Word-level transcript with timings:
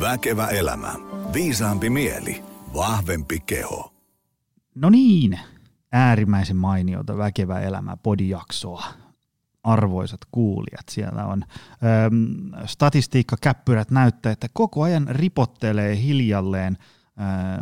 Väkevä 0.00 0.46
elämä. 0.46 0.94
Viisaampi 1.32 1.90
mieli. 1.90 2.42
Vahvempi 2.74 3.40
keho. 3.46 3.94
No 4.74 4.90
niin, 4.90 5.40
äärimmäisen 5.92 6.56
mainiota 6.56 7.16
Väkevä 7.16 7.60
elämä 7.60 7.96
podijaksoa. 7.96 8.84
Arvoisat 9.62 10.20
kuulijat, 10.32 10.88
siellä 10.90 11.26
on 11.26 11.44
öm, 12.06 12.66
statistiikkakäppyrät 12.66 13.90
näyttää, 13.90 14.32
että 14.32 14.46
koko 14.52 14.82
ajan 14.82 15.06
ripottelee 15.08 15.96
hiljalleen– 16.02 16.78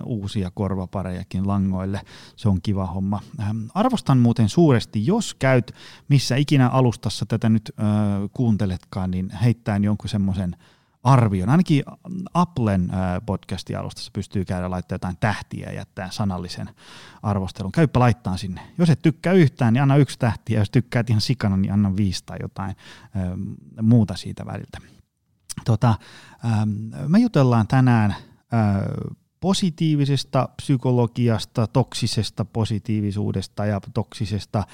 uusia 0.05 0.51
korvaparejakin 0.55 1.49
langoille. 1.49 2.01
Se 2.37 2.49
on 2.49 2.63
kiva 2.63 2.87
homma. 2.87 3.21
Arvostan 3.75 4.19
muuten 4.19 4.49
suuresti, 4.49 5.07
jos 5.07 5.35
käyt 5.35 5.73
missä 6.09 6.37
ikinä 6.37 6.69
alustassa 6.69 7.27
tätä 7.27 7.49
nyt 7.49 7.73
äh, 7.81 7.87
kuunteletkaan, 8.33 9.11
niin 9.11 9.31
heittäen 9.31 9.85
jonkun 9.85 10.09
semmoisen 10.09 10.57
arvion. 11.03 11.49
Ainakin 11.49 11.83
Applen 12.35 12.91
podcast-alustassa 13.27 14.11
pystyy 14.13 14.45
käydä 14.45 14.71
laittaa 14.71 14.95
jotain 14.95 15.17
tähtiä 15.21 15.67
ja 15.67 15.73
jättää 15.77 16.11
sanallisen 16.11 16.71
arvostelun. 17.23 17.73
Käyppä 17.73 18.01
laittaa 18.01 18.37
sinne. 18.37 18.61
Jos 18.79 18.91
et 18.91 19.03
tykkää 19.03 19.33
yhtään, 19.33 19.75
niin 19.75 19.83
anna 19.83 19.97
yksi 19.97 20.19
tähti, 20.19 20.53
ja 20.53 20.59
jos 20.59 20.71
tykkäät 20.71 21.11
ihan 21.11 21.21
sikana, 21.21 21.57
niin 21.57 21.73
anna 21.73 21.97
viisi 21.97 22.23
tai 22.27 22.39
jotain 22.43 22.77
muuta 23.83 24.17
siitä 24.17 24.47
väliltä. 24.47 24.79
Tota, 25.65 25.95
me 27.09 27.19
jutellaan 27.19 27.67
tänään 27.67 28.15
positiivisesta 29.41 30.49
psykologiasta, 30.57 31.67
toksisesta 31.67 32.45
positiivisuudesta 32.45 33.67
ja 33.67 33.81
toksisesta 33.95 34.65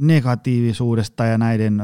negatiivisuudesta 0.00 1.24
ja 1.24 1.38
näiden 1.38 1.82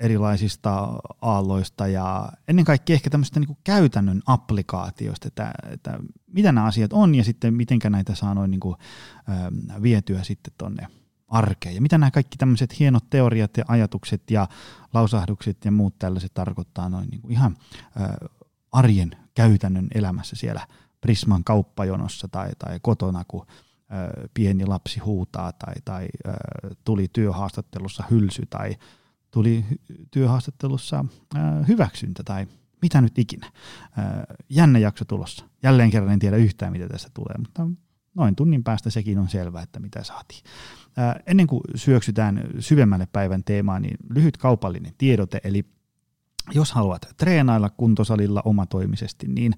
erilaisista 0.00 0.98
aalloista 1.22 1.86
ja 1.86 2.32
ennen 2.48 2.64
kaikkea 2.64 2.94
ehkä 2.94 3.10
tämmöistä 3.10 3.40
niin 3.40 3.56
käytännön 3.64 4.22
applikaatioista, 4.26 5.28
että, 5.28 5.52
että 5.70 5.98
mitä 6.26 6.52
nämä 6.52 6.66
asiat 6.66 6.92
on 6.92 7.14
ja 7.14 7.24
sitten 7.24 7.54
miten 7.54 7.78
näitä 7.88 8.14
saa 8.14 8.34
noin 8.34 8.50
niin 8.50 8.60
kuin, 8.60 8.76
vietyä 9.82 10.22
sitten 10.22 10.52
tonne 10.58 10.86
arkeen. 11.28 11.74
Ja 11.74 11.82
mitä 11.82 11.98
nämä 11.98 12.10
kaikki 12.10 12.38
tämmöiset 12.38 12.78
hienot 12.78 13.10
teoriat 13.10 13.56
ja 13.56 13.64
ajatukset 13.68 14.30
ja 14.30 14.48
lausahdukset 14.94 15.64
ja 15.64 15.70
muut 15.70 15.98
tällaiset 15.98 16.34
tarkoittaa 16.34 16.88
noin 16.88 17.08
niin 17.10 17.20
kuin 17.20 17.32
ihan 17.32 17.56
arjen 18.72 19.10
käytännön 19.34 19.88
elämässä 19.94 20.36
siellä 20.36 20.66
Prisman 21.00 21.44
kauppajonossa 21.44 22.28
tai, 22.28 22.50
tai 22.58 22.78
kotona, 22.82 23.24
kun 23.28 23.46
pieni 24.34 24.66
lapsi 24.66 25.00
huutaa 25.00 25.52
tai, 25.52 25.74
tai 25.84 26.08
tuli 26.84 27.08
työhaastattelussa 27.12 28.04
hylsy 28.10 28.42
tai 28.50 28.76
tuli 29.30 29.64
työhaastattelussa 30.10 31.04
hyväksyntä 31.68 32.22
tai 32.22 32.46
mitä 32.82 33.00
nyt 33.00 33.18
ikinä. 33.18 33.52
Jännä 34.48 34.78
jakso 34.78 35.04
tulossa. 35.04 35.44
Jälleen 35.62 35.90
kerran 35.90 36.12
en 36.12 36.18
tiedä 36.18 36.36
yhtään, 36.36 36.72
mitä 36.72 36.88
tässä 36.88 37.08
tulee, 37.14 37.34
mutta 37.38 37.66
noin 38.14 38.36
tunnin 38.36 38.64
päästä 38.64 38.90
sekin 38.90 39.18
on 39.18 39.28
selvää, 39.28 39.62
että 39.62 39.80
mitä 39.80 40.04
saatiin. 40.04 40.42
Ennen 41.26 41.46
kuin 41.46 41.60
syöksytään 41.74 42.50
syvemmälle 42.58 43.08
päivän 43.12 43.44
teemaan, 43.44 43.82
niin 43.82 43.96
lyhyt 44.14 44.36
kaupallinen 44.36 44.92
tiedote, 44.98 45.40
eli 45.44 45.64
jos 46.52 46.72
haluat 46.72 47.08
treenailla 47.16 47.70
kuntosalilla 47.70 48.42
omatoimisesti, 48.44 49.28
niin 49.28 49.52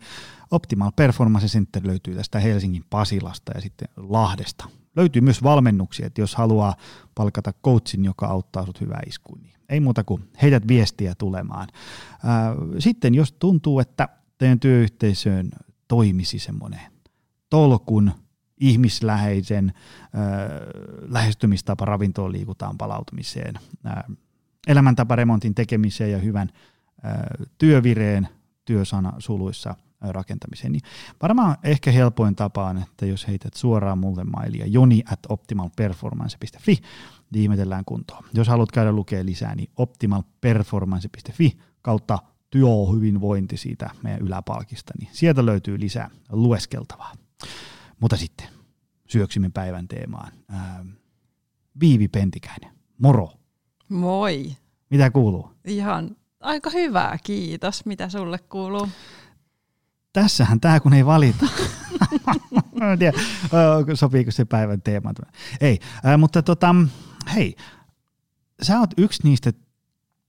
Optimal 0.51 0.93
Performance 0.97 1.47
Center 1.47 1.87
löytyy 1.87 2.15
tästä 2.15 2.41
Helsingin 2.41 2.85
Pasilasta 2.91 3.53
ja 3.55 3.61
sitten 3.61 3.89
Lahdesta. 3.97 4.65
Löytyy 4.97 5.23
myös 5.23 5.43
valmennuksia, 5.43 6.07
että 6.07 6.21
jos 6.21 6.35
haluaa 6.35 6.77
palkata 7.15 7.53
coachin, 7.65 8.05
joka 8.05 8.27
auttaa 8.27 8.67
sut 8.67 8.81
hyvää 8.81 9.01
iskuun, 9.07 9.41
niin 9.43 9.55
ei 9.69 9.81
muuta 9.81 10.05
kuin 10.05 10.29
heidät 10.43 10.69
viestiä 10.69 11.15
tulemaan. 11.15 11.69
Sitten 12.79 13.15
jos 13.15 13.33
tuntuu, 13.33 13.81
että 13.81 14.09
teidän 14.39 14.61
työyhteisöön 14.61 15.51
toimisi 15.89 16.39
semmoinen 16.39 16.93
tolkun, 17.51 18.13
ihmisläheisen 18.61 19.73
äh, 19.75 20.13
lähestymistapa 21.09 21.85
ravintoon 21.85 22.33
liikutaan 22.33 22.79
palautumiseen, 22.79 23.55
elämäntaparemontin 24.67 25.55
tekemiseen 25.55 26.13
ja 26.13 26.19
hyvän 26.19 26.51
työvireen 27.59 28.29
työsana 28.65 29.13
suluissa 29.19 29.75
rakentamiseen, 30.01 30.73
niin 30.73 30.83
varmaan 31.23 31.57
ehkä 31.63 31.91
helpoin 31.91 32.37
tapa 32.37 32.67
on, 32.67 32.79
että 32.79 33.07
jos 33.07 33.29
heität 33.29 33.55
suoraan 33.55 33.99
mulle 33.99 34.25
mailia 34.25 34.67
joni 34.67 35.03
at 35.13 35.19
optimalperformance.fi, 35.29 36.79
niin 37.31 37.43
ihmetellään 37.43 37.85
kuntoon. 37.85 38.25
Jos 38.35 38.49
haluat 38.49 38.73
käydä 38.73 38.93
lukea 38.93 39.25
lisää, 39.25 39.55
niin 39.55 39.71
optimalperformance.fi 39.77 41.59
kautta 41.83 42.19
työhyvinvointi 42.51 43.57
siitä 43.57 43.91
meidän 44.03 44.21
yläpalkista, 44.21 44.93
niin 44.99 45.09
sieltä 45.13 45.47
löytyy 45.47 45.81
lisää 45.81 46.11
lueskeltavaa. 46.31 47.13
Mutta 48.01 48.17
sitten 48.17 48.49
syöksimme 49.09 49.51
päivän 49.55 49.89
teemaan. 49.89 50.33
Ää, 50.49 50.85
Viivi 51.81 52.09
Pentikäinen, 52.09 52.71
moro. 52.99 53.33
Moi. 53.89 54.57
Mitä 54.91 55.11
kuuluu? 55.11 55.51
Ihan 55.65 56.17
Aika 56.41 56.71
hyvää, 56.71 57.19
kiitos. 57.25 57.87
Mitä 57.87 58.09
sulle 58.09 58.39
kuuluu? 58.39 58.89
Tässähän 60.13 60.61
tämä, 60.61 60.81
kun 60.81 60.93
ei 60.93 61.07
valita. 61.07 61.47
en 62.93 62.99
tiedä, 62.99 63.19
sopiiko 63.95 64.31
se 64.31 64.45
päivän 64.45 64.83
teema. 64.83 65.13
Ei, 65.61 65.79
äh, 66.07 66.19
mutta 66.19 66.43
tota, 66.43 66.75
hei, 67.35 67.57
sä 68.63 68.81
oot 68.81 68.91
yksi 68.97 69.23
niistä 69.25 69.53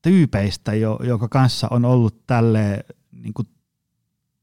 tyypeistä, 0.02 0.74
jo, 0.74 1.00
joka 1.04 1.28
kanssa 1.28 1.68
on 1.72 1.86
ollut 1.86 2.28
tälle 2.28 2.86
niin 3.12 3.34
kuin, 3.34 3.48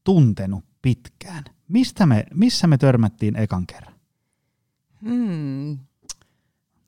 tuntenut 0.03 0.65
pitkään. 0.81 1.43
Mistä 1.67 2.05
me, 2.05 2.25
missä 2.33 2.67
me 2.67 2.77
törmättiin 2.77 3.35
ekan 3.35 3.67
kerran? 3.67 3.93
Hmm. 5.03 5.79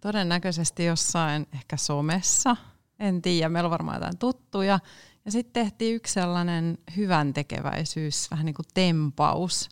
Todennäköisesti 0.01 0.85
jossain 0.85 1.47
ehkä 1.53 1.77
somessa– 1.77 2.55
en 3.01 3.21
tiedä, 3.21 3.49
meillä 3.49 3.67
on 3.67 3.71
varmaan 3.71 3.95
jotain 3.95 4.17
tuttuja. 4.17 4.79
Ja 5.25 5.31
sitten 5.31 5.63
tehtiin 5.63 5.95
yksi 5.95 6.13
sellainen 6.13 6.77
hyvän 6.97 7.33
tekeväisyys, 7.33 8.31
vähän 8.31 8.45
niin 8.45 8.53
kuin 8.53 8.65
tempaus. 8.73 9.69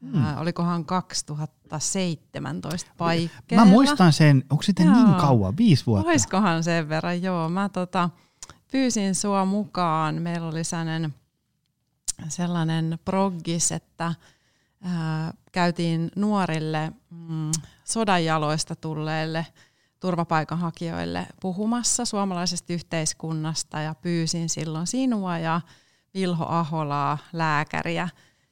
Hmm. 0.00 0.24
Äh, 0.24 0.40
olikohan 0.40 0.84
2017 0.84 2.90
paikkeilla. 2.98 3.64
Mä 3.64 3.70
muistan 3.70 4.12
sen, 4.12 4.44
onko 4.50 4.62
sitten 4.62 4.86
niin 4.86 4.96
joo. 4.96 5.06
niin 5.06 5.20
kauan, 5.20 5.56
viisi 5.56 5.86
vuotta? 5.86 6.08
Oiskohan 6.08 6.64
sen 6.64 6.88
verran, 6.88 7.22
joo. 7.22 7.48
Mä 7.48 7.68
tota, 7.68 8.10
pyysin 8.72 9.14
sua 9.14 9.44
mukaan. 9.44 10.22
Meillä 10.22 10.48
oli 10.48 10.64
sellainen, 10.64 11.14
sellainen 12.28 12.98
proggis, 13.04 13.72
että 13.72 14.06
äh, 14.06 14.14
käytiin 15.52 16.10
nuorille 16.16 16.92
mm, 17.10 17.50
sodanjaloista 17.84 18.76
tulleille– 18.76 19.46
turvapaikanhakijoille 20.02 21.26
puhumassa 21.40 22.04
suomalaisesta 22.04 22.72
yhteiskunnasta 22.72 23.80
ja 23.80 23.94
pyysin 23.94 24.48
silloin 24.48 24.86
sinua 24.86 25.38
ja 25.38 25.60
Vilho 26.14 26.44
Aholaa, 26.44 27.18
lääkäriä, 27.32 28.08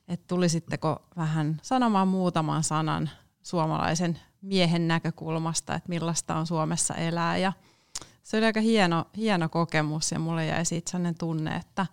että 0.09 0.27
tulisitteko 0.27 1.03
vähän 1.17 1.61
sanomaan 1.63 2.09
muutaman 2.09 2.65
sanan 2.65 3.11
suomalaisen 3.43 4.19
miehen 4.43 4.89
näkökulmasta, 4.89 5.75
että 5.75 5.89
millaista 5.89 6.37
on 6.37 6.47
Suomessa 6.47 6.95
elää. 6.95 7.37
Ja 7.37 7.53
se 8.23 8.37
oli 8.37 8.47
aika 8.47 8.61
hieno, 8.61 9.05
hieno 9.17 9.49
kokemus 9.49 10.13
ja 10.13 10.19
mulle 10.19 10.47
jäi 10.47 10.65
siitä 10.65 10.91
sellainen 10.91 11.19
tunne, 11.19 11.57
että 11.57 11.87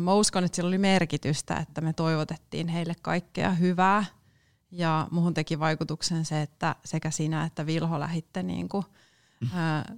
mä 0.00 0.14
uskon, 0.14 0.44
että 0.44 0.56
sillä 0.56 0.68
oli 0.68 0.78
merkitystä, 0.78 1.56
että 1.56 1.80
me 1.80 1.92
toivotettiin 1.92 2.68
heille 2.68 2.94
kaikkea 3.02 3.50
hyvää 3.50 4.04
ja 4.72 5.08
muhun 5.10 5.34
teki 5.34 5.58
vaikutuksen 5.58 6.24
se, 6.24 6.42
että 6.42 6.76
sekä 6.84 7.10
sinä 7.10 7.44
että 7.44 7.66
Vilho 7.66 8.00
lähitte 8.00 8.42
niin 8.42 8.68
kuin, 8.68 8.84
ää, 9.54 9.94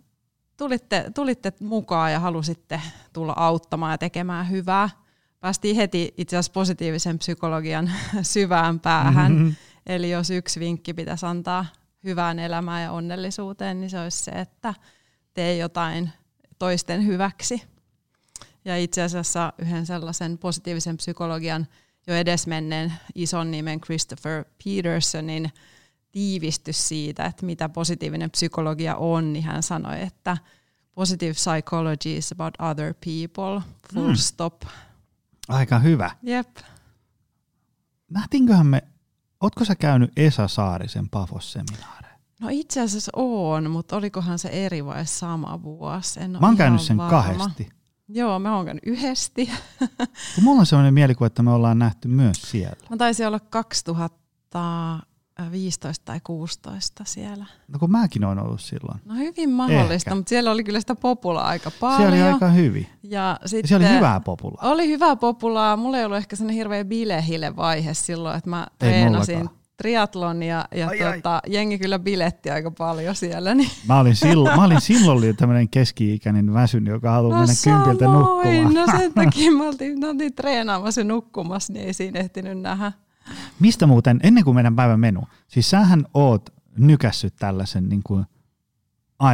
tulitte, 0.56 1.10
tulitte 1.14 1.52
mukaan 1.60 2.12
ja 2.12 2.20
halusitte 2.20 2.80
tulla 3.12 3.34
auttamaan 3.36 3.92
ja 3.92 3.98
tekemään 3.98 4.50
hyvää. 4.50 4.90
Päästiin 5.40 5.76
heti 5.76 6.14
itse 6.19 6.37
asiassa 6.37 6.52
positiivisen 6.52 7.19
psykologian 7.19 7.90
syvään 8.22 8.81
päähän. 8.81 9.32
Mm-hmm. 9.32 9.54
Eli 9.87 10.10
jos 10.10 10.31
yksi 10.31 10.60
vinkki 10.60 10.94
pitäisi 10.94 11.26
antaa 11.26 11.66
hyvään 12.04 12.38
elämään 12.38 12.82
ja 12.82 12.93
onnellisuuteen, 12.93 13.81
niin 13.81 13.90
se 13.90 14.00
olisi 14.00 14.25
se, 14.25 14.31
että 14.31 14.75
tee 15.34 15.56
jotain 15.56 16.10
toisten 16.58 17.06
hyväksi. 17.06 17.62
Ja 18.64 18.76
itse 18.76 19.02
asiassa 19.02 19.52
yhden 19.58 19.87
sellaisen 19.87 20.38
positiivisen 20.38 20.96
psykologian 20.96 21.66
jo 22.06 22.14
edesmenneen 22.14 22.92
ison 23.14 23.50
nimen 23.50 23.80
Christopher 23.80 24.44
Petersonin 24.64 25.50
tiivistys 26.12 26.88
siitä, 26.88 27.24
että 27.24 27.46
mitä 27.46 27.68
positiivinen 27.68 28.30
psykologia 28.30 28.96
on, 28.96 29.32
niin 29.32 29.44
hän 29.44 29.62
sanoi, 29.62 30.02
että 30.02 30.36
positive 30.94 31.32
psychology 31.32 32.16
is 32.16 32.32
about 32.32 32.54
other 32.58 32.94
people, 32.94 33.62
full 33.94 34.08
mm. 34.08 34.14
stop. 34.14 34.62
Aika 35.48 35.78
hyvä. 35.78 36.10
Jep. 36.22 36.56
Nähtiinköhän 38.10 38.66
me, 38.66 38.82
ootko 39.40 39.64
sä 39.64 39.74
käynyt 39.74 40.12
Esa 40.16 40.48
Saarisen 40.48 41.08
Pafos-seminaareen? 41.10 42.18
No 42.40 42.48
itse 42.50 42.80
asiassa 42.80 43.12
on, 43.16 43.70
mutta 43.70 43.96
olikohan 43.96 44.38
se 44.38 44.48
eri 44.48 44.84
vai 44.84 45.06
sama 45.06 45.62
vuosi? 45.62 46.20
En 46.20 46.30
Mä 46.30 46.46
oon 46.46 46.56
käynyt 46.56 46.80
sen 46.80 46.96
varma. 46.96 47.10
kahdesti. 47.10 47.68
Joo, 48.08 48.38
me 48.38 48.50
ollaan 48.50 48.80
yhdesti. 48.86 49.50
Kun 50.34 50.44
mulla 50.44 50.60
on 50.60 50.66
sellainen 50.66 50.94
mielikuva, 50.94 51.26
että 51.26 51.42
me 51.42 51.50
ollaan 51.50 51.78
nähty 51.78 52.08
myös 52.08 52.36
siellä. 52.42 52.76
Mä 52.90 52.96
taisin 52.96 53.26
olla 53.26 53.40
2015 53.40 56.04
tai 56.04 56.20
16 56.24 57.04
siellä. 57.04 57.46
No 57.68 57.78
kun 57.78 57.90
mäkin 57.90 58.24
olen 58.24 58.38
ollut 58.38 58.60
silloin. 58.60 59.00
No 59.04 59.14
hyvin 59.14 59.50
mahdollista, 59.50 60.10
Ehkä. 60.10 60.14
mutta 60.14 60.28
siellä 60.28 60.50
oli 60.50 60.64
kyllä 60.64 60.80
sitä 60.80 60.94
populaa 60.94 61.46
aika 61.46 61.70
paljon. 61.80 62.00
Siellä 62.00 62.14
oli 62.26 62.32
aika 62.32 62.48
hyvin. 62.48 62.86
Ja 63.02 63.38
Ja 63.42 63.48
sitten, 63.48 63.68
siellä 63.68 63.86
oli 63.86 63.94
hyvää 63.96 64.20
populaa. 64.20 64.70
Oli 64.70 64.88
hyvää 64.88 65.16
populaa. 65.16 65.76
Mulla 65.76 65.98
ei 65.98 66.04
ollut 66.04 66.18
ehkä 66.18 66.36
sellainen 66.36 66.56
hirveä 66.56 66.84
bilehille 66.84 67.56
vaihe 67.56 67.94
silloin, 67.94 68.36
että 68.38 68.50
mä 68.50 68.66
Ei 68.70 68.76
treenasin 68.78 69.36
mullakaan. 69.38 69.63
Triatlonia 69.76 70.65
ja 70.75 70.88
Ai, 70.88 71.03
ai. 71.03 71.17
tota, 71.17 71.41
jengi 71.47 71.79
kyllä 71.79 71.99
biletti 71.99 72.50
aika 72.50 72.71
paljon 72.71 73.15
siellä. 73.15 73.55
Niin. 73.55 73.71
Mä 73.88 74.00
olin 74.00 74.17
silloin, 74.17 74.56
mä 74.56 74.65
olin 74.65 74.81
silloin 74.81 75.37
tämmöinen 75.37 75.69
keski-ikäinen 75.69 76.55
väsyn, 76.55 76.87
joka 76.87 77.11
haluaa 77.11 77.38
mennä 77.38 77.55
kympiltä 77.65 78.05
nukkumaan. 78.05 78.75
No 78.75 78.87
sen 78.99 79.15
takia 79.25 79.53
me 79.53 79.65
oltiin, 79.65 80.00
me 80.00 80.09
oltiin 80.09 80.35
treenaamassa 80.35 81.00
ja 81.00 81.05
nukkumassa, 81.05 81.73
niin 81.73 81.87
ei 81.87 81.94
siinä 81.94 82.21
ehtinyt 82.21 82.61
nähdä. 82.61 82.93
Mistä 83.61 83.87
muuten, 83.87 84.21
ennen 84.23 84.44
kuin 84.44 84.55
meidän 84.55 84.76
päivän 84.76 85.00
menu, 85.00 85.21
siis 85.49 85.71
sähän 85.71 86.05
oot 86.15 86.50
nykässyt 86.79 87.35
tällaisen 87.38 87.88
niin 87.88 88.03
kuin 88.05 88.25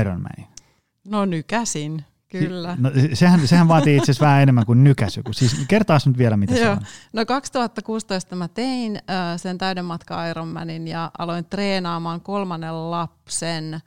Ironmanin. 0.00 0.46
No 1.04 1.24
nykäsin, 1.24 2.04
kyllä. 2.30 2.76
No, 2.78 2.90
sehän, 3.14 3.48
sehän 3.48 3.68
vaatii 3.68 3.96
itse 3.96 4.04
asiassa 4.04 4.26
vähän 4.26 4.42
enemmän 4.42 4.66
kuin 4.66 4.84
nykäsy. 4.84 5.22
Kun 5.22 5.34
siis 5.34 5.56
kertaas 5.68 6.06
nyt 6.06 6.18
vielä, 6.18 6.36
mitä 6.36 6.54
se 6.54 6.70
on. 6.70 6.80
No 7.12 7.26
2016 7.26 8.36
mä 8.36 8.48
tein 8.48 8.96
äh, 8.96 9.40
sen 9.40 9.58
täyden 9.58 9.84
matka 9.84 10.26
Ironmanin 10.26 10.88
ja 10.88 11.10
aloin 11.18 11.44
treenaamaan 11.44 12.20
kolmannen 12.20 12.90
lapsen 12.90 13.80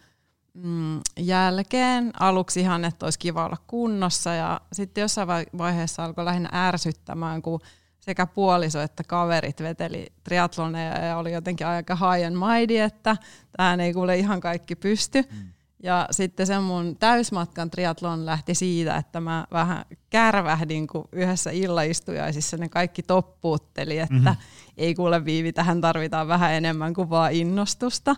mm, 0.54 1.00
jälkeen. 1.20 2.12
Aluksi 2.20 2.60
ihan, 2.60 2.86
että 2.86 3.06
olisi 3.06 3.20
kiva 3.20 3.46
olla 3.46 3.58
kunnossa 3.68 4.34
ja 4.34 4.62
sitten 4.74 5.02
jossain 5.02 5.28
vai- 5.28 5.46
vaiheessa 5.58 6.06
alkoi 6.06 6.26
lähinnä 6.26 6.50
ärsyttämään, 6.68 7.42
kun 7.42 7.60
sekä 8.00 8.26
puoliso 8.26 8.82
että 8.82 9.04
kaverit 9.04 9.62
veteli 9.62 10.08
triatloneja 10.24 11.06
ja 11.06 11.18
oli 11.18 11.34
jotenkin 11.34 11.68
aika 11.68 11.96
high 11.96 12.28
and 12.28 12.36
mighty, 12.36 12.78
että 12.80 13.18
tähän 13.58 13.80
ei 13.80 13.94
kuule 13.94 14.18
ihan 14.18 14.42
kaikki 14.42 14.76
pysty. 14.76 15.22
Mm. 15.22 15.53
Ja 15.84 16.08
sitten 16.12 16.48
se 16.48 16.60
mun 16.60 16.96
täysmatkan 17.00 17.70
triatlon 17.70 18.26
lähti 18.26 18.56
siitä, 18.56 18.98
että 18.98 19.20
mä 19.20 19.48
vähän 19.52 19.86
kärvähdin, 20.10 20.88
kun 20.88 21.08
yhdessä 21.12 21.52
illaistujaisissa 21.52 22.58
ne 22.58 22.70
kaikki 22.70 23.04
toppuutteli, 23.04 24.00
että 24.00 24.14
mm-hmm. 24.14 24.36
ei 24.78 24.96
kuule 24.96 25.26
Viivi, 25.26 25.54
tähän 25.54 25.82
tarvitaan 25.82 26.28
vähän 26.28 26.54
enemmän 26.54 26.94
kuin 26.94 27.10
vaan 27.10 27.34
innostusta. 27.34 28.16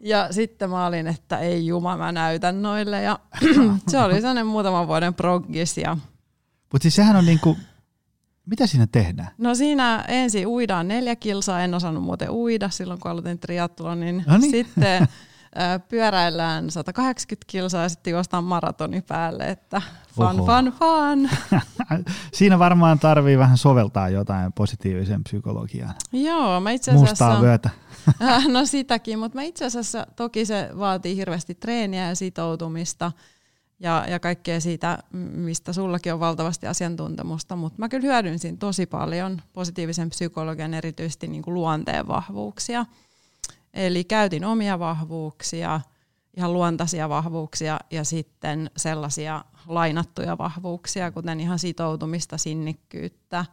Ja 0.00 0.28
sitten 0.30 0.70
mä 0.70 0.86
olin, 0.86 1.06
että 1.06 1.38
ei 1.38 1.66
juma, 1.66 1.96
mä 1.96 2.12
näytän 2.12 2.62
noille. 2.62 3.02
Ja 3.02 3.18
se 3.88 3.98
oli 3.98 4.14
sellainen 4.14 4.46
muutaman 4.46 4.88
vuoden 4.88 5.14
proggis. 5.14 5.78
Ja 5.78 5.96
Mutta 6.72 6.82
siis 6.82 6.96
sehän 6.96 7.16
on 7.16 7.26
niinku, 7.26 7.56
mitä 8.46 8.66
siinä 8.66 8.86
tehdään? 8.92 9.28
no 9.38 9.54
siinä 9.54 10.04
ensin 10.08 10.46
uidaan 10.46 10.88
neljä 10.88 11.16
kilsaa, 11.16 11.60
en 11.60 11.74
osannut 11.74 12.02
muuten 12.02 12.30
uida 12.30 12.70
silloin 12.70 13.00
kun 13.00 13.10
aloitin 13.10 13.38
triathlonin. 13.38 14.24
No 14.26 14.38
niin. 14.38 14.50
Sitten 14.50 15.08
pyöräillään 15.88 16.70
180 16.70 17.44
kilsaa 17.46 17.82
ja 17.82 17.88
sitten 17.88 18.10
juostaan 18.10 18.44
maratoni 18.44 19.02
päälle, 19.02 19.44
että 19.44 19.82
fun, 20.16 20.40
Oho. 20.40 20.46
fun, 20.46 20.72
fun. 20.72 21.30
Siinä 22.32 22.58
varmaan 22.58 22.98
tarvii 22.98 23.38
vähän 23.38 23.58
soveltaa 23.58 24.08
jotain 24.08 24.52
positiivisen 24.52 25.24
psykologiaan. 25.24 25.94
Joo, 26.12 26.60
mä 26.60 26.70
itse 26.70 26.90
asiassa... 26.90 27.10
Mustaa 27.10 27.42
vyötä. 27.42 27.70
No 28.52 28.66
sitäkin, 28.66 29.18
mutta 29.18 29.38
mä 29.38 29.42
itse 29.42 29.64
asiassa 29.64 30.06
toki 30.16 30.44
se 30.44 30.70
vaatii 30.78 31.16
hirveästi 31.16 31.54
treeniä 31.54 32.08
ja 32.08 32.14
sitoutumista 32.14 33.12
ja, 33.80 34.04
ja 34.08 34.20
kaikkea 34.20 34.60
siitä, 34.60 34.98
mistä 35.12 35.72
sullakin 35.72 36.12
on 36.12 36.20
valtavasti 36.20 36.66
asiantuntemusta, 36.66 37.56
mutta 37.56 37.78
mä 37.78 37.88
kyllä 37.88 38.06
hyödynsin 38.06 38.58
tosi 38.58 38.86
paljon 38.86 39.42
positiivisen 39.52 40.10
psykologian 40.10 40.74
erityisesti 40.74 41.26
niin 41.28 41.42
kuin 41.42 41.54
luonteen 41.54 42.08
vahvuuksia. 42.08 42.86
Eli 43.74 44.04
käytin 44.04 44.44
omia 44.44 44.78
vahvuuksia, 44.78 45.80
ihan 46.36 46.52
luontaisia 46.52 47.08
vahvuuksia 47.08 47.78
ja 47.90 48.04
sitten 48.04 48.70
sellaisia 48.76 49.44
lainattuja 49.66 50.38
vahvuuksia, 50.38 51.10
kuten 51.10 51.40
ihan 51.40 51.58
sitoutumista, 51.58 52.38
sinnikkyyttä, 52.38 53.44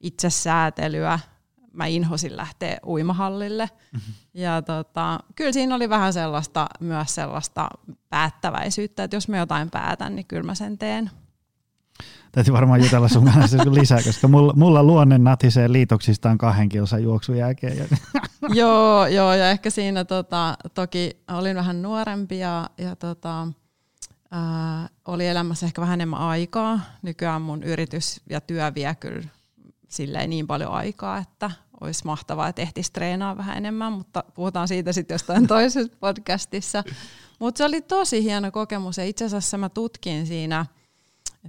itsesäätelyä. 0.00 1.18
Mä 1.72 1.86
inhosin 1.86 2.36
lähteä 2.36 2.78
uimahallille. 2.86 3.70
Mm-hmm. 3.92 4.14
Ja 4.34 4.62
tota, 4.62 5.20
kyllä 5.34 5.52
siinä 5.52 5.74
oli 5.74 5.88
vähän 5.88 6.12
sellaista, 6.12 6.66
myös 6.80 7.14
sellaista 7.14 7.68
päättäväisyyttä, 8.08 9.04
että 9.04 9.16
jos 9.16 9.28
mä 9.28 9.38
jotain 9.38 9.70
päätän, 9.70 10.16
niin 10.16 10.26
kyllä 10.26 10.42
mä 10.42 10.54
sen 10.54 10.78
teen. 10.78 11.10
Täytyy 12.34 12.54
varmaan 12.54 12.82
jutella 12.82 13.08
sun 13.08 13.24
kanssa 13.24 13.58
lisää, 13.70 14.02
koska 14.02 14.28
mulla, 14.28 14.52
mulla 14.56 14.82
luonne 14.82 15.18
natisee 15.18 15.72
liitoksistaan 15.72 16.38
kahden 16.38 16.68
kilsan 16.68 17.02
juoksun 17.02 17.36
jälkeen. 17.36 17.88
Joo, 18.54 19.06
joo, 19.06 19.34
ja 19.34 19.50
ehkä 19.50 19.70
siinä 19.70 20.04
tota, 20.04 20.56
toki 20.74 21.10
olin 21.30 21.56
vähän 21.56 21.82
nuorempi 21.82 22.38
ja, 22.38 22.70
ja 22.78 22.96
tota, 22.96 23.48
ää, 24.30 24.88
oli 25.04 25.26
elämässä 25.26 25.66
ehkä 25.66 25.80
vähän 25.80 25.94
enemmän 25.94 26.20
aikaa. 26.20 26.80
Nykyään 27.02 27.42
mun 27.42 27.62
yritys 27.62 28.20
ja 28.30 28.40
työ 28.40 28.72
vie 28.74 28.94
kyllä 28.94 29.28
silleen 29.88 30.30
niin 30.30 30.46
paljon 30.46 30.72
aikaa, 30.72 31.18
että 31.18 31.50
olisi 31.80 32.04
mahtavaa, 32.04 32.48
että 32.48 32.62
ehtisi 32.62 32.92
treenaa 32.92 33.36
vähän 33.36 33.56
enemmän, 33.56 33.92
mutta 33.92 34.24
puhutaan 34.34 34.68
siitä 34.68 34.92
sitten 34.92 35.14
jostain 35.14 35.46
toisessa 35.56 35.96
podcastissa. 36.00 36.84
Mutta 37.38 37.58
se 37.58 37.64
oli 37.64 37.80
tosi 37.80 38.22
hieno 38.22 38.50
kokemus 38.50 38.98
ja 38.98 39.04
itse 39.04 39.24
asiassa 39.24 39.58
mä 39.58 39.68
tutkin 39.68 40.26
siinä 40.26 40.66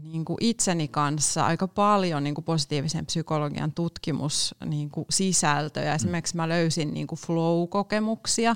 niin 0.01 0.25
kuin 0.25 0.37
itseni 0.41 0.87
kanssa 0.87 1.45
aika 1.45 1.67
paljon 1.67 2.23
niin 2.23 2.35
kuin 2.35 2.45
positiivisen 2.45 3.05
psykologian 3.05 3.71
tutkimus 3.71 4.55
niin 4.65 4.89
kuin 4.89 5.05
sisältöjä. 5.09 5.95
Esimerkiksi 5.95 6.35
mä 6.35 6.49
löysin 6.49 6.93
niin 6.93 7.07
kuin 7.07 7.19
flow-kokemuksia. 7.19 8.55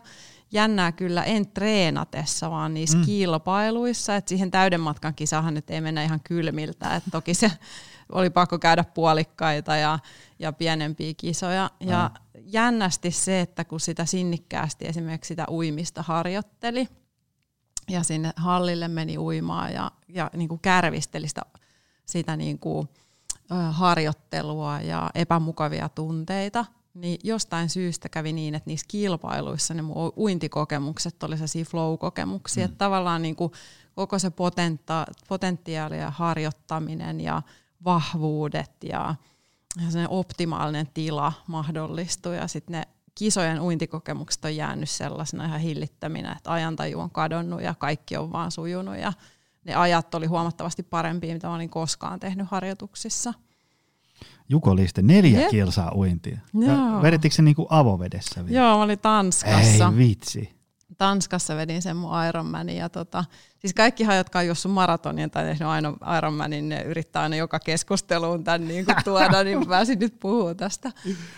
Jännää 0.51 0.91
kyllä 0.91 1.24
en 1.24 1.47
treenatessa, 1.47 2.51
vaan 2.51 2.74
niissä 2.74 2.97
mm. 2.97 3.06
kilpailuissa. 3.06 4.15
Et 4.15 4.27
siihen 4.27 4.51
täyden 4.51 4.81
matkan 4.81 5.15
kisahan 5.15 5.53
nyt 5.53 5.69
ei 5.69 5.81
mennä 5.81 6.03
ihan 6.03 6.19
kylmiltä. 6.24 6.95
Et 6.95 7.03
toki 7.12 7.33
se 7.33 7.51
oli 8.12 8.30
pakko 8.30 8.59
käydä 8.59 8.83
puolikkaita 8.83 9.75
ja, 9.75 10.00
ja 10.39 10.53
pienempiä 10.53 11.13
kisoja. 11.18 11.69
Ja 11.80 12.12
mm. 12.13 12.41
jännästi 12.45 13.12
se, 13.12 13.41
että 13.41 13.65
kun 13.65 13.80
sitä 13.80 14.06
sinnikkäästi 14.06 14.86
esimerkiksi 14.88 15.27
sitä 15.27 15.45
uimista 15.50 16.03
harjoitteli, 16.03 16.88
ja 17.89 18.03
sinne 18.03 18.33
hallille 18.36 18.88
meni 18.88 19.18
uimaan 19.18 19.74
ja, 19.74 19.91
ja 20.07 20.31
niin 20.36 20.50
kuin 20.50 20.59
kärvisteli 20.59 21.27
sitä, 21.27 21.41
sitä 22.06 22.38
niin 22.38 22.59
kuin, 22.59 22.89
harjoittelua 23.71 24.81
ja 24.81 25.09
epämukavia 25.15 25.89
tunteita, 25.89 26.65
niin 26.93 27.19
jostain 27.24 27.69
syystä 27.69 28.10
kävi 28.10 28.34
niin, 28.34 28.55
että 28.55 28.69
niissä 28.69 28.86
kilpailuissa 28.88 29.74
ne 29.74 29.81
mun 29.81 30.13
uintikokemukset 30.17 31.24
oli 31.24 31.36
sellaisia 31.36 31.65
flow-kokemuksia, 31.65 32.63
mm. 32.63 32.65
että 32.65 32.77
tavallaan 32.77 33.22
niin 33.22 33.36
kuin 33.36 33.51
koko 33.96 34.19
se 34.19 34.29
potenta, 34.29 35.05
potentiaali 35.27 35.98
ja 35.98 36.12
harjoittaminen 36.12 37.22
ja 37.22 37.41
vahvuudet 37.86 38.72
ja, 38.84 39.15
ja 39.77 39.86
sellainen 39.86 40.10
optimaalinen 40.10 40.88
tila 40.93 41.34
mahdollistui. 41.48 42.38
Ja 42.38 42.48
sitten 42.48 42.74
ne 42.74 42.88
kisojen 43.20 43.62
uintikokemukset 43.62 44.46
on 44.46 44.56
jäänyt 44.56 44.90
sellaisena 44.90 45.46
ihan 45.46 45.60
hillittäminä, 45.60 46.32
että 46.38 46.52
ajantaju 46.52 47.00
on 47.00 47.12
kadonnut 47.12 47.62
ja 47.62 47.76
kaikki 47.76 48.18
on 48.18 48.32
vaan 48.32 48.52
sujunut 48.52 48.98
ja 48.98 49.14
ne 49.66 49.76
ajat 49.76 50.16
oli 50.16 50.26
huomattavasti 50.26 50.84
parempia, 50.84 51.34
mitä 51.34 51.48
mä 51.48 51.56
olin 51.56 51.70
koskaan 51.70 52.20
tehnyt 52.20 52.48
harjoituksissa. 52.52 53.34
Juko 54.50 54.76
Liste, 54.76 55.02
neljä 55.02 55.40
Jep. 55.40 55.50
kilsaa 55.50 55.92
uintia. 55.96 56.40
Joo. 56.54 57.02
Vedettikö 57.02 57.36
se 57.36 57.42
niinku 57.42 57.68
avovedessä 57.70 58.46
vielä? 58.46 58.60
Joo, 58.60 58.78
mä 58.78 58.84
olin 58.84 59.00
Tanskassa. 59.00 59.86
Ei 59.88 59.98
vitsi. 59.98 60.59
Tanskassa 61.00 61.56
vedin 61.56 61.82
sen 61.82 61.98
mun 61.98 62.12
Ironmanin. 62.29 62.77
Ja 62.77 62.89
tota, 62.89 63.25
siis 63.60 63.74
kaikkihan, 63.74 64.18
jotka 64.18 64.39
on 64.39 64.46
juossut 64.46 64.72
maratonin 64.72 65.32
tai 65.32 65.44
tehnyt 65.44 65.68
aina 65.68 65.94
Ironmanin, 66.18 66.70
ne 66.70 66.82
yrittää 66.82 67.22
aina 67.22 67.36
joka 67.36 67.60
keskusteluun 67.60 68.44
tämän 68.44 68.68
niin 68.68 68.86
kuin 68.86 68.96
tuoda, 69.03 69.44
niin 69.44 69.68
pääsin 69.68 70.00
nyt 70.00 70.20
puhua 70.20 70.56
tästä. 70.56 70.91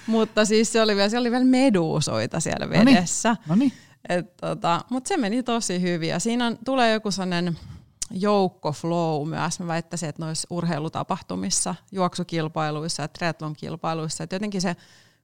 Mutta 0.07 0.45
siis 0.45 0.71
se 0.71 0.81
oli 0.81 0.95
vielä, 0.95 1.09
siellä 1.09 1.23
oli 1.23 1.31
vielä 1.31 1.45
meduusoita 1.45 2.39
siellä 2.39 2.65
No 2.65 2.71
niin. 2.71 2.85
vedessä. 2.85 3.35
No 3.47 3.55
niin. 3.55 3.73
Tota, 4.41 4.81
Mutta 4.89 5.07
se 5.07 5.17
meni 5.17 5.43
tosi 5.43 5.81
hyvin 5.81 6.09
ja 6.09 6.19
siinä 6.19 6.45
on, 6.47 6.57
tulee 6.65 6.93
joku 6.93 7.11
sellainen 7.11 7.57
joukko 8.11 8.71
flow 8.71 9.29
myös. 9.29 9.59
Mä 9.59 9.67
väittäisin, 9.67 10.09
että 10.09 10.25
noissa 10.25 10.47
urheilutapahtumissa, 10.49 11.75
juoksukilpailuissa 11.91 13.01
ja 13.01 13.07
triathlonkilpailuissa, 13.07 14.23
että 14.23 14.35
jotenkin 14.35 14.61
se 14.61 14.75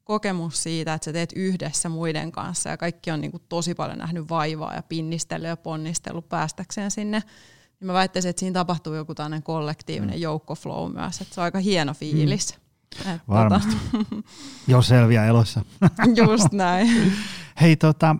kokemus 0.08 0.64
siitä, 0.64 0.94
että 0.94 1.06
sä 1.06 1.14
teet 1.14 1.34
yhdessä 1.36 1.90
muiden 1.90 2.32
kanssa 2.32 2.70
ja 2.70 2.78
kaikki 2.78 3.12
on 3.12 3.22
niinku 3.22 3.40
tosi 3.40 3.76
paljon 3.76 3.98
nähnyt 3.98 4.30
vaivaa 4.30 4.76
ja 4.76 4.84
pinnistellyt 4.84 5.48
ja 5.48 5.58
ponnistellut 5.58 6.30
päästäkseen 6.30 6.92
sinne, 6.92 7.24
niin 7.80 7.86
mä 7.86 7.94
väittäisin, 7.94 8.30
että 8.30 8.40
siinä 8.40 8.54
tapahtuu 8.54 8.94
joku 8.94 9.16
tämmöinen 9.16 9.44
kollektiivinen 9.44 10.22
joukkoflow 10.22 10.94
myös, 10.94 11.22
että 11.22 11.36
se 11.36 11.42
on 11.42 11.46
aika 11.46 11.60
hieno 11.60 11.94
fiilis. 11.94 12.58
Mm. 13.06 13.12
Et 13.12 13.22
Varmasti. 13.28 13.76
Jos 14.68 14.88
selviää 14.88 15.26
elossa. 15.26 15.66
Tota, 15.80 16.04
just 16.32 16.52
näin. 16.52 17.14
Hei, 17.62 17.76
tota, 17.76 18.16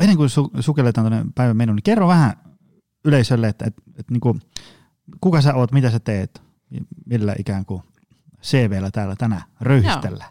ennen 0.00 0.16
kuin 0.16 0.30
su- 0.30 0.62
sukelletaan 0.62 1.12
tuonne 1.12 1.30
päivän 1.34 1.56
menuun, 1.56 1.76
niin 1.76 1.82
kerro 1.82 2.08
vähän 2.08 2.36
yleisölle, 3.04 3.48
että, 3.48 3.64
että, 3.64 3.82
että 3.98 4.12
niinku, 4.12 4.38
kuka 5.20 5.40
sä 5.40 5.54
oot, 5.54 5.72
mitä 5.72 5.90
sä 5.90 6.00
teet, 6.00 6.42
millä 7.06 7.34
ikään 7.38 7.64
kuin 7.64 7.82
CVllä 8.42 8.90
täällä 8.90 9.16
tänään 9.16 9.42
röyhistellä? 9.60 10.24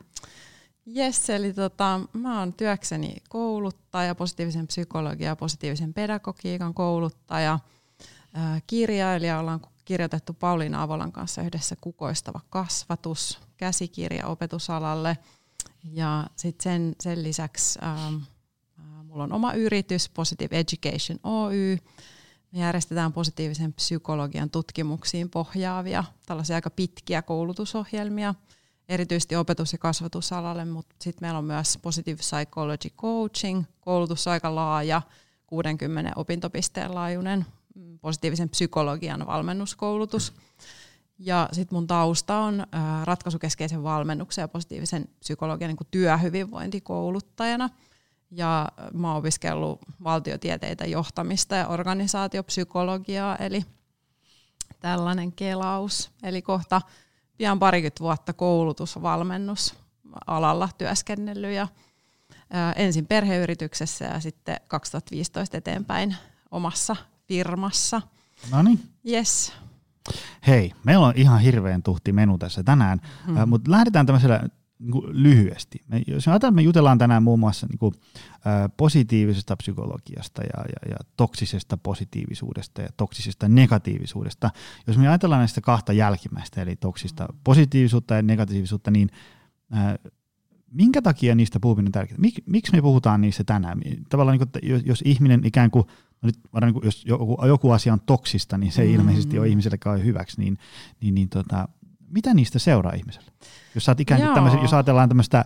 Jes, 0.85 1.29
eli 1.29 1.53
tota, 1.53 1.99
mä 2.13 2.39
oon 2.39 2.53
työkseni 2.53 3.15
kouluttaja, 3.29 4.15
positiivisen 4.15 4.67
psykologian 4.67 5.27
ja 5.29 5.35
positiivisen 5.35 5.93
pedagogiikan 5.93 6.73
kouluttaja, 6.73 7.59
kirjailija, 8.67 9.39
ollaan 9.39 9.61
kirjoitettu 9.85 10.33
Pauliina 10.33 10.83
Avolan 10.83 11.11
kanssa 11.11 11.41
yhdessä 11.41 11.75
Kukoistava 11.81 12.39
kasvatus, 12.49 13.39
käsikirja 13.57 14.27
opetusalalle. 14.27 15.17
Ja 15.83 16.27
sitten 16.35 16.63
sen, 16.63 16.95
sen 16.99 17.23
lisäksi 17.23 17.79
äh, 17.83 18.13
mulla 19.03 19.23
on 19.23 19.33
oma 19.33 19.53
yritys, 19.53 20.09
Positive 20.09 20.59
Education 20.59 21.19
Oy. 21.23 21.77
Me 22.51 22.59
järjestetään 22.59 23.13
positiivisen 23.13 23.73
psykologian 23.73 24.49
tutkimuksiin 24.49 25.29
pohjaavia, 25.29 26.03
tällaisia 26.25 26.55
aika 26.55 26.69
pitkiä 26.69 27.21
koulutusohjelmia, 27.21 28.35
erityisesti 28.89 29.35
opetus- 29.35 29.73
ja 29.73 29.77
kasvatusalalle, 29.77 30.65
mutta 30.65 30.95
sitten 30.99 31.25
meillä 31.25 31.37
on 31.37 31.45
myös 31.45 31.79
Positive 31.81 32.17
Psychology 32.17 32.89
Coaching, 32.89 33.63
koulutus 33.81 34.27
aika 34.27 34.55
laaja, 34.55 35.01
60 35.47 36.11
opintopisteen 36.15 36.95
laajuinen 36.95 37.45
Mm, 37.75 37.99
positiivisen 37.99 38.49
psykologian 38.49 39.27
valmennuskoulutus. 39.27 40.33
Ja 41.19 41.49
sitten 41.51 41.75
mun 41.75 41.87
tausta 41.87 42.37
on 42.37 42.67
ratkaisukeskeisen 43.03 43.83
valmennuksen 43.83 44.41
ja 44.41 44.47
positiivisen 44.47 45.07
psykologian 45.19 45.69
niin 45.69 45.87
työhyvinvointikouluttajana. 45.91 47.69
Ja 48.31 48.69
mä 48.93 49.07
oon 49.07 49.17
opiskellut 49.17 49.79
valtiotieteitä, 50.03 50.85
johtamista 50.85 51.55
ja 51.55 51.67
organisaatiopsykologiaa, 51.67 53.35
eli 53.35 53.65
tällainen 54.79 55.31
kelaus. 55.31 56.11
Eli 56.23 56.41
kohta 56.41 56.81
pian 57.37 57.59
parikymmentä 57.59 57.99
vuotta 57.99 58.33
koulutusvalmennus 58.33 59.75
alalla 60.27 60.69
työskennellyt 60.77 61.53
ja 61.53 61.67
ensin 62.75 63.07
perheyrityksessä 63.07 64.05
ja 64.05 64.19
sitten 64.19 64.57
2015 64.67 65.57
eteenpäin 65.57 66.15
omassa 66.51 66.95
firmassa. 67.27 68.01
No 68.51 68.61
niin. 68.61 68.89
Yes. 69.09 69.53
Hei, 70.47 70.73
meillä 70.83 71.07
on 71.07 71.13
ihan 71.15 71.39
hirveän 71.39 71.83
tuhti 71.83 72.11
menu 72.11 72.37
tässä 72.37 72.63
tänään, 72.63 73.01
mm. 73.27 73.37
äh, 73.37 73.47
mutta 73.47 73.71
lähdetään 73.71 74.05
tämmöisellä 74.05 74.43
niin 74.80 74.92
kuin 74.92 75.24
lyhyesti. 75.24 75.82
Me, 75.88 76.01
jos 76.08 76.27
me, 76.27 76.51
me 76.51 76.62
jutellaan 76.62 76.98
tänään 76.98 77.24
muun 77.24 77.39
muassa 77.39 77.68
niin 77.68 77.77
kuin, 77.77 77.94
äh, 78.34 78.70
positiivisesta 78.77 79.56
psykologiasta 79.56 80.42
ja, 80.42 80.60
ja, 80.60 80.92
ja 80.92 80.98
toksisesta 81.18 81.77
positiivisuudesta 81.77 82.82
ja 82.82 82.89
toksisesta 82.98 83.50
negatiivisuudesta. 83.50 84.50
Jos 84.88 84.98
me 84.98 85.08
ajatellaan 85.08 85.42
näistä 85.42 85.62
kahta 85.62 85.94
jälkimmäistä, 85.94 86.62
eli 86.62 86.75
toksista 86.75 87.27
positiivisuutta 87.44 88.15
ja 88.15 88.22
negatiivisuutta, 88.22 88.92
niin 88.92 89.10
äh, 89.74 89.94
minkä 90.72 91.01
takia 91.01 91.36
niistä 91.36 91.60
puhuminen 91.60 91.88
on 91.88 91.92
tärkeää? 91.92 92.20
Mik, 92.20 92.36
miksi 92.46 92.72
me 92.72 92.82
puhutaan 92.82 93.22
niistä 93.22 93.44
tänään? 93.44 93.82
Tavallaan 94.10 94.38
niin 94.39 94.50
kuin, 94.51 94.70
jos, 94.70 94.82
jos 94.86 95.01
ihminen 95.06 95.46
ikään 95.46 95.72
kuin 95.72 95.86
no 96.22 96.27
nyt 96.27 96.39
varmaan 96.53 96.74
niin 96.74 96.86
jos 96.86 97.06
joku, 97.06 97.38
joku 97.48 97.72
asia 97.72 97.94
on 97.94 98.01
toksista, 98.06 98.58
niin 98.58 98.72
se 98.72 98.82
ei 98.82 98.88
mm. 98.88 98.96
ilmeisesti 98.96 99.39
ole 99.39 99.48
ihmisellekään 99.48 100.03
hyväksi, 100.03 100.42
niin, 100.42 100.58
niin, 101.01 101.15
niin 101.15 101.30
tota, 101.30 101.68
mitä 102.13 102.34
niistä 102.34 102.60
seuraa 102.60 102.93
ihmiselle? 102.93 103.32
Jos, 103.75 103.86
saat 103.86 104.00
ikään 104.00 104.22
kuin 104.22 104.62
jos 104.62 104.74
ajatellaan 104.74 105.10
tämmöistä 105.10 105.46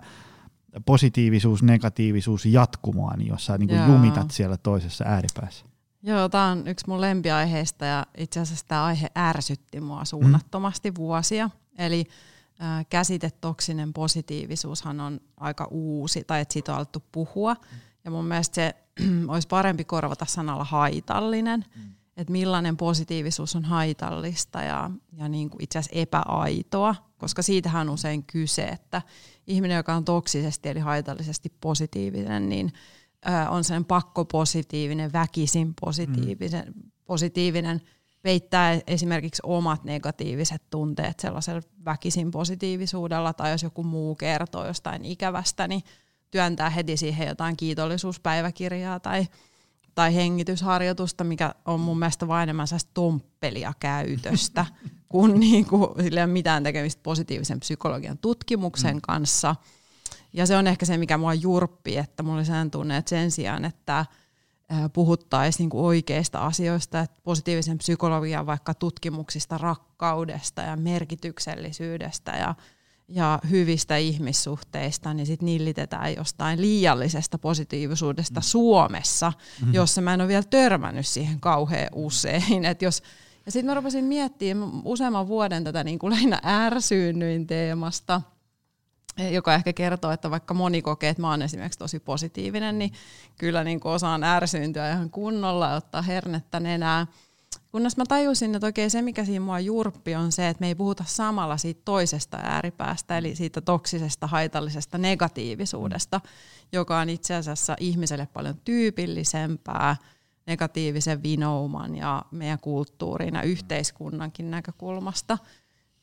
positiivisuus, 0.85 1.63
negatiivisuus 1.63 2.45
jatkumoa, 2.45 3.13
niin 3.17 3.27
jos 3.27 3.45
sä 3.45 3.57
niin 3.57 3.69
kuin 3.69 3.87
jumitat 3.87 4.31
siellä 4.31 4.57
toisessa 4.57 5.05
ääripäässä. 5.07 5.65
Joo, 6.03 6.29
tämä 6.29 6.47
on 6.47 6.67
yksi 6.67 6.87
mun 6.87 7.01
lempiaiheista 7.01 7.85
ja 7.85 8.05
itse 8.17 8.39
asiassa 8.39 8.65
tämä 8.67 8.85
aihe 8.85 9.07
ärsytti 9.17 9.81
mua 9.81 10.05
suunnattomasti 10.05 10.91
mm. 10.91 10.95
vuosia. 10.95 11.49
Eli 11.77 12.07
äh, 12.61 12.85
käsite 12.89 13.31
toksinen 13.41 13.93
positiivisuushan 13.93 14.99
on 14.99 15.19
aika 15.37 15.67
uusi, 15.71 16.23
tai 16.23 16.41
että 16.41 16.53
siitä 16.53 16.71
on 16.71 16.77
alettu 16.77 17.03
puhua. 17.11 17.53
Mm. 17.53 17.59
Ja 18.05 18.11
mun 18.11 18.25
mielestä 18.25 18.55
se 18.55 18.75
olisi 19.27 19.47
parempi 19.47 19.83
korvata 19.83 20.25
sanalla 20.25 20.63
haitallinen, 20.63 21.65
mm. 21.75 21.91
Että 22.17 22.31
millainen 22.31 22.77
positiivisuus 22.77 23.55
on 23.55 23.65
haitallista 23.65 24.61
ja, 24.61 24.91
ja 25.17 25.29
niin 25.29 25.49
kuin 25.49 25.63
itse 25.63 25.79
asiassa 25.79 25.99
epäaitoa, 25.99 26.95
koska 27.17 27.41
siitähän 27.41 27.87
on 27.87 27.93
usein 27.93 28.23
kyse, 28.23 28.63
että 28.63 29.01
ihminen, 29.47 29.77
joka 29.77 29.95
on 29.95 30.05
toksisesti 30.05 30.69
eli 30.69 30.79
haitallisesti 30.79 31.53
positiivinen, 31.61 32.49
niin 32.49 32.73
ö, 33.27 33.49
on 33.49 33.63
sen 33.63 33.85
pakkopositiivinen, 33.85 35.13
väkisin 35.13 35.73
positiivinen, 35.81 36.65
mm. 36.75 36.91
positiivinen, 37.05 37.81
peittää 38.21 38.79
esimerkiksi 38.87 39.41
omat 39.45 39.83
negatiiviset 39.83 40.63
tunteet 40.69 41.19
sellaisella 41.19 41.61
väkisin 41.85 42.31
positiivisuudella, 42.31 43.33
tai 43.33 43.51
jos 43.51 43.63
joku 43.63 43.83
muu 43.83 44.15
kertoo 44.15 44.67
jostain 44.67 45.05
ikävästä, 45.05 45.67
niin 45.67 45.83
työntää 46.31 46.69
heti 46.69 46.97
siihen 46.97 47.27
jotain 47.27 47.57
kiitollisuuspäiväkirjaa 47.57 48.99
tai, 48.99 49.27
tai 49.97 50.15
hengitysharjoitusta, 50.15 51.23
mikä 51.23 51.55
on 51.65 51.79
mun 51.79 51.99
mielestä 51.99 52.27
vain 52.27 52.43
enemmän 52.43 52.67
tomppelia 52.93 53.73
käytöstä, 53.79 54.65
kun 55.09 55.39
niinku, 55.39 55.95
sillä 56.01 56.19
ei 56.19 56.23
ole 56.23 56.33
mitään 56.33 56.63
tekemistä 56.63 56.99
positiivisen 57.03 57.59
psykologian 57.59 58.17
tutkimuksen 58.17 58.95
mm. 58.95 59.01
kanssa. 59.01 59.55
Ja 60.33 60.45
se 60.45 60.57
on 60.57 60.67
ehkä 60.67 60.85
se, 60.85 60.97
mikä 60.97 61.17
mua 61.17 61.33
jurppi, 61.33 61.97
että 61.97 62.23
mulla 62.23 62.37
oli 62.37 62.45
sen 62.45 62.71
tunne, 62.71 62.97
että 62.97 63.09
sen 63.09 63.31
sijaan, 63.31 63.65
että 63.65 64.05
puhuttaisiin 64.93 65.63
niinku 65.63 65.85
oikeista 65.85 66.45
asioista, 66.45 66.99
että 66.99 67.21
positiivisen 67.23 67.77
psykologian 67.77 68.45
vaikka 68.45 68.73
tutkimuksista 68.73 69.57
rakkaudesta 69.57 70.61
ja 70.61 70.75
merkityksellisyydestä 70.75 72.31
ja 72.31 72.55
ja 73.07 73.39
hyvistä 73.49 73.97
ihmissuhteista, 73.97 75.13
niin 75.13 75.27
sitten 75.27 75.45
nillitetään 75.45 76.15
jostain 76.15 76.61
liiallisesta 76.61 77.37
positiivisuudesta 77.37 78.39
mm. 78.39 78.43
Suomessa, 78.43 79.29
mm-hmm. 79.29 79.73
jossa 79.73 80.01
mä 80.01 80.13
en 80.13 80.21
ole 80.21 80.27
vielä 80.27 80.43
törmännyt 80.49 81.07
siihen 81.07 81.39
kauhean 81.39 81.89
usein. 81.95 82.65
Et 82.71 82.81
jos, 82.81 83.03
ja 83.45 83.51
sitten 83.51 83.65
mä 83.65 83.73
rupesin 83.73 84.05
miettimään 84.05 84.71
useamman 84.85 85.27
vuoden 85.27 85.63
tätä 85.63 85.83
niin 85.83 85.99
kuin 85.99 86.11
lähinnä 86.11 86.41
ärsyynnyin 86.45 87.47
teemasta, 87.47 88.21
joka 89.31 89.55
ehkä 89.55 89.73
kertoo, 89.73 90.11
että 90.11 90.31
vaikka 90.31 90.53
moni 90.53 90.81
kokee, 90.81 91.09
että 91.09 91.21
mä 91.21 91.29
oon 91.29 91.41
esimerkiksi 91.41 91.79
tosi 91.79 91.99
positiivinen, 91.99 92.79
niin 92.79 92.91
kyllä 93.37 93.63
niin 93.63 93.79
kuin 93.79 93.91
osaan 93.91 94.23
ärsyyntyä 94.23 94.91
ihan 94.91 95.09
kunnolla 95.09 95.69
ja 95.69 95.75
ottaa 95.75 96.01
hernettä 96.01 96.59
nenää. 96.59 97.07
Kunnes 97.71 97.97
mä 97.97 98.03
tajusin, 98.07 98.55
että 98.55 98.67
oikein 98.67 98.91
se, 98.91 99.01
mikä 99.01 99.25
siinä 99.25 99.45
mua 99.45 99.59
jurppi, 99.59 100.15
on 100.15 100.31
se, 100.31 100.49
että 100.49 100.61
me 100.61 100.67
ei 100.67 100.75
puhuta 100.75 101.03
samalla 101.07 101.57
siitä 101.57 101.81
toisesta 101.85 102.37
ääripäästä, 102.37 103.17
eli 103.17 103.35
siitä 103.35 103.61
toksisesta, 103.61 104.27
haitallisesta 104.27 104.97
negatiivisuudesta, 104.97 106.21
joka 106.71 106.99
on 106.99 107.09
itse 107.09 107.35
asiassa 107.35 107.75
ihmiselle 107.79 108.27
paljon 108.33 108.55
tyypillisempää 108.65 109.95
negatiivisen 110.47 111.23
vinouman 111.23 111.95
ja 111.95 112.25
meidän 112.31 112.59
kulttuurin 112.59 113.33
ja 113.33 113.41
yhteiskunnankin 113.41 114.51
näkökulmasta. 114.51 115.37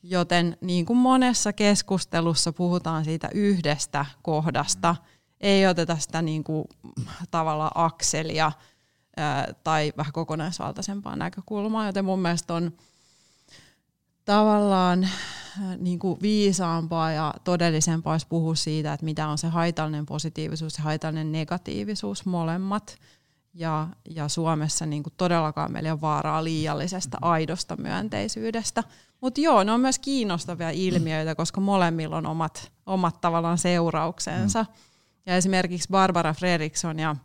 Joten 0.03 0.57
niin 0.61 0.85
kuin 0.85 0.97
monessa 0.97 1.53
keskustelussa 1.53 2.53
puhutaan 2.53 3.05
siitä 3.05 3.29
yhdestä 3.33 4.05
kohdasta, 4.21 4.95
ei 5.41 5.67
oteta 5.67 5.97
sitä 5.97 6.21
niin 6.21 6.43
kuin 6.43 6.65
tavallaan 7.31 7.71
akselia– 7.75 8.51
tai 9.63 9.93
vähän 9.97 10.13
kokonaisvaltaisempaa 10.13 11.15
näkökulmaa, 11.15 11.85
joten 11.85 12.05
mun 12.05 12.19
mielestä 12.19 12.53
on 12.53 12.71
tavallaan 14.25 15.07
niin 15.77 15.99
kuin 15.99 16.21
viisaampaa 16.21 17.11
ja 17.11 17.33
todellisempaa 17.43 18.13
olisi 18.13 18.27
puhua 18.27 18.55
siitä, 18.55 18.93
että 18.93 19.05
mitä 19.05 19.27
on 19.27 19.37
se 19.37 19.47
haitallinen 19.47 20.05
positiivisuus 20.05 20.77
ja 20.77 20.83
haitallinen 20.83 21.31
negatiivisuus 21.31 22.25
molemmat. 22.25 22.97
Ja, 23.57 23.87
ja 24.09 24.27
Suomessa 24.27 24.85
niin 24.85 25.03
kuin 25.03 25.13
todellakaan 25.17 25.71
meillä 25.71 25.93
on 25.93 26.01
vaaraa 26.01 26.43
liiallisesta 26.43 27.17
aidosta 27.21 27.75
myönteisyydestä. 27.75 28.83
Mutta 29.21 29.41
joo, 29.41 29.63
ne 29.63 29.71
on 29.71 29.79
myös 29.79 29.99
kiinnostavia 29.99 30.69
ilmiöitä, 30.69 31.35
koska 31.35 31.61
molemmilla 31.61 32.17
on 32.17 32.25
omat, 32.25 32.71
omat 32.85 33.21
tavallaan 33.21 33.57
seurauksensa. 33.57 34.63
Mm. 34.63 34.69
Ja 35.25 35.35
esimerkiksi 35.35 35.89
Barbara 35.91 36.33
Fredriksson 36.33 36.99
ja 36.99 37.15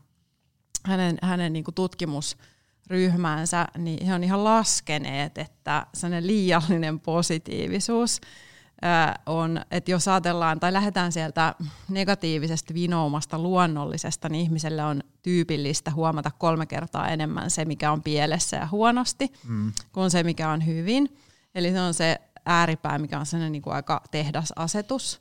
hänen, 0.85 1.19
hänen 1.23 1.53
niin 1.53 1.65
tutkimusryhmäänsä, 1.75 3.69
niin 3.79 4.07
he 4.07 4.15
on 4.15 4.25
ihan 4.25 4.45
laskeneet, 4.45 5.39
että 5.39 5.87
sellainen 5.95 6.27
liiallinen 6.27 7.01
positiivisuus 7.01 8.21
on, 9.27 9.61
että 9.71 9.91
jos 9.91 10.09
ajatellaan 10.09 10.61
tai 10.61 10.73
lähdetään 10.73 11.13
sieltä 11.13 11.55
negatiivisesta 11.89 12.75
vinoumasta 12.75 13.39
luonnollisesta, 13.39 14.29
niin 14.29 14.43
ihmiselle 14.43 14.85
on 14.85 15.03
tyypillistä 15.23 15.91
huomata 15.91 16.31
kolme 16.39 16.67
kertaa 16.67 17.09
enemmän 17.09 17.51
se, 17.51 17.65
mikä 17.65 17.93
on 17.93 18.03
pielessä 18.03 18.57
ja 18.57 18.69
huonosti, 18.71 19.33
mm. 19.49 19.73
kuin 19.93 20.11
se, 20.11 20.23
mikä 20.23 20.51
on 20.51 20.67
hyvin. 20.67 21.17
Eli 21.55 21.73
se 21.73 21.81
on 21.81 21.95
se 21.95 22.21
ääripää, 22.47 22.99
mikä 22.99 23.19
on 23.19 23.27
sellainen 23.27 23.53
niin 23.53 23.63
kuin 23.63 23.75
aika 23.75 24.03
tehdasasetus. 24.11 25.21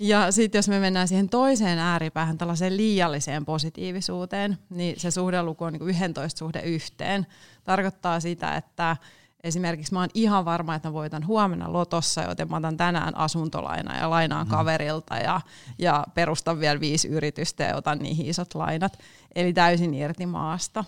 Ja 0.00 0.32
sitten 0.32 0.58
jos 0.58 0.68
me 0.68 0.80
mennään 0.80 1.08
siihen 1.08 1.28
toiseen 1.28 1.78
ääripäähän, 1.78 2.38
tällaiseen 2.38 2.76
liialliseen 2.76 3.44
positiivisuuteen, 3.44 4.58
niin 4.70 5.00
se 5.00 5.10
suhdeluku 5.10 5.64
on 5.64 5.72
niin 5.72 5.80
kuin 5.80 5.90
11 5.90 6.38
suhde 6.38 6.60
yhteen. 6.60 7.26
Tarkoittaa 7.64 8.20
sitä, 8.20 8.56
että 8.56 8.96
esimerkiksi 9.44 9.92
mä 9.92 10.00
oon 10.00 10.08
ihan 10.14 10.44
varma, 10.44 10.74
että 10.74 10.88
mä 10.88 10.92
voitan 10.92 11.26
huomenna 11.26 11.72
lotossa, 11.72 12.22
joten 12.22 12.50
mä 12.50 12.56
otan 12.56 12.76
tänään 12.76 13.16
asuntolaina 13.16 13.98
ja 13.98 14.10
lainaan 14.10 14.46
mm. 14.46 14.50
kaverilta 14.50 15.16
ja, 15.16 15.40
ja 15.78 16.04
perustan 16.14 16.60
vielä 16.60 16.80
viisi 16.80 17.08
yritystä 17.08 17.64
ja 17.64 17.76
otan 17.76 17.98
niihin 17.98 18.26
isot 18.26 18.54
lainat. 18.54 18.98
Eli 19.34 19.52
täysin 19.52 19.94
irti 19.94 20.26
maasta. 20.26 20.84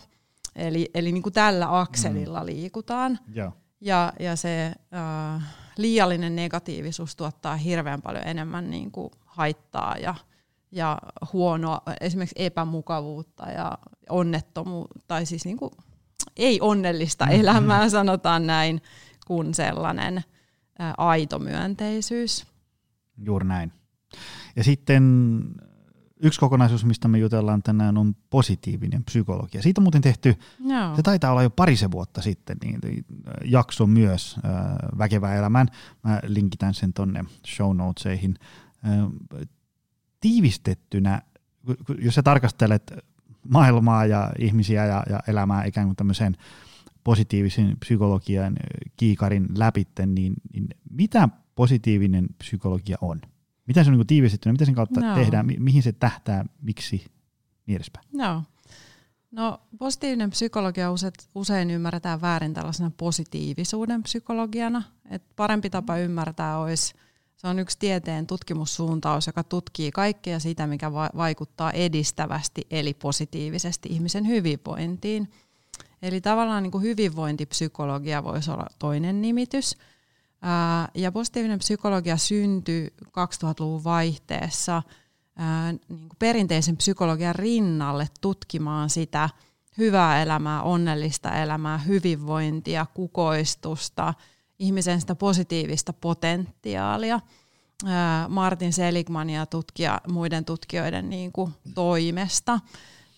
Eli, 0.56 0.90
eli 0.94 1.12
niin 1.12 1.22
kuin 1.22 1.32
tällä 1.32 1.80
akselilla 1.80 2.40
mm. 2.40 2.46
liikutaan. 2.46 3.18
Joo. 3.34 3.52
Ja, 3.80 4.12
ja 4.20 4.36
se 4.36 4.66
äh, 4.66 5.42
liiallinen 5.78 6.36
negatiivisuus 6.36 7.16
tuottaa 7.16 7.56
hirveän 7.56 8.02
paljon 8.02 8.26
enemmän 8.26 8.70
niin 8.70 8.90
kuin 8.90 9.10
haittaa 9.24 9.96
ja, 9.96 10.14
ja 10.72 10.98
huonoa, 11.32 11.82
esimerkiksi 12.00 12.34
epämukavuutta 12.38 13.50
ja 13.50 13.78
onnettomuutta, 14.08 15.00
tai 15.08 15.26
siis 15.26 15.44
niin 15.44 15.56
kuin 15.56 15.70
ei 16.36 16.60
onnellista 16.60 17.24
mm-hmm. 17.24 17.40
elämää, 17.40 17.88
sanotaan 17.88 18.46
näin, 18.46 18.82
kuin 19.26 19.54
sellainen 19.54 20.18
ä, 20.18 20.94
aito 20.98 21.38
myönteisyys. 21.38 22.46
Juuri 23.24 23.46
näin. 23.46 23.72
Ja 24.56 24.64
sitten 24.64 25.04
yksi 26.22 26.40
kokonaisuus, 26.40 26.84
mistä 26.84 27.08
me 27.08 27.18
jutellaan 27.18 27.62
tänään, 27.62 27.98
on 27.98 28.16
positiivinen 28.30 29.04
psykologia. 29.04 29.62
Siitä 29.62 29.80
on 29.80 29.82
muuten 29.82 30.02
tehty, 30.02 30.34
Joo. 30.60 30.96
se 30.96 31.02
taitaa 31.02 31.30
olla 31.30 31.42
jo 31.42 31.50
parisen 31.50 31.90
vuotta 31.90 32.22
sitten, 32.22 32.56
niin 32.64 32.80
jakso 33.44 33.86
myös 33.86 34.36
äh, 34.44 34.52
Väkevää 34.98 35.34
elämään. 35.34 35.68
Mä 36.04 36.20
linkitän 36.26 36.74
sen 36.74 36.92
tonne 36.92 37.24
show 37.46 37.76
notesihin. 37.76 38.34
Äh, 38.86 39.48
tiivistettynä, 40.20 41.22
jos 41.98 42.14
sä 42.14 42.22
tarkastelet 42.22 42.92
maailmaa 43.48 44.06
ja 44.06 44.32
ihmisiä 44.38 44.86
ja, 44.86 45.02
ja 45.10 45.20
elämää 45.28 45.64
ikään 45.64 45.86
kuin 45.86 45.96
tämmöisen 45.96 46.36
positiivisen 47.04 47.76
psykologian 47.80 48.56
kiikarin 48.96 49.46
läpitten, 49.56 50.14
niin, 50.14 50.32
niin 50.52 50.68
mitä 50.90 51.28
positiivinen 51.54 52.26
psykologia 52.38 52.96
on? 53.00 53.20
Mitä 53.68 53.84
se 53.84 53.90
on 53.90 53.96
niin 53.96 54.06
tiivistettynä, 54.06 54.52
mitä 54.52 54.64
sen 54.64 54.74
kautta 54.74 55.00
no. 55.00 55.14
tehdään, 55.14 55.46
mi- 55.46 55.56
mihin 55.58 55.82
se 55.82 55.92
tähtää, 55.92 56.44
miksi, 56.62 57.04
niin 57.66 57.76
edespäin? 57.76 58.06
No. 58.12 58.42
No 59.30 59.60
positiivinen 59.78 60.30
psykologia 60.30 60.88
usein 61.34 61.70
ymmärretään 61.70 62.20
väärin 62.20 62.54
tällaisena 62.54 62.90
positiivisuuden 62.96 64.02
psykologiana. 64.02 64.82
Et 65.10 65.22
parempi 65.36 65.70
tapa 65.70 65.96
ymmärtää 65.96 66.58
olisi– 66.58 66.94
se 67.38 67.46
on 67.48 67.58
yksi 67.58 67.78
tieteen 67.78 68.26
tutkimussuuntaus, 68.26 69.26
joka 69.26 69.44
tutkii 69.44 69.90
kaikkea 69.90 70.38
sitä, 70.38 70.66
mikä 70.66 70.92
va- 70.92 71.10
vaikuttaa 71.16 71.72
edistävästi 71.72 72.66
eli 72.70 72.94
positiivisesti 72.94 73.88
ihmisen 73.92 74.26
hyvinvointiin. 74.26 75.30
Eli 76.02 76.20
tavallaan 76.20 76.62
niin 76.62 76.70
kuin 76.70 76.82
hyvinvointipsykologia 76.82 78.24
voisi 78.24 78.50
olla 78.50 78.66
toinen 78.78 79.22
nimitys. 79.22 79.76
Ja 80.94 81.12
positiivinen 81.12 81.58
psykologia 81.58 82.16
syntyi 82.16 82.94
2000-luvun 83.06 83.84
vaihteessa 83.84 84.82
niin 85.72 86.08
kuin 86.08 86.18
perinteisen 86.18 86.76
psykologian 86.76 87.34
rinnalle 87.34 88.08
tutkimaan 88.20 88.90
sitä 88.90 89.30
hyvää 89.78 90.22
elämää, 90.22 90.62
onnellista 90.62 91.36
elämää, 91.36 91.78
hyvinvointia, 91.78 92.86
kukoistusta– 92.94 94.14
ihmisen 94.58 95.00
sitä 95.00 95.14
positiivista 95.14 95.92
potentiaalia. 95.92 97.20
Martin 98.28 98.72
Seligman 98.72 99.30
ja 99.30 99.46
tutkija, 99.46 100.00
muiden 100.08 100.44
tutkijoiden 100.44 101.10
niin 101.10 101.32
kuin 101.32 101.52
toimesta. 101.74 102.60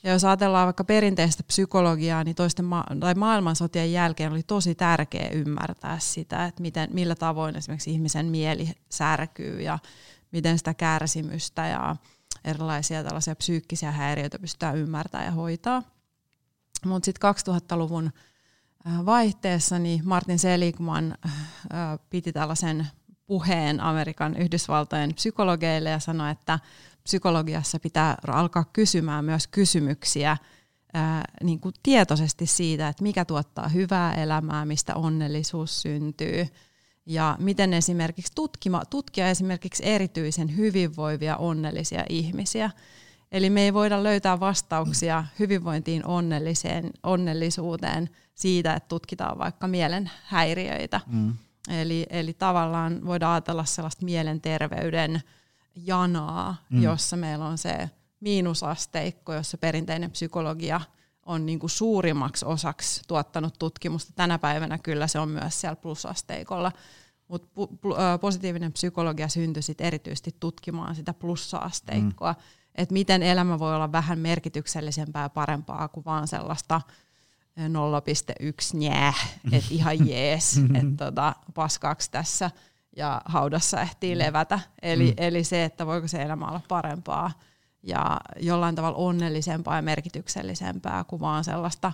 Ja 0.03 0.13
jos 0.13 0.25
ajatellaan 0.25 0.67
vaikka 0.67 0.85
perinteistä 0.85 1.43
psykologiaa, 1.43 2.25
niin 2.25 2.37
toisten 2.37 2.65
ma- 2.65 2.85
tai 3.01 3.15
maailmansotien 3.15 3.93
jälkeen 3.93 4.33
oli 4.33 4.43
tosi 4.43 4.75
tärkeää 4.75 5.29
ymmärtää 5.29 5.99
sitä, 5.99 6.45
että 6.45 6.63
miten, 6.63 6.91
millä 6.93 7.15
tavoin 7.15 7.57
esimerkiksi 7.57 7.91
ihmisen 7.91 8.27
mieli 8.27 8.73
särkyy 8.89 9.61
ja 9.61 9.79
miten 10.33 10.59
sitä 10.59 10.75
kärsimystä 10.75 11.67
ja 11.67 11.97
erilaisia 12.45 13.05
tällaisia 13.05 13.37
psyykkisiä 13.37 13.91
häiriöitä 13.91 14.39
pystytään 14.39 14.77
ymmärtämään 14.77 15.27
ja 15.27 15.33
hoitaa. 15.33 15.83
Mutta 16.85 17.05
sitten 17.05 17.35
2000-luvun 17.35 18.11
Äh, 18.87 19.07
vaihteessa 19.07 19.79
niin 19.79 20.01
Martin 20.05 20.39
Seligman 20.39 21.15
äh, 21.27 21.99
piti 22.11 22.33
tällaisen 22.33 22.87
puheen 23.27 23.81
Amerikan 23.81 24.37
Yhdysvaltojen 24.37 25.15
psykologeille 25.15 25.91
ja 25.91 25.99
sanoi, 25.99 26.31
että 26.31 26.59
psykologiassa 27.03 27.81
pitää 27.81 28.17
alkaa 28.27 28.65
kysymään 28.73 29.25
myös 29.25 29.47
kysymyksiä 29.47 30.37
ää, 30.95 31.25
niin 31.43 31.61
kuin 31.61 31.75
tietoisesti 31.83 32.47
siitä, 32.47 32.89
että 32.89 33.03
mikä 33.03 33.25
tuottaa 33.25 33.69
hyvää 33.69 34.15
elämää, 34.15 34.65
mistä 34.65 34.95
onnellisuus 34.95 35.83
syntyy 35.83 36.47
ja 37.07 37.37
miten 37.39 37.75
esimerkiksi 37.75 38.33
tutkima, 38.35 38.83
tutkia 38.91 39.29
esimerkiksi 39.29 39.83
erityisen 39.87 40.57
hyvinvoivia 40.57 41.37
onnellisia 41.37 42.05
ihmisiä. 42.09 42.71
Eli 43.33 43.51
me 43.51 43.63
ei 43.63 43.75
voida 43.75 44.03
löytää 44.03 44.41
vastauksia 44.41 45.25
hyvinvointiin 45.39 46.07
onnelliseen, 46.07 46.91
onnellisuuteen 47.03 48.11
siitä, 48.35 48.75
että 48.75 48.89
tutkitaan 48.89 49.39
vaikka 49.39 49.69
mielen 49.69 50.11
häiriöitä. 50.25 51.01
Mm. 51.07 51.33
Eli, 51.69 52.07
eli 52.11 52.33
tavallaan 52.33 53.07
voidaan 53.07 53.33
ajatella 53.33 53.65
sellaista 53.65 54.05
mielenterveyden 54.05 55.21
janaa, 55.87 56.57
mm. 56.71 56.83
jossa 56.83 57.17
meillä 57.17 57.45
on 57.47 57.59
se 57.59 57.91
miinusasteikko, 58.21 59.35
jossa 59.35 59.59
perinteinen 59.59 60.11
psykologia 60.11 60.81
on 61.27 61.47
niin 61.47 61.59
kuin 61.59 61.71
suurimmaksi 61.71 62.45
osaksi 62.45 63.03
tuottanut 63.09 63.55
tutkimusta. 63.59 64.13
Tänä 64.17 64.39
päivänä 64.39 64.79
kyllä 64.79 65.07
se 65.07 65.19
on 65.19 65.29
myös 65.29 65.61
siellä 65.61 65.77
plusasteikolla, 65.77 66.73
mutta 67.29 67.49
positiivinen 68.21 68.73
psykologia 68.73 69.29
syntyi 69.29 69.63
sit 69.63 69.81
erityisesti 69.81 70.37
tutkimaan 70.41 70.95
sitä 70.95 71.15
plussa-asteikkoa, 71.15 72.33
mm. 72.33 72.39
että 72.75 72.93
miten 72.93 73.23
elämä 73.23 73.59
voi 73.59 73.75
olla 73.75 73.93
vähän 73.93 74.19
merkityksellisempää 74.19 75.23
ja 75.23 75.29
parempaa 75.29 75.89
kuin 75.89 76.05
vaan 76.05 76.29
sellaista 76.29 76.81
0,1 77.59 78.79
njää, 78.79 79.13
että 79.53 79.69
ihan 79.71 80.09
jees, 80.09 80.57
että 80.81 81.05
tota, 81.05 81.35
paskaksi 81.55 82.11
tässä 82.11 82.51
ja 82.97 83.21
haudassa 83.25 83.81
ehtii 83.81 84.19
levätä. 84.19 84.61
Eli, 84.83 85.07
mm. 85.07 85.15
eli 85.17 85.45
se, 85.45 85.65
että 85.65 85.87
voiko 85.87 86.09
se 86.09 86.23
elämä 86.23 86.47
olla 86.47 86.61
parempaa 86.69 87.33
ja 87.83 88.21
jollain 88.41 88.75
tavalla 88.75 88.99
onnellisempaa 88.99 89.77
ja 89.77 89.83
merkityksellisempää 89.83 91.05
kuin 91.05 91.21
vaan 91.21 91.45
sellaista 91.45 91.93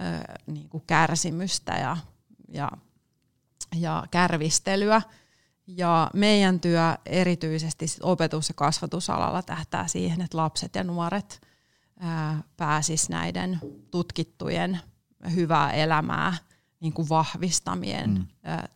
ö, 0.00 0.34
niin 0.46 0.68
kuin 0.68 0.84
kärsimystä 0.86 1.72
ja, 1.72 1.96
ja, 2.48 2.70
ja 3.76 4.04
kärvistelyä. 4.10 5.02
Ja 5.66 6.10
meidän 6.14 6.60
työ 6.60 6.96
erityisesti 7.06 7.86
opetus- 8.02 8.48
ja 8.48 8.54
kasvatusalalla 8.54 9.42
tähtää 9.42 9.86
siihen, 9.86 10.20
että 10.20 10.36
lapset 10.36 10.74
ja 10.74 10.84
nuoret 10.84 11.40
pääsis 12.56 13.08
näiden 13.08 13.60
tutkittujen 13.90 14.80
hyvää 15.34 15.72
elämää 15.72 16.34
niin 16.80 16.92
kuin 16.92 17.08
vahvistamien 17.08 18.10
mm. 18.10 18.26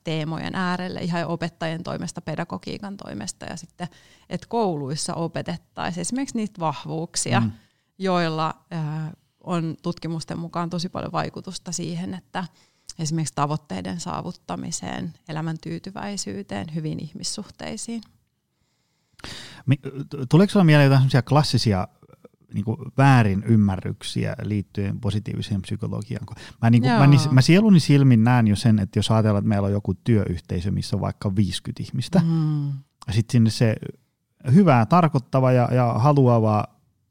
teemojen 0.05 0.55
äärelle 0.55 1.01
ihan 1.01 1.27
opettajien 1.27 1.83
toimesta, 1.83 2.21
pedagogiikan 2.21 2.97
toimesta 2.97 3.47
ja 3.47 3.57
sitten, 3.57 3.89
että 4.29 4.47
kouluissa 4.47 5.15
opetettaisiin 5.15 6.01
esimerkiksi 6.01 6.37
niitä 6.37 6.61
vahvuuksia, 6.61 7.41
mm. 7.41 7.53
joilla 7.99 8.55
on 9.41 9.77
tutkimusten 9.83 10.39
mukaan 10.39 10.71
tosi 10.71 10.89
paljon 10.89 11.13
vaikutusta 11.13 11.73
siihen, 11.73 12.15
että 12.15 12.45
esimerkiksi 12.99 13.35
tavoitteiden 13.35 14.01
saavuttamiseen, 14.01 15.15
elämän 15.29 15.57
tyytyväisyyteen, 15.63 16.75
hyvin 16.75 17.01
ihmissuhteisiin. 17.01 18.03
Tuleeko 20.29 20.51
sinulla 20.51 20.65
mieleen 20.65 20.93
jotain 20.93 21.25
klassisia 21.25 21.89
niin 22.55 22.65
kuin 22.65 22.77
väärin 22.99 23.43
ymmärryksiä 23.47 24.35
liittyen 24.43 25.01
positiiviseen 25.01 25.63
psykologiaan. 25.63 26.27
Mä, 26.63 26.71
niin 26.71 26.83
kuin, 26.83 26.93
mä, 26.93 27.09
mä 27.31 27.41
sieluni 27.41 27.81
silmin 27.81 28.25
näen 28.25 28.47
jo 28.47 28.57
sen, 28.57 28.79
että 28.79 28.99
jos 28.99 29.11
ajatellaan, 29.11 29.41
että 29.41 29.49
meillä 29.49 29.67
on 29.67 29.73
joku 29.73 29.95
työyhteisö, 29.95 30.71
missä 30.71 30.97
on 30.97 31.01
vaikka 31.01 31.37
50 31.37 31.83
ihmistä, 31.83 32.21
mm. 32.25 32.67
ja 33.07 33.13
sitten 33.13 33.33
sinne 33.33 33.51
se 33.51 33.77
hyvää 34.55 34.87
tarkoittava 34.87 35.53
ja, 35.53 35.69
ja 35.73 35.93
haluava 35.93 36.65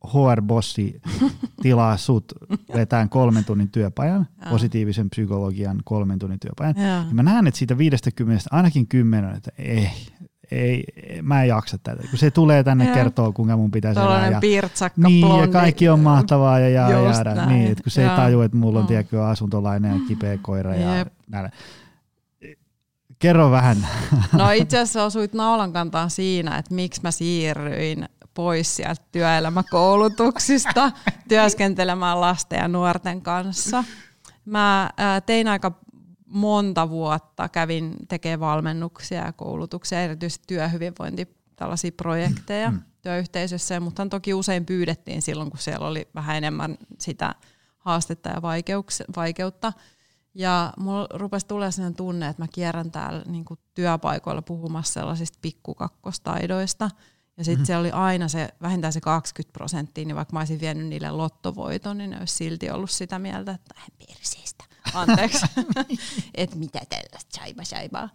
HR-bossi 0.08 1.02
tilaa 1.64 1.98
sut 1.98 2.34
vetään 2.74 3.10
kolmen 3.10 3.46
tunnin 3.46 3.72
työpajan, 3.72 4.28
positiivisen 4.50 5.10
psykologian 5.10 5.78
kolmen 5.84 6.20
tunnin 6.20 6.40
työpajan. 6.40 6.76
Ja. 6.78 7.04
Niin 7.04 7.16
mä 7.16 7.24
näen, 7.24 7.48
että 7.48 7.58
siitä 7.58 7.78
50 7.78 8.50
ainakin 8.52 8.88
kymmenen, 8.88 9.36
että 9.36 9.52
ei, 9.58 9.90
ei, 10.54 10.84
mä 11.22 11.44
en 11.44 11.48
jaksa 11.48 11.78
tätä. 11.78 12.04
Kun 12.10 12.20
se 12.20 12.32
tulee 12.32 12.64
tänne 12.64 12.86
ja. 12.86 12.94
kertoo, 12.94 13.32
kuinka 13.32 13.58
mun 13.58 13.72
pitäisi 13.72 14.00
elää. 14.00 14.30
Ja, 14.30 14.40
pirtsakka, 14.40 15.02
niin, 15.08 15.28
blondi. 15.28 15.42
ja 15.42 15.48
kaikki 15.48 15.90
on 15.90 16.00
mahtavaa 16.00 16.60
ja 16.60 16.70
jää, 16.70 16.90
jäädä. 16.90 17.46
Niin, 17.46 17.72
että 17.72 17.84
kun 17.84 17.92
se 17.92 18.02
ja. 18.02 18.12
ei 18.12 18.18
taju, 18.18 18.42
että 18.42 18.58
mulla 18.58 18.80
on 18.80 18.86
mm. 18.86 18.88
tiedätkö, 18.88 19.26
asuntolainen 19.26 19.92
ja 19.92 20.00
kipeä 20.08 20.38
koira 20.42 20.76
ja 20.76 21.06
näin. 21.28 21.52
Kerro 23.20 23.52
vähän. 23.52 23.88
No 24.32 24.52
itse 24.52 24.78
asiassa 24.78 25.04
osuit 25.04 25.34
naulan 25.34 25.74
kantaan 25.74 26.10
siinä, 26.10 26.58
että 26.58 26.76
miksi 26.76 27.02
mä 27.04 27.12
siirryin 27.12 28.10
pois 28.34 28.76
sieltä 28.76 29.02
työelämäkoulutuksista 29.12 30.92
työskentelemään 31.30 32.22
lasten 32.22 32.60
ja 32.60 32.68
nuorten 32.68 33.22
kanssa. 33.22 33.84
Mä 34.46 34.90
tein 35.26 35.48
aika 35.48 35.72
monta 36.34 36.90
vuotta 36.90 37.50
kävin 37.50 37.96
tekemään 38.08 38.40
valmennuksia 38.40 39.26
ja 39.26 39.34
koulutuksia, 39.34 40.02
erityisesti 40.02 40.44
työhyvinvointi, 40.48 41.28
tällaisia 41.56 41.92
projekteja 41.92 42.72
mm. 42.72 42.82
työyhteisössä, 43.02 43.80
mutta 43.80 44.08
toki 44.10 44.34
usein 44.34 44.66
pyydettiin 44.66 45.22
silloin, 45.22 45.50
kun 45.50 45.60
siellä 45.60 45.88
oli 45.88 46.08
vähän 46.16 46.36
enemmän 46.38 46.78
sitä 47.00 47.36
haastetta 47.78 48.30
ja 48.30 48.42
vaikeutta. 49.16 49.74
Ja 50.36 50.74
mulla 50.78 51.08
rupesi 51.14 51.48
tulee 51.48 51.72
sellainen 51.72 51.96
tunne, 51.96 52.28
että 52.28 52.44
mä 52.44 52.48
kierrän 52.48 52.92
täällä 52.92 53.24
niin 53.28 53.46
työpaikoilla 53.74 54.42
puhumassa 54.42 54.94
sellaisista 54.94 55.40
pikkukakkostaidoista. 55.42 56.90
Ja 57.38 57.44
sitten 57.44 57.58
mm-hmm. 57.58 57.66
se 57.66 57.78
oli 57.78 57.92
aina 57.92 58.28
se 58.28 58.50
vähintään 58.62 58.94
se 58.94 59.02
20 59.02 59.54
prosenttia, 59.54 60.06
niin 60.06 60.16
vaikka 60.16 60.34
mä 60.34 60.40
olisin 60.40 60.60
vienyt 60.60 60.88
niille 60.88 61.12
lottovoiton, 61.12 61.98
niin 61.98 62.10
ne 62.10 62.20
olisi 62.20 62.36
silti 62.36 62.70
ollut 62.70 62.92
sitä 62.92 63.20
mieltä, 63.20 63.52
että 63.52 63.76
en 63.78 64.08
perseestä. 64.08 64.43
Anteeksi. 64.94 65.46
että 66.36 66.56
mitä 66.56 66.82
tällaista 66.90 67.40
saiba 67.40 67.64
saibaa. 67.64 68.10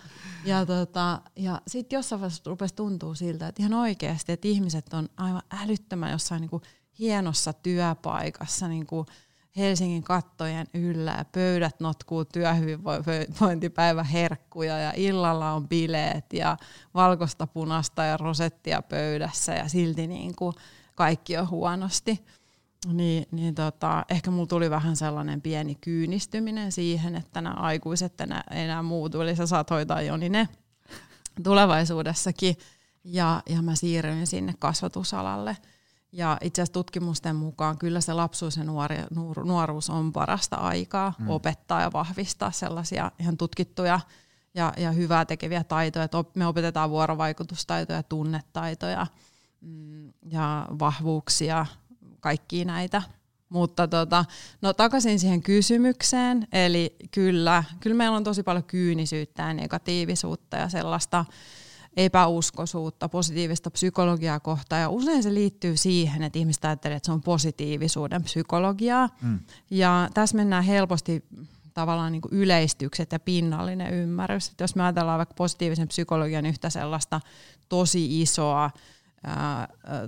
Ja, 0.44 0.66
tota, 0.66 1.20
ja 1.36 1.60
sitten 1.66 1.96
jossain 1.96 2.20
vaiheessa 2.20 2.42
rupesi 2.46 2.74
tuntua 2.74 3.14
siltä, 3.14 3.48
että 3.48 3.62
ihan 3.62 3.74
oikeasti, 3.74 4.32
että 4.32 4.48
ihmiset 4.48 4.94
on 4.94 5.08
aivan 5.16 5.42
älyttömän 5.62 6.12
jossain 6.12 6.40
niin 6.40 6.50
kuin 6.50 6.62
hienossa 6.98 7.52
työpaikassa, 7.52 8.68
niin 8.68 8.86
kuin 8.86 9.06
Helsingin 9.56 10.02
kattojen 10.02 10.66
yllä 10.74 11.14
ja 11.18 11.24
pöydät 11.32 11.80
notkuu 11.80 12.24
työhyvinvointipäivä 12.24 14.02
herkkuja 14.02 14.78
ja 14.78 14.92
illalla 14.96 15.52
on 15.52 15.68
bileet 15.68 16.32
ja 16.32 16.56
valkoista 16.94 17.46
punasta 17.46 18.04
ja 18.04 18.16
rosettia 18.16 18.82
pöydässä 18.82 19.54
ja 19.54 19.68
silti 19.68 20.06
niin 20.06 20.36
kuin 20.36 20.54
kaikki 20.94 21.36
on 21.36 21.50
huonosti. 21.50 22.24
Niin, 22.86 23.26
niin 23.30 23.54
tota, 23.54 24.04
ehkä 24.08 24.30
mulla 24.30 24.46
tuli 24.46 24.70
vähän 24.70 24.96
sellainen 24.96 25.42
pieni 25.42 25.74
kyynistyminen 25.74 26.72
siihen, 26.72 27.14
että 27.14 27.40
nämä 27.40 27.54
aikuiset 27.54 28.20
enää, 28.20 28.44
enää 28.50 28.82
muutu, 28.82 29.20
eli 29.20 29.36
sä 29.36 29.46
saat 29.46 29.70
hoitaa 29.70 30.02
Joni 30.02 30.28
ne 30.28 30.48
tulevaisuudessakin. 31.42 32.56
Ja, 33.04 33.42
ja 33.48 33.62
mä 33.62 33.74
siirryin 33.74 34.26
sinne 34.26 34.54
kasvatusalalle. 34.58 35.56
Ja 36.12 36.38
itse 36.42 36.62
asiassa 36.62 36.72
tutkimusten 36.72 37.36
mukaan 37.36 37.78
kyllä 37.78 38.00
se 38.00 38.12
lapsuus 38.12 38.56
ja 38.56 38.64
nuori, 38.64 38.96
nuor, 39.14 39.44
nuoruus 39.44 39.90
on 39.90 40.12
parasta 40.12 40.56
aikaa 40.56 41.14
mm. 41.18 41.30
opettaa 41.30 41.80
ja 41.80 41.92
vahvistaa 41.92 42.50
sellaisia 42.50 43.10
ihan 43.18 43.36
tutkittuja 43.36 44.00
ja, 44.54 44.72
ja 44.76 44.92
hyvää 44.92 45.24
tekeviä 45.24 45.64
taitoja. 45.64 46.04
Että 46.04 46.24
me 46.34 46.46
opetetaan 46.46 46.90
vuorovaikutustaitoja, 46.90 48.02
tunnetaitoja 48.02 49.06
mm, 49.60 50.12
ja 50.30 50.68
vahvuuksia, 50.78 51.66
kaikkia 52.20 52.64
näitä. 52.64 53.02
Mutta 53.48 53.88
tota, 53.88 54.24
no 54.62 54.72
takaisin 54.72 55.18
siihen 55.18 55.42
kysymykseen, 55.42 56.46
eli 56.52 56.96
kyllä, 57.10 57.64
kyllä 57.80 57.96
meillä 57.96 58.16
on 58.16 58.24
tosi 58.24 58.42
paljon 58.42 58.64
kyynisyyttä 58.64 59.42
ja 59.42 59.54
negatiivisuutta 59.54 60.56
ja 60.56 60.68
sellaista, 60.68 61.24
epäuskoisuutta, 61.96 63.08
positiivista 63.08 63.70
psykologiaa 63.70 64.40
kohtaan. 64.40 64.82
Ja 64.82 64.88
usein 64.88 65.22
se 65.22 65.34
liittyy 65.34 65.76
siihen, 65.76 66.22
että 66.22 66.38
ihmiset 66.38 66.64
ajattelee, 66.64 66.96
että 66.96 67.06
se 67.06 67.12
on 67.12 67.22
positiivisuuden 67.22 68.22
psykologiaa. 68.22 69.08
Mm. 69.22 69.38
Ja 69.70 70.08
tässä 70.14 70.36
mennään 70.36 70.64
helposti 70.64 71.24
tavallaan 71.74 72.12
niin 72.12 72.22
yleistykset 72.30 73.12
ja 73.12 73.18
pinnallinen 73.18 73.94
ymmärrys. 73.94 74.48
Että 74.48 74.64
jos 74.64 74.74
me 74.74 74.82
ajatellaan 74.82 75.18
vaikka 75.18 75.34
positiivisen 75.34 75.88
psykologian 75.88 76.46
yhtä 76.46 76.70
sellaista 76.70 77.20
tosi 77.68 78.22
isoa 78.22 78.70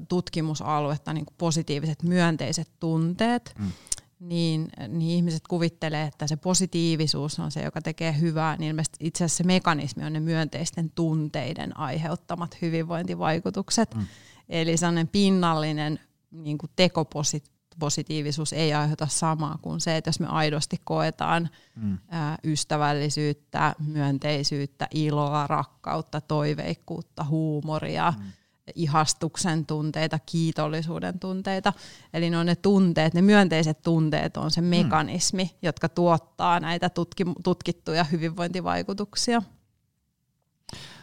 tutkimusaluetta, 0.09 1.13
niin 1.13 1.27
kuin 1.27 1.35
positiiviset 1.39 2.03
myönteiset 2.03 2.71
tunteet, 2.81 3.55
mm 3.59 3.73
niin, 4.21 4.69
niin 4.89 5.17
ihmiset 5.17 5.43
kuvittelee, 5.49 6.07
että 6.07 6.27
se 6.27 6.37
positiivisuus 6.37 7.39
on 7.39 7.51
se, 7.51 7.63
joka 7.63 7.83
tekee 7.83 8.21
hyvää, 8.21 8.57
niin 8.57 8.69
ilmeisesti 8.69 8.97
itse 9.01 9.25
asiassa 9.25 9.37
se 9.37 9.45
mekanismi 9.45 10.05
on 10.05 10.13
ne 10.13 10.21
myönteisten 10.21 10.91
tunteiden 10.91 11.79
aiheuttamat 11.79 12.57
hyvinvointivaikutukset. 12.63 13.95
Mm. 13.95 14.07
Eli 14.49 14.77
sellainen 14.77 15.09
pinnallinen 15.09 16.01
niin 16.31 16.59
kuin 16.59 16.71
tekopositiivisuus 16.77 18.53
ei 18.53 18.75
aiheuta 18.75 19.07
samaa 19.07 19.59
kuin 19.63 19.81
se, 19.81 19.97
että 19.97 20.09
jos 20.09 20.21
me 20.21 20.27
aidosti 20.27 20.77
koetaan 20.85 21.49
mm. 21.77 21.99
ää, 22.09 22.39
ystävällisyyttä, 22.45 23.75
myönteisyyttä, 23.87 24.89
iloa, 24.95 25.47
rakkautta, 25.47 26.21
toiveikkuutta, 26.21 27.25
huumoria, 27.25 28.15
mm 28.19 28.33
ihastuksen 28.75 29.67
tunteita, 29.67 30.19
kiitollisuuden 30.19 31.19
tunteita. 31.19 31.73
Eli 32.15 32.31
ne 32.31 32.39
on 32.39 32.47
ne 32.47 32.57
tunteet, 32.57 33.15
ne 33.15 33.23
myönteiset 33.23 33.83
tunteet 33.83 34.37
on 34.37 34.51
se 34.51 34.61
mm. 34.61 34.67
mekanismi, 34.67 35.45
mm. 35.45 35.59
jotka 35.63 35.89
tuottaa 35.89 36.61
näitä 36.61 36.91
tutki- 36.91 37.35
tutkittuja 37.45 38.05
hyvinvointivaikutuksia. 38.05 39.43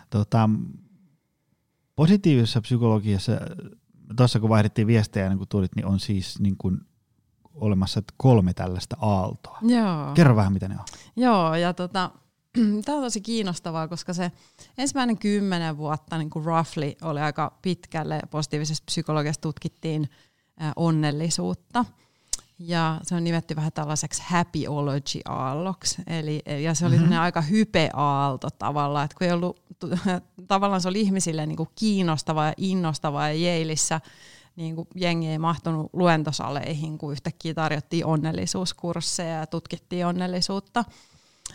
Tota, 0.10 0.50
positiivisessa 1.96 2.62
psykologiassa, 2.62 3.32
tuossa 4.18 4.40
kun 4.40 4.50
vaihdettiin 4.50 4.88
viestejä, 4.88 5.30
niin 5.30 5.38
kun 5.38 5.48
tulit, 5.48 5.76
niin 5.76 5.86
on 5.86 6.00
siis 6.00 6.40
niin 6.40 6.58
kuin 6.58 6.80
olemassa 7.54 8.02
kolme 8.18 8.54
tällaista 8.54 8.98
aaltoa. 9.02 9.60
Joo. 9.62 10.14
Kerro 10.14 10.36
vähän, 10.36 10.54
mitä 10.54 10.68
ne 10.68 10.76
on. 10.76 10.86
Joo, 11.16 11.56
ja 11.56 11.74
tota, 11.74 12.12
tämä 12.86 12.98
on 12.98 13.04
tosi 13.04 13.22
kiinnostavaa, 13.22 13.88
koska 13.88 14.14
se 14.14 14.32
ensimmäinen 14.78 15.18
kymmenen 15.18 15.78
vuotta 15.78 16.18
niin 16.18 16.30
kuin 16.30 16.46
roughly 16.46 16.94
oli 17.02 17.20
aika 17.20 17.58
pitkälle 17.62 18.20
positiivisessa 18.30 18.84
psykologiassa 18.86 19.42
tutkittiin 19.42 20.10
onnellisuutta. 20.76 21.86
Ja 22.60 23.00
se 23.04 23.16
on 23.16 23.24
nimetty 23.24 23.56
vähän 23.56 23.72
tällaiseksi 23.72 24.24
happyology-aalloksi. 24.26 26.02
Eli, 26.08 26.42
ja 26.64 26.74
se 26.74 26.86
oli 26.86 26.98
mm-hmm. 26.98 27.20
aika 27.20 27.42
hype-aalto 27.42 28.50
tavallaan, 28.50 29.06
että 29.06 29.18
kun 29.18 29.28
ei 29.28 29.34
ollut, 29.34 29.62
tavallaan 30.48 30.82
se 30.82 30.88
oli 30.88 31.02
ihmisille 31.02 31.46
niin 31.46 31.58
kuin 31.58 31.70
kiinnostavaa 31.76 32.48
ja 32.48 32.54
innostavaa 32.58 33.28
ja 33.28 33.34
Jeilissä 33.34 34.02
niin 34.56 34.76
kuin 34.76 34.88
jengi 34.96 35.28
ei 35.28 35.38
mahtunut 35.38 35.90
luentosaleihin, 35.94 36.98
kun 36.98 37.12
yhtäkkiä 37.12 37.54
tarjottiin 37.54 38.06
onnellisuuskursseja 38.06 39.36
ja 39.36 39.48
tutkittiin 39.48 40.06
onnellisuutta. 40.06 40.86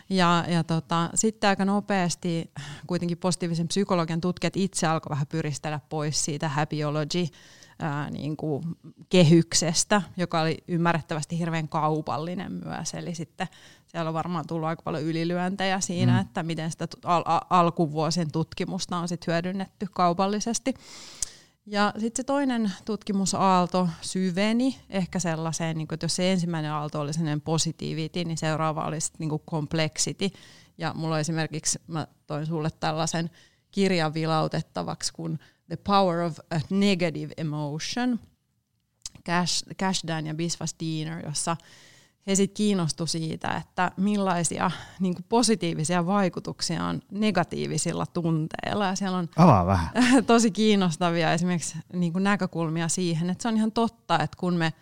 Ja, 0.09 0.45
ja 0.47 0.63
tota, 0.63 1.09
sitten 1.15 1.47
aika 1.47 1.65
nopeasti 1.65 2.51
kuitenkin 2.87 3.17
positiivisen 3.17 3.67
psykologian 3.67 4.21
tutkijat 4.21 4.57
itse 4.57 4.87
alkoi 4.87 5.09
vähän 5.09 5.27
pyristellä 5.27 5.79
pois 5.89 6.25
siitä 6.25 6.49
happyology 6.49 7.25
ää, 7.79 8.09
niin 8.09 8.37
kuin 8.37 8.63
kehyksestä, 9.09 10.01
joka 10.17 10.41
oli 10.41 10.57
ymmärrettävästi 10.67 11.39
hirveän 11.39 11.67
kaupallinen 11.67 12.51
myös. 12.51 12.93
Eli 12.93 13.15
sitten 13.15 13.47
siellä 13.87 14.07
on 14.07 14.13
varmaan 14.13 14.47
tullut 14.47 14.67
aika 14.67 14.81
paljon 14.81 15.03
ylilyöntejä 15.03 15.79
siinä, 15.79 16.13
mm. 16.13 16.19
että 16.19 16.43
miten 16.43 16.71
sitä 16.71 16.87
al- 17.03 17.23
al- 17.25 17.41
alkuvuosien 17.49 18.31
tutkimusta 18.31 18.97
on 18.97 19.07
sit 19.07 19.27
hyödynnetty 19.27 19.87
kaupallisesti. 19.91 20.73
Ja 21.65 21.93
sitten 21.97 22.23
se 22.23 22.23
toinen 22.23 22.71
tutkimusaalto 22.85 23.89
syveni 24.01 24.79
ehkä 24.89 25.19
sellaiseen, 25.19 25.77
niin 25.77 25.87
että 25.93 26.03
jos 26.03 26.15
se 26.15 26.31
ensimmäinen 26.31 26.71
aalto 26.71 26.99
oli 26.99 27.13
sellainen 27.13 27.41
positivity, 27.41 28.23
niin 28.23 28.37
seuraava 28.37 28.85
oli 28.85 29.01
sitten 29.01 29.29
niin 29.29 29.39
complexity. 29.39 30.29
Ja 30.77 30.93
mulla 30.93 31.19
esimerkiksi, 31.19 31.79
mä 31.87 32.07
toin 32.27 32.45
sulle 32.45 32.69
tällaisen 32.79 33.29
kirjan 33.71 34.13
vilautettavaksi 34.13 35.13
kuin 35.13 35.39
The 35.67 35.75
Power 35.75 36.19
of 36.19 36.39
a 36.39 36.59
Negative 36.69 37.33
Emotion, 37.37 38.19
Cash, 39.25 39.65
Cashdan 39.79 40.27
ja 40.27 40.33
Biswas 40.33 40.75
Diener, 40.79 41.25
jossa 41.25 41.57
he 42.27 42.35
sitten 42.35 42.55
kiinnostu 42.55 43.05
siitä, 43.05 43.51
että 43.51 43.91
millaisia 43.97 44.71
niin 44.99 45.15
kuin 45.15 45.25
positiivisia 45.29 46.05
vaikutuksia 46.05 46.85
on 46.85 47.01
negatiivisilla 47.11 48.05
tunteilla. 48.05 48.85
Ja 48.85 48.95
siellä 48.95 49.17
on 49.17 49.29
Avaa 49.37 49.65
vähän. 49.65 49.89
tosi 50.25 50.51
kiinnostavia 50.51 51.33
esimerkiksi 51.33 51.77
niin 51.93 52.13
kuin 52.13 52.23
näkökulmia 52.23 52.87
siihen, 52.87 53.29
että 53.29 53.41
se 53.41 53.47
on 53.47 53.57
ihan 53.57 53.71
totta, 53.71 54.19
että 54.19 54.37
kun 54.39 54.55
me 54.55 54.73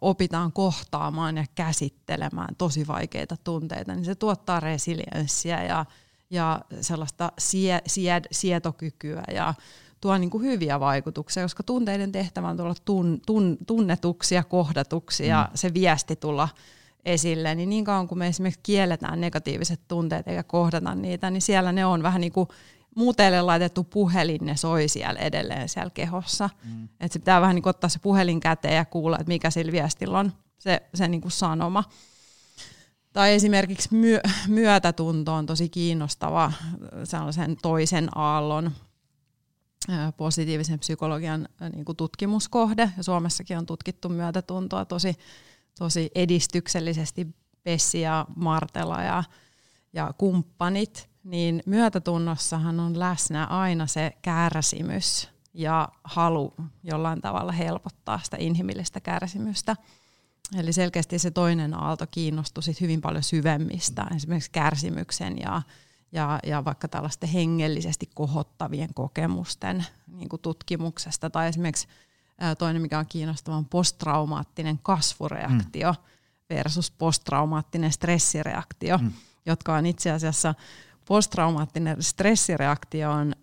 opitaan 0.00 0.52
kohtaamaan 0.52 1.36
ja 1.36 1.44
käsittelemään 1.54 2.56
tosi 2.58 2.86
vaikeita 2.86 3.36
tunteita, 3.44 3.94
niin 3.94 4.04
se 4.04 4.14
tuottaa 4.14 4.60
resilienssiä 4.60 5.64
ja, 5.64 5.84
ja 6.30 6.60
sellaista 6.80 7.32
sie, 7.38 7.82
sie, 7.86 8.22
sietokykyä 8.30 9.22
ja 9.34 9.54
tuo 10.00 10.18
niin 10.18 10.30
kuin 10.30 10.44
hyviä 10.44 10.80
vaikutuksia, 10.80 11.42
koska 11.42 11.62
tunteiden 11.62 12.12
tehtävä 12.12 12.48
on 12.48 12.56
tulla 12.56 12.74
tun, 12.84 13.20
tun, 13.26 13.58
tunnetuksi 13.66 14.34
ja 14.34 14.44
kohdatuksi 14.44 15.22
mm. 15.22 15.28
ja 15.28 15.48
se 15.54 15.74
viesti 15.74 16.16
tulla 16.16 16.48
esille, 17.04 17.54
niin 17.54 17.68
niin 17.68 17.84
kauan 17.84 18.08
kuin 18.08 18.18
me 18.18 18.26
esimerkiksi 18.26 18.60
kielletään 18.62 19.20
negatiiviset 19.20 19.80
tunteet 19.88 20.28
eikä 20.28 20.42
kohdata 20.42 20.94
niitä, 20.94 21.30
niin 21.30 21.42
siellä 21.42 21.72
ne 21.72 21.86
on 21.86 22.02
vähän 22.02 22.20
niin 22.20 22.32
kuin 22.32 22.48
muuteille 22.94 23.42
laitettu 23.42 23.84
puhelin, 23.84 24.46
ne 24.46 24.56
soi 24.56 24.88
siellä 24.88 25.20
edelleen 25.20 25.68
siellä 25.68 25.90
kehossa. 25.90 26.50
Mm. 26.64 26.84
Että 26.84 27.12
se 27.12 27.18
pitää 27.18 27.40
vähän 27.40 27.54
niin 27.54 27.62
kuin 27.62 27.70
ottaa 27.70 27.90
se 27.90 27.98
puhelin 27.98 28.40
käteen 28.40 28.76
ja 28.76 28.84
kuulla, 28.84 29.16
että 29.16 29.28
mikä 29.28 29.50
sillä 29.50 29.72
viestillä 29.72 30.18
on 30.18 30.32
se, 30.58 30.82
se 30.94 31.08
niin 31.08 31.20
kuin 31.20 31.32
sanoma. 31.32 31.84
Tai 33.12 33.34
esimerkiksi 33.34 33.94
myö, 33.94 34.20
myötätunto 34.48 35.34
on 35.34 35.46
tosi 35.46 35.68
kiinnostava 35.68 36.52
sellaisen 37.04 37.56
toisen 37.62 38.08
aallon 38.14 38.72
positiivisen 40.16 40.78
psykologian 40.78 41.48
niin 41.72 41.84
kuin 41.84 41.96
tutkimuskohde. 41.96 42.90
Ja 42.96 43.02
Suomessakin 43.02 43.58
on 43.58 43.66
tutkittu 43.66 44.08
myötätuntoa 44.08 44.84
tosi, 44.84 45.14
tosi 45.78 46.10
edistyksellisesti 46.14 47.26
Pessi 47.62 48.00
ja 48.00 48.26
Martela 48.36 49.02
ja, 49.02 49.24
ja 49.92 50.12
kumppanit, 50.18 51.08
niin 51.24 51.62
myötätunnossahan 51.66 52.80
on 52.80 52.98
läsnä 52.98 53.44
aina 53.44 53.86
se 53.86 54.12
kärsimys 54.22 55.28
ja 55.54 55.88
halu 56.04 56.54
jollain 56.82 57.20
tavalla 57.20 57.52
helpottaa 57.52 58.20
sitä 58.22 58.36
inhimillistä 58.40 59.00
kärsimystä. 59.00 59.76
Eli 60.56 60.72
selkeästi 60.72 61.18
se 61.18 61.30
toinen 61.30 61.74
aalto 61.74 62.06
kiinnostui 62.10 62.62
sit 62.62 62.80
hyvin 62.80 63.00
paljon 63.00 63.22
syvemmistä, 63.22 64.06
esimerkiksi 64.16 64.50
kärsimyksen 64.50 65.38
ja, 65.38 65.62
ja, 66.12 66.38
ja 66.46 66.64
vaikka 66.64 66.88
tällaisten 66.88 67.28
hengellisesti 67.28 68.10
kohottavien 68.14 68.94
kokemusten 68.94 69.86
niin 70.06 70.28
kuin 70.28 70.42
tutkimuksesta. 70.42 71.30
Tai 71.30 71.48
esimerkiksi 71.48 71.88
toinen, 72.58 72.82
mikä 72.82 72.98
on 72.98 73.06
kiinnostava, 73.08 73.56
on 73.56 73.66
posttraumaattinen 73.66 74.78
kasvureaktio 74.82 75.92
mm. 75.92 75.98
versus 76.50 76.90
posttraumaattinen 76.90 77.92
stressireaktio, 77.92 78.98
mm. 78.98 79.12
jotka 79.46 79.74
on 79.74 79.86
itse 79.86 80.10
asiassa 80.10 80.54
posttraumaattinen 81.04 82.02
stressireaktio 82.02 83.10
on 83.10 83.34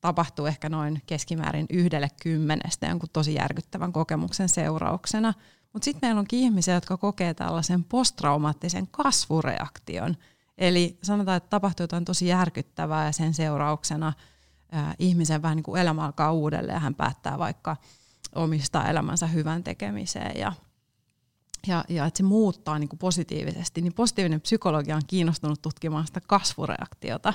tapahtuu 0.00 0.46
ehkä 0.46 0.68
noin 0.68 1.02
keskimäärin 1.06 1.66
yhdelle 1.70 2.08
kymmenestä 2.22 2.86
jonkun 2.86 3.08
tosi 3.12 3.34
järkyttävän 3.34 3.92
kokemuksen 3.92 4.48
seurauksena. 4.48 5.34
Mutta 5.72 5.84
sitten 5.84 6.08
meillä 6.08 6.18
onkin 6.18 6.38
ihmisiä, 6.38 6.74
jotka 6.74 6.96
kokee 6.96 7.34
tällaisen 7.34 7.84
posttraumaattisen 7.84 8.88
kasvureaktion. 8.90 10.16
Eli 10.60 10.98
sanotaan, 11.02 11.36
että 11.36 11.50
tapahtuu 11.50 11.84
jotain 11.84 12.04
tosi 12.04 12.26
järkyttävää 12.26 13.06
ja 13.06 13.12
sen 13.12 13.34
seurauksena 13.34 14.12
ää, 14.72 14.94
ihmisen 14.98 15.42
vähän 15.42 15.56
niin 15.56 15.64
kuin 15.64 15.80
elämä 15.80 16.04
alkaa 16.04 16.32
uudelleen 16.32 16.74
ja 16.74 16.80
hän 16.80 16.94
päättää 16.94 17.38
vaikka 17.38 17.76
omistaa 18.34 18.88
elämänsä 18.88 19.26
hyvän 19.26 19.64
tekemiseen 19.64 20.40
ja 20.40 20.52
ja, 21.66 21.84
ja 21.88 22.06
että 22.06 22.18
se 22.18 22.22
muuttaa 22.22 22.78
niin 22.78 22.88
kuin 22.88 22.98
positiivisesti, 22.98 23.80
niin 23.80 23.94
positiivinen 23.94 24.40
psykologia 24.40 24.96
on 24.96 25.02
kiinnostunut 25.06 25.62
tutkimaan 25.62 26.06
sitä 26.06 26.20
kasvureaktiota. 26.26 27.34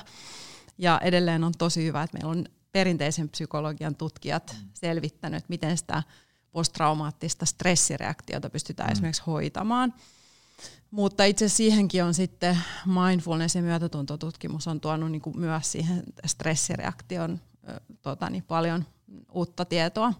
Ja 0.78 1.00
edelleen 1.02 1.44
on 1.44 1.52
tosi 1.58 1.84
hyvä, 1.84 2.02
että 2.02 2.18
meillä 2.18 2.30
on 2.30 2.46
perinteisen 2.72 3.28
psykologian 3.28 3.94
tutkijat 3.94 4.56
mm. 4.62 4.68
selvittänyt, 4.74 5.48
miten 5.48 5.76
sitä 5.76 6.02
posttraumaattista 6.52 7.46
stressireaktiota 7.46 8.50
pystytään 8.50 8.88
mm. 8.88 8.92
esimerkiksi 8.92 9.22
hoitamaan. 9.26 9.94
Mutta 10.90 11.24
itse 11.24 11.48
siihenkin 11.48 12.04
on 12.04 12.14
sitten 12.14 12.58
mindfulness 12.86 13.54
ja 13.54 13.62
myötätuntotutkimus 13.62 14.68
on 14.68 14.80
tuonut 14.80 15.10
niin 15.10 15.22
kuin 15.22 15.40
myös 15.40 15.72
siihen 15.72 16.02
stressireaktion 16.26 17.40
tota, 18.02 18.30
niin 18.30 18.44
paljon 18.44 18.84
uutta 19.32 19.64
tietoa. 19.64 20.12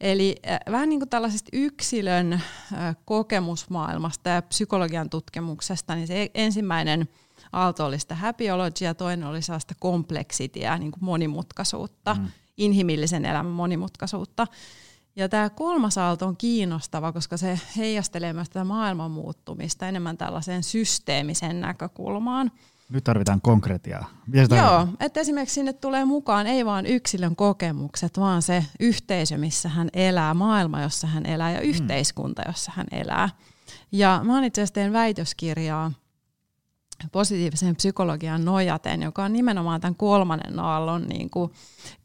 Eli 0.00 0.36
vähän 0.70 0.88
niin 0.88 1.00
kuin 1.00 1.08
tällaisesta 1.08 1.50
yksilön 1.52 2.40
kokemusmaailmasta 3.04 4.28
ja 4.28 4.42
psykologian 4.42 5.10
tutkimuksesta, 5.10 5.94
niin 5.94 6.06
se 6.06 6.30
ensimmäinen– 6.34 7.08
aalto 7.52 7.86
oli 7.86 7.98
sitä 7.98 8.14
happyology 8.14 8.84
ja 8.84 8.94
toinen 8.94 9.28
oli 9.28 9.42
sellaista 9.42 9.74
kompleksitiä, 9.78 10.78
niin 10.78 10.92
kuin 10.92 11.04
monimutkaisuutta, 11.04 12.14
mm. 12.14 12.28
inhimillisen 12.56 13.24
elämän 13.24 13.52
monimutkaisuutta. 13.52 14.46
Ja 15.16 15.28
tämä 15.28 15.50
kolmas 15.50 15.98
aalto 15.98 16.26
on 16.26 16.36
kiinnostava, 16.36 17.12
koska 17.12 17.36
se 17.36 17.60
heijastelee 17.76 18.32
myös 18.32 18.48
tätä 18.48 18.64
maailman 18.64 19.10
muuttumista 19.10 19.88
enemmän 19.88 20.18
tällaiseen 20.18 20.62
systeemiseen 20.62 21.60
näkökulmaan. 21.60 22.50
Nyt 22.90 23.04
tarvitaan 23.04 23.40
konkretiaa. 23.40 24.10
Joo, 24.56 24.88
että 25.00 25.20
esimerkiksi 25.20 25.54
sinne 25.54 25.72
tulee 25.72 26.04
mukaan 26.04 26.46
ei 26.46 26.66
vain 26.66 26.86
yksilön 26.86 27.36
kokemukset, 27.36 28.18
vaan 28.18 28.42
se 28.42 28.64
yhteisö, 28.80 29.38
missä 29.38 29.68
hän 29.68 29.88
elää, 29.92 30.34
maailma, 30.34 30.82
jossa 30.82 31.06
hän 31.06 31.26
elää 31.26 31.52
ja 31.52 31.60
mm. 31.60 31.66
yhteiskunta, 31.66 32.42
jossa 32.46 32.72
hän 32.74 32.86
elää. 32.92 33.28
Ja 33.92 34.20
mä 34.24 34.44
itse 34.44 34.60
asiassa 34.60 34.74
teen 34.74 34.92
väitöskirjaa 34.92 35.92
positiiviseen 37.12 37.76
psykologiaan 37.76 38.44
nojaten, 38.44 39.02
joka 39.02 39.24
on 39.24 39.32
nimenomaan 39.32 39.80
tämän 39.80 39.94
kolmannen 39.94 40.60
aallon 40.60 41.06
niin 41.08 41.30
kuin 41.30 41.52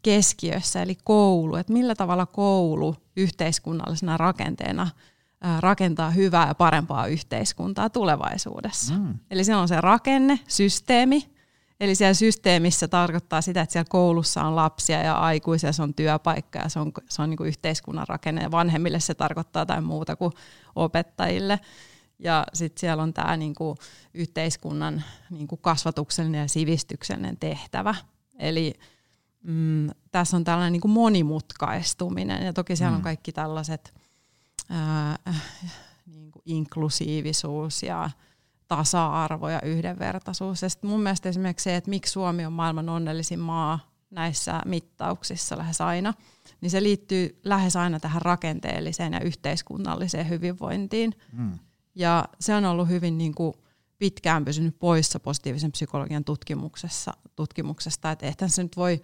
keskiössä, 0.02 0.82
eli 0.82 0.96
koulu. 1.04 1.56
Että 1.56 1.72
millä 1.72 1.94
tavalla 1.94 2.26
koulu 2.26 2.96
yhteiskunnallisena 3.16 4.16
rakenteena 4.16 4.90
rakentaa 5.60 6.10
hyvää 6.10 6.48
ja 6.48 6.54
parempaa 6.54 7.06
yhteiskuntaa 7.06 7.90
tulevaisuudessa. 7.90 8.94
Mm. 8.94 9.14
Eli 9.30 9.44
se 9.44 9.56
on 9.56 9.68
se 9.68 9.80
rakenne, 9.80 10.40
systeemi, 10.48 11.34
Eli 11.80 11.94
siellä 11.94 12.14
systeemissä 12.14 12.88
tarkoittaa 12.88 13.40
sitä, 13.40 13.60
että 13.60 13.72
siellä 13.72 13.88
koulussa 13.88 14.42
on 14.42 14.56
lapsia 14.56 15.02
ja 15.02 15.14
aikuisia, 15.14 15.72
se 15.72 15.82
on 15.82 15.94
työpaikka 15.94 16.58
ja 16.58 16.68
se 16.68 16.78
on, 16.78 16.92
se 17.08 17.22
on 17.22 17.30
niin 17.30 17.36
kuin 17.36 17.48
yhteiskunnan 17.48 18.08
rakenne. 18.08 18.42
Ja 18.42 18.50
vanhemmille 18.50 19.00
se 19.00 19.14
tarkoittaa 19.14 19.62
jotain 19.62 19.84
muuta 19.84 20.16
kuin 20.16 20.32
opettajille. 20.76 21.60
Ja 22.18 22.46
sitten 22.52 22.80
siellä 22.80 23.02
on 23.02 23.14
tämä 23.14 23.36
niinku 23.36 23.76
yhteiskunnan 24.14 25.04
niinku 25.30 25.56
kasvatuksellinen 25.56 26.40
ja 26.40 26.48
sivistyksellinen 26.48 27.36
tehtävä. 27.36 27.94
Eli 28.38 28.74
mm, 29.42 29.90
tässä 30.10 30.36
on 30.36 30.44
tällainen 30.44 30.72
niinku 30.72 30.88
monimutkaistuminen 30.88 32.46
ja 32.46 32.52
toki 32.52 32.76
siellä 32.76 32.90
mm. 32.90 32.96
on 32.96 33.02
kaikki 33.02 33.32
tällaiset 33.32 33.94
ää, 34.70 35.18
niinku 36.06 36.42
inklusiivisuus 36.44 37.82
ja 37.82 38.10
tasa-arvo 38.68 39.48
ja 39.48 39.60
yhdenvertaisuus. 39.62 40.62
Ja 40.62 40.68
mun 40.82 41.00
mielestä 41.00 41.28
esimerkiksi 41.28 41.64
se, 41.64 41.76
että 41.76 41.90
miksi 41.90 42.12
Suomi 42.12 42.46
on 42.46 42.52
maailman 42.52 42.88
onnellisin 42.88 43.40
maa 43.40 43.94
näissä 44.10 44.60
mittauksissa 44.64 45.58
lähes 45.58 45.80
aina, 45.80 46.14
niin 46.60 46.70
se 46.70 46.82
liittyy 46.82 47.40
lähes 47.44 47.76
aina 47.76 48.00
tähän 48.00 48.22
rakenteelliseen 48.22 49.12
ja 49.12 49.20
yhteiskunnalliseen 49.20 50.28
hyvinvointiin. 50.28 51.14
Mm. 51.32 51.58
Ja 51.94 52.24
se 52.40 52.54
on 52.54 52.64
ollut 52.64 52.88
hyvin 52.88 53.18
niin 53.18 53.34
kuin 53.34 53.54
pitkään 53.98 54.44
pysynyt 54.44 54.78
poissa 54.78 55.20
positiivisen 55.20 55.72
psykologian 55.72 56.24
tutkimuksessa, 56.24 57.12
tutkimuksesta, 57.36 58.10
että 58.10 58.26
eihän 58.26 58.50
se 58.50 58.62
nyt 58.62 58.76
voi 58.76 59.02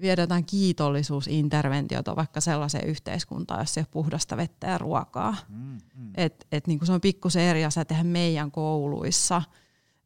viedä 0.00 0.22
jotain 0.22 0.44
kiitollisuusinterventiota 0.44 2.16
vaikka 2.16 2.40
sellaiseen 2.40 2.86
yhteiskuntaan, 2.88 3.60
jossa 3.60 3.80
ei 3.80 3.82
ole 3.82 3.88
puhdasta 3.90 4.36
vettä 4.36 4.66
ja 4.66 4.78
ruokaa. 4.78 5.36
Mm, 5.48 5.78
mm. 5.94 6.12
Et, 6.14 6.46
et 6.52 6.66
niin 6.66 6.78
kuin 6.78 6.86
se 6.86 6.92
on 6.92 7.00
pikkusen 7.00 7.42
eri 7.42 7.64
asia 7.64 7.84
tehdä 7.84 8.04
meidän 8.04 8.50
kouluissa 8.50 9.42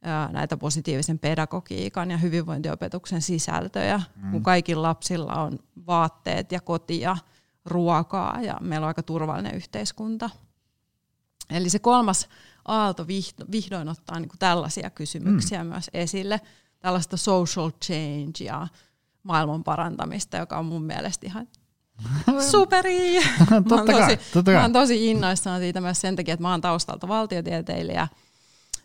ää, 0.02 0.32
näitä 0.32 0.56
positiivisen 0.56 1.18
pedagogiikan 1.18 2.10
ja 2.10 2.16
hyvinvointiopetuksen 2.16 3.22
sisältöjä, 3.22 4.00
mm. 4.16 4.30
kun 4.30 4.42
kaikilla 4.42 4.88
lapsilla 4.88 5.42
on 5.42 5.58
vaatteet 5.86 6.52
ja 6.52 6.60
koti 6.60 7.00
ja 7.00 7.16
ruokaa 7.64 8.40
ja 8.42 8.58
meillä 8.60 8.84
on 8.84 8.88
aika 8.88 9.02
turvallinen 9.02 9.54
yhteiskunta. 9.54 10.30
Eli 11.50 11.70
se 11.70 11.78
kolmas 11.78 12.28
aalto 12.64 13.07
vihdoin 13.52 13.88
ottaa 13.88 14.20
niin 14.20 14.28
kuin 14.28 14.38
tällaisia 14.38 14.90
kysymyksiä 14.90 15.64
mm. 15.64 15.70
myös 15.70 15.90
esille, 15.94 16.40
tällaista 16.78 17.16
social 17.16 17.70
change 17.85 18.44
ja 18.44 18.68
maailman 19.22 19.64
parantamista, 19.64 20.37
joka 20.37 20.59
on 20.59 20.66
mun 20.66 20.85
mielestä 20.85 21.26
ihan 21.26 21.48
superi. 22.50 23.22
totta 23.68 23.92
mä, 23.92 24.00
tosi, 24.00 24.16
totta 24.33 24.50
mä 24.50 24.62
oon 24.62 24.72
tosi 24.72 25.11
innoissaan 25.11 25.61
siitä 25.61 25.80
myös 25.80 26.00
sen 26.00 26.16
takia, 26.16 26.35
että 26.35 26.42
mä 26.42 26.50
oon 26.50 26.61
taustalta 26.61 27.09
valtiotieteilijä 27.09 28.09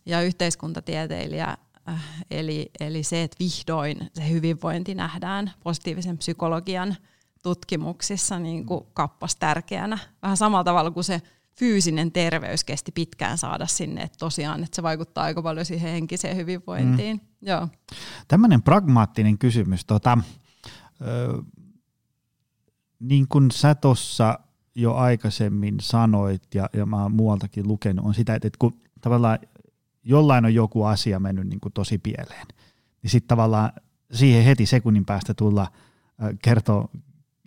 ja 0.06 0.22
yhteiskuntatieteilijä, 0.22 1.58
äh, 1.90 2.04
eli, 2.32 2.72
eli 2.80 3.04
se, 3.04 3.24
että 3.24 3.38
vihdoin 3.40 4.10
se 4.14 4.30
hyvinvointi 4.30 4.96
nähdään 4.96 5.52
positiivisen 5.64 6.18
psykologian 6.18 6.96
tutkimuksissa 7.44 8.40
niin 8.40 8.66
kuin 8.66 8.86
kappas 8.94 9.36
tärkeänä. 9.36 9.98
Vähän 10.22 10.38
samalla 10.38 10.64
tavalla 10.64 10.92
kuin 10.92 11.04
se 11.04 11.22
fyysinen 11.60 12.12
terveys 12.12 12.64
kesti 12.64 12.92
pitkään 12.92 13.38
saada 13.38 13.68
sinne, 13.68 14.02
että 14.02 14.18
tosiaan 14.18 14.64
että 14.64 14.76
se 14.76 14.84
vaikuttaa 14.84 15.24
aika 15.24 15.42
paljon 15.42 15.66
siihen 15.66 15.92
henkiseen 15.92 16.38
hyvinvointiin. 16.38 17.18
Mm. 17.18 17.48
Joo. 17.48 17.68
Tämmöinen 18.28 18.62
pragmaattinen 18.62 19.38
kysymys. 19.38 19.86
Tota, 19.86 20.18
ö, 21.02 21.44
niin 23.00 23.28
kuin 23.28 23.52
sä 23.52 23.76
tuossa 23.76 24.40
jo 24.76 24.94
aikaisemmin 24.94 25.76
sanoit 25.82 26.56
ja, 26.56 26.70
ja 26.74 26.86
mä 26.86 27.02
oon 27.02 27.12
muualtakin 27.12 27.68
lukenut, 27.68 28.06
on 28.06 28.14
sitä, 28.14 28.36
että 28.36 28.50
kun 28.60 28.82
tavallaan 29.02 29.40
jollain 30.04 30.46
on 30.46 30.54
joku 30.54 30.84
asia 30.84 31.20
mennyt 31.20 31.48
niin 31.48 31.60
kuin 31.60 31.74
tosi 31.74 31.98
pieleen, 31.98 32.48
niin 33.04 33.12
sitten 33.12 33.28
tavallaan 33.28 33.72
siihen 34.12 34.44
heti 34.44 34.66
sekunnin 34.66 35.06
päästä 35.06 35.34
tulla 35.34 35.72
kertoo, 36.44 36.90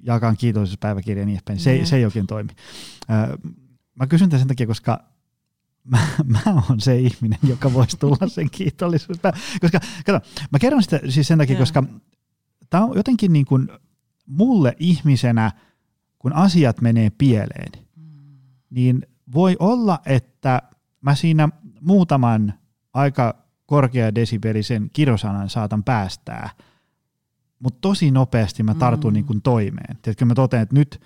jakaa 0.03 0.35
kiitollisuuspäiväkirja 0.35 1.23
ja 1.23 1.27
niin 1.27 1.35
edespäin. 1.35 1.59
Se, 1.59 1.79
mm. 1.79 1.85
se 1.85 1.97
ei 1.97 2.05
oikein 2.05 2.27
toimi. 2.27 2.51
Mä 3.95 4.07
kysyn 4.07 4.31
tämän 4.31 4.41
sen 4.41 4.49
takia, 4.49 4.67
koska 4.67 5.05
mä, 5.85 5.99
mä 6.25 6.41
oon 6.69 6.81
se 6.81 6.99
ihminen, 6.99 7.39
joka 7.43 7.73
voisi 7.73 7.97
tulla 7.97 8.29
sen 8.29 8.51
kiitollisuus. 8.51 9.19
Koska, 9.61 9.81
kato, 10.07 10.27
mä 10.51 10.59
kerron 10.59 10.83
sitä 10.83 11.01
siis 11.09 11.29
sen 11.29 11.39
takia, 11.39 11.59
koska 11.59 11.85
tämä 12.71 12.85
on 12.85 12.97
jotenkin 12.97 13.33
niin 13.33 13.47
kuin 13.47 13.69
mulle 14.27 14.77
ihmisenä, 14.79 15.53
kun 16.19 16.33
asiat 16.33 16.81
menee 16.81 17.11
pieleen, 17.11 17.73
niin 18.71 19.07
voi 19.35 19.57
olla, 19.59 20.01
että 20.07 20.63
mä 21.01 21.15
siinä 21.15 21.49
muutaman 21.81 22.55
aika 22.95 23.43
korkea 23.67 24.15
desibelisen 24.15 24.91
kirosanan 24.93 25.51
saatan 25.51 25.85
päästää, 25.85 26.51
mutta 27.59 27.79
tosi 27.81 28.11
nopeasti 28.11 28.63
mä 28.63 28.75
tartun 28.75 29.13
mm. 29.13 29.15
niin 29.15 29.25
kuin 29.25 29.43
toimeen. 29.43 29.99
Tiedätkö, 30.03 30.25
mä 30.25 30.35
totean, 30.35 30.63
että 30.63 30.75
nyt 30.75 31.01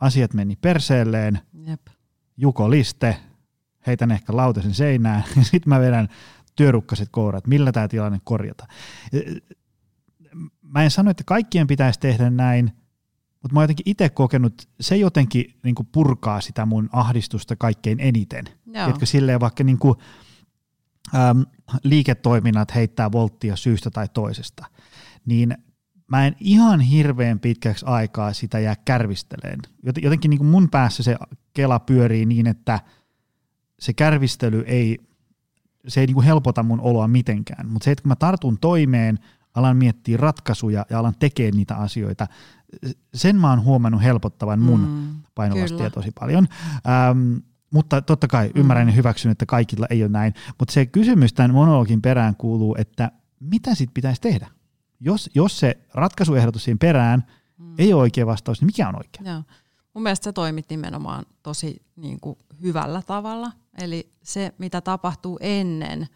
asiat 0.00 0.34
meni 0.34 0.56
perseelleen, 0.56 1.40
Jep. 1.66 1.80
Juko 2.38 2.70
Liste, 2.70 3.16
heitän 3.86 4.10
ehkä 4.10 4.36
lautasen 4.36 4.74
seinään, 4.74 5.24
sitten 5.42 5.68
mä 5.68 5.80
vedän 5.80 6.08
työrukkaset 6.56 7.08
kourat, 7.10 7.46
millä 7.46 7.72
tämä 7.72 7.88
tilanne 7.88 8.20
korjata. 8.24 8.66
Mä 10.62 10.82
en 10.82 10.90
sano, 10.90 11.10
että 11.10 11.24
kaikkien 11.26 11.66
pitäisi 11.66 12.00
tehdä 12.00 12.30
näin, 12.30 12.72
mutta 13.42 13.54
mä 13.54 13.60
oon 13.60 13.64
jotenkin 13.64 13.90
itse 13.90 14.08
kokenut, 14.08 14.68
se 14.80 14.96
jotenkin 14.96 15.54
niin 15.62 15.74
purkaa 15.92 16.40
sitä 16.40 16.66
mun 16.66 16.88
ahdistusta 16.92 17.56
kaikkein 17.56 18.00
eniten. 18.00 18.44
Jotka 18.88 19.06
silleen 19.06 19.40
vaikka 19.40 19.64
niin 19.64 19.78
kuin, 19.78 19.98
äm, 21.14 21.44
liiketoiminnat 21.82 22.74
heittää 22.74 23.12
volttia 23.12 23.56
syystä 23.56 23.90
tai 23.90 24.08
toisesta, 24.08 24.66
niin 25.26 25.56
mä 26.08 26.26
en 26.26 26.36
ihan 26.40 26.80
hirveän 26.80 27.40
pitkäksi 27.40 27.86
aikaa 27.88 28.32
sitä 28.32 28.58
jää 28.58 28.76
kärvisteleen. 28.84 29.60
Jotenkin 30.02 30.30
niin 30.30 30.38
kuin 30.38 30.48
mun 30.48 30.68
päässä 30.70 31.02
se 31.02 31.16
kela 31.54 31.78
pyörii 31.78 32.26
niin, 32.26 32.46
että 32.46 32.80
se 33.78 33.92
kärvistely 33.92 34.64
ei, 34.66 34.98
se 35.88 36.00
ei 36.00 36.06
niin 36.06 36.14
kuin 36.14 36.26
helpota 36.26 36.62
mun 36.62 36.80
oloa 36.80 37.08
mitenkään, 37.08 37.68
mutta 37.68 37.84
se, 37.84 37.90
että 37.90 38.02
kun 38.02 38.08
mä 38.08 38.16
tartun 38.16 38.58
toimeen, 38.60 39.18
alan 39.54 39.76
miettiä 39.76 40.16
ratkaisuja 40.16 40.86
ja 40.90 40.98
alan 40.98 41.14
tekemään 41.18 41.56
niitä 41.56 41.76
asioita, 41.76 42.26
sen 43.14 43.36
mä 43.36 43.50
oon 43.50 43.64
huomannut 43.64 44.02
helpottavan 44.02 44.60
mun 44.60 44.80
mm, 44.80 45.22
painolastia 45.34 45.90
tosi 45.90 46.10
paljon. 46.20 46.46
Ähm, 46.88 47.36
mutta 47.70 48.02
totta 48.02 48.28
kai 48.28 48.50
ymmärrän 48.54 48.86
mm. 48.86 48.88
ja 48.88 48.94
hyväksyn, 48.94 49.32
että 49.32 49.46
kaikilla 49.46 49.86
ei 49.90 50.02
ole 50.02 50.08
näin. 50.08 50.34
Mutta 50.58 50.72
se 50.72 50.86
kysymys 50.86 51.32
tämän 51.32 51.54
monologin 51.54 52.02
perään 52.02 52.36
kuuluu, 52.36 52.76
että 52.78 53.10
mitä 53.40 53.74
sitten 53.74 53.94
pitäisi 53.94 54.20
tehdä? 54.20 54.48
Jos, 55.00 55.30
jos 55.34 55.58
se 55.58 55.78
ratkaisuehdotus 55.94 56.64
siinä 56.64 56.78
perään 56.80 57.26
mm. 57.58 57.74
ei 57.78 57.92
ole 57.92 58.02
oikea 58.02 58.26
vastaus, 58.26 58.60
niin 58.60 58.66
mikä 58.66 58.88
on 58.88 58.96
oikea? 58.96 59.32
Joo. 59.32 59.42
Mun 59.94 60.02
mielestä 60.02 60.24
se 60.24 60.32
toimit 60.32 60.66
nimenomaan 60.70 61.24
tosi 61.42 61.82
niin 61.96 62.20
kuin, 62.20 62.38
hyvällä 62.62 63.02
tavalla. 63.06 63.52
Eli 63.78 64.10
se, 64.22 64.54
mitä 64.58 64.80
tapahtuu 64.80 65.38
ennen 65.40 66.06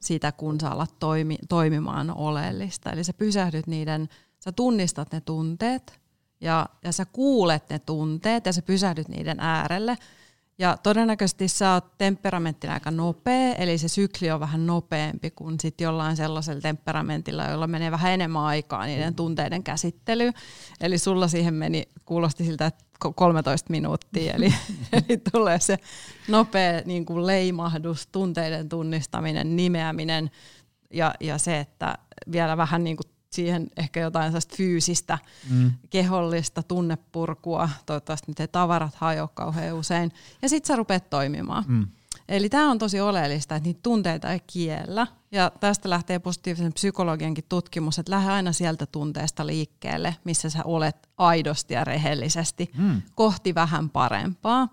sitä, 0.00 0.32
kun 0.32 0.60
sä 0.60 0.70
alat 0.70 0.98
toimi, 0.98 1.38
toimimaan 1.48 2.10
oleellista. 2.10 2.90
Eli 2.90 3.04
sä 3.04 3.12
pysähdyt 3.12 3.66
niiden, 3.66 4.08
sä 4.38 4.52
tunnistat 4.52 5.12
ne 5.12 5.20
tunteet 5.20 6.00
ja, 6.40 6.66
ja 6.84 6.92
sä 6.92 7.04
kuulet 7.04 7.70
ne 7.70 7.78
tunteet 7.78 8.46
ja 8.46 8.52
sä 8.52 8.62
pysähdyt 8.62 9.08
niiden 9.08 9.40
äärelle– 9.40 9.96
ja 10.60 10.76
todennäköisesti 10.82 11.48
sä 11.48 11.72
oot 11.72 11.98
temperamenttina 11.98 12.74
aika 12.74 12.90
nopea, 12.90 13.54
eli 13.54 13.78
se 13.78 13.88
sykli 13.88 14.30
on 14.30 14.40
vähän 14.40 14.66
nopeampi 14.66 15.30
kuin 15.30 15.60
sit 15.60 15.80
jollain 15.80 16.16
sellaisella 16.16 16.60
temperamentilla, 16.60 17.44
jolla 17.44 17.66
menee 17.66 17.90
vähän 17.90 18.12
enemmän 18.12 18.42
aikaa 18.42 18.86
niiden 18.86 19.14
tunteiden 19.14 19.62
käsittely. 19.62 20.30
Eli 20.80 20.98
sulla 20.98 21.28
siihen 21.28 21.54
meni, 21.54 21.88
kuulosti 22.04 22.44
siltä, 22.44 22.66
että 22.66 22.84
13 23.14 23.70
minuuttia, 23.70 24.34
eli, 24.34 24.54
eli 24.92 25.20
tulee 25.32 25.60
se 25.60 25.78
nopea 26.28 26.82
niin 26.84 27.06
kuin 27.06 27.26
leimahdus, 27.26 28.06
tunteiden 28.06 28.68
tunnistaminen, 28.68 29.56
nimeäminen 29.56 30.30
ja, 30.94 31.14
ja 31.20 31.38
se, 31.38 31.60
että 31.60 31.98
vielä 32.32 32.56
vähän 32.56 32.84
niin 32.84 32.96
kuin 32.96 33.19
siihen 33.30 33.66
ehkä 33.76 34.00
jotain 34.00 34.32
fyysistä, 34.56 35.18
mm. 35.50 35.70
kehollista 35.90 36.62
tunnepurkua. 36.62 37.68
Toivottavasti 37.86 38.32
ne 38.38 38.46
tavarat 38.46 38.94
hajoa 38.94 39.28
kauhean 39.34 39.74
usein. 39.74 40.12
Ja 40.42 40.48
sitten 40.48 40.68
sä 40.68 40.76
rupeat 40.76 41.10
toimimaan. 41.10 41.64
Mm. 41.68 41.86
Eli 42.28 42.48
tämä 42.48 42.70
on 42.70 42.78
tosi 42.78 43.00
oleellista, 43.00 43.56
että 43.56 43.68
niitä 43.68 43.80
tunteita 43.82 44.32
ei 44.32 44.40
kiellä. 44.46 45.06
Ja 45.32 45.52
tästä 45.60 45.90
lähtee 45.90 46.18
positiivisen 46.18 46.72
psykologiankin 46.72 47.44
tutkimus, 47.48 47.98
että 47.98 48.12
lähde 48.12 48.30
aina 48.30 48.52
sieltä 48.52 48.86
tunteesta 48.86 49.46
liikkeelle, 49.46 50.16
missä 50.24 50.50
sä 50.50 50.64
olet 50.64 51.08
aidosti 51.18 51.74
ja 51.74 51.84
rehellisesti 51.84 52.70
mm. 52.78 53.02
kohti 53.14 53.54
vähän 53.54 53.90
parempaa. 53.90 54.68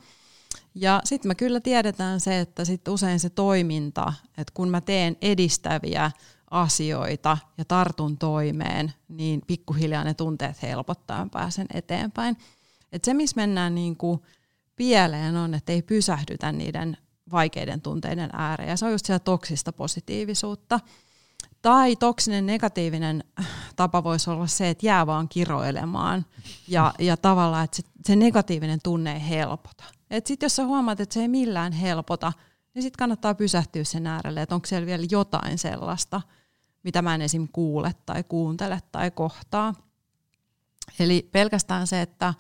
Ja 0.76 1.02
sitten 1.04 1.30
me 1.30 1.36
kyllä 1.36 1.60
tiedetään 1.60 2.20
se, 2.20 2.40
että 2.40 2.66
sit 2.66 2.88
usein 2.88 3.20
se 3.20 3.30
toiminta, 3.30 4.14
että 4.38 4.54
kun 4.54 4.70
mä 4.70 4.82
teen 4.82 5.18
edistäviä 5.22 6.12
asioita 6.52 7.38
ja 7.58 7.66
tartun 7.66 8.18
toimeen, 8.18 8.94
niin 9.08 9.42
pikkuhiljaa 9.48 10.04
ne 10.04 10.14
tunteet 10.14 10.62
helpottaa 10.62 11.20
ja 11.20 11.28
pääsen 11.32 11.68
eteenpäin. 11.74 12.38
Et 12.92 13.04
se, 13.04 13.14
missä 13.14 13.36
mennään 13.36 13.76
niin 13.76 13.98
kuin 13.98 14.22
pieleen 14.76 15.36
on, 15.36 15.54
että 15.54 15.72
ei 15.72 15.82
pysähdytä 15.82 16.52
niiden 16.52 16.98
vaikeiden 17.32 17.82
tunteiden 17.82 18.30
ääreen. 18.34 18.70
Ja 18.70 18.78
se 18.78 18.86
on 18.86 18.92
just 18.92 19.06
sitä 19.06 19.20
toksista 19.20 19.74
positiivisuutta. 19.74 20.80
Tai 21.62 21.96
toksinen 21.96 22.46
negatiivinen 22.46 23.24
tapa 23.76 24.04
voisi 24.04 24.30
olla 24.30 24.48
se, 24.48 24.70
että 24.70 24.86
jää 24.86 25.08
vaan 25.08 25.30
kiroilemaan 25.30 26.26
ja, 26.68 26.94
ja 27.00 27.18
tavallaan, 27.18 27.64
että 27.64 27.78
se, 27.78 27.84
se 28.06 28.16
negatiivinen 28.16 28.80
tunne 28.84 29.14
ei 29.14 29.30
helpota. 29.30 29.84
Sitten 30.26 30.46
jos 30.46 30.56
sä 30.56 30.66
huomaat, 30.66 31.00
että 31.00 31.14
se 31.14 31.22
ei 31.22 31.28
millään 31.28 31.72
helpota, 31.72 32.34
niin 32.74 32.84
sitten 32.84 32.98
kannattaa 32.98 33.36
pysähtyä 33.36 33.84
sen 33.84 34.08
äärelle, 34.08 34.42
että 34.42 34.56
onko 34.56 34.68
siellä 34.68 34.86
vielä 34.86 35.06
jotain 35.12 35.58
sellaista, 35.58 36.22
mitä 36.84 37.02
mä 37.02 37.16
en 37.16 37.22
esim. 37.22 37.48
kuule 37.52 37.96
tai 38.06 38.24
kuuntele 38.24 38.80
tai 38.92 39.12
kohtaa. 39.12 39.74
Eli 41.00 41.30
pelkästään 41.32 41.88
se, 41.88 42.02
että 42.02 42.34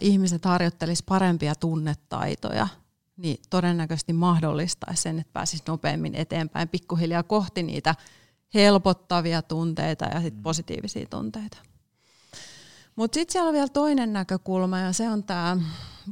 ihmiset 0.00 0.44
harjoittelis 0.44 1.02
parempia 1.02 1.54
tunnetaitoja, 1.54 2.68
niin 3.16 3.36
todennäköisesti 3.50 4.12
mahdollistaisi 4.12 5.02
sen, 5.02 5.18
että 5.18 5.32
pääsisi 5.32 5.62
nopeammin 5.66 6.14
eteenpäin 6.14 6.68
pikkuhiljaa 6.68 7.22
kohti 7.22 7.62
niitä 7.62 7.94
helpottavia 8.54 9.42
tunteita 9.42 10.04
ja 10.04 10.20
sit 10.20 10.34
mm. 10.34 10.42
positiivisia 10.42 11.06
tunteita. 11.10 11.56
Mutta 12.96 13.14
sitten 13.14 13.32
siellä 13.32 13.48
on 13.48 13.54
vielä 13.54 13.68
toinen 13.68 14.12
näkökulma 14.12 14.78
ja 14.78 14.92
se 14.92 15.08
on 15.08 15.24
tämä 15.24 15.56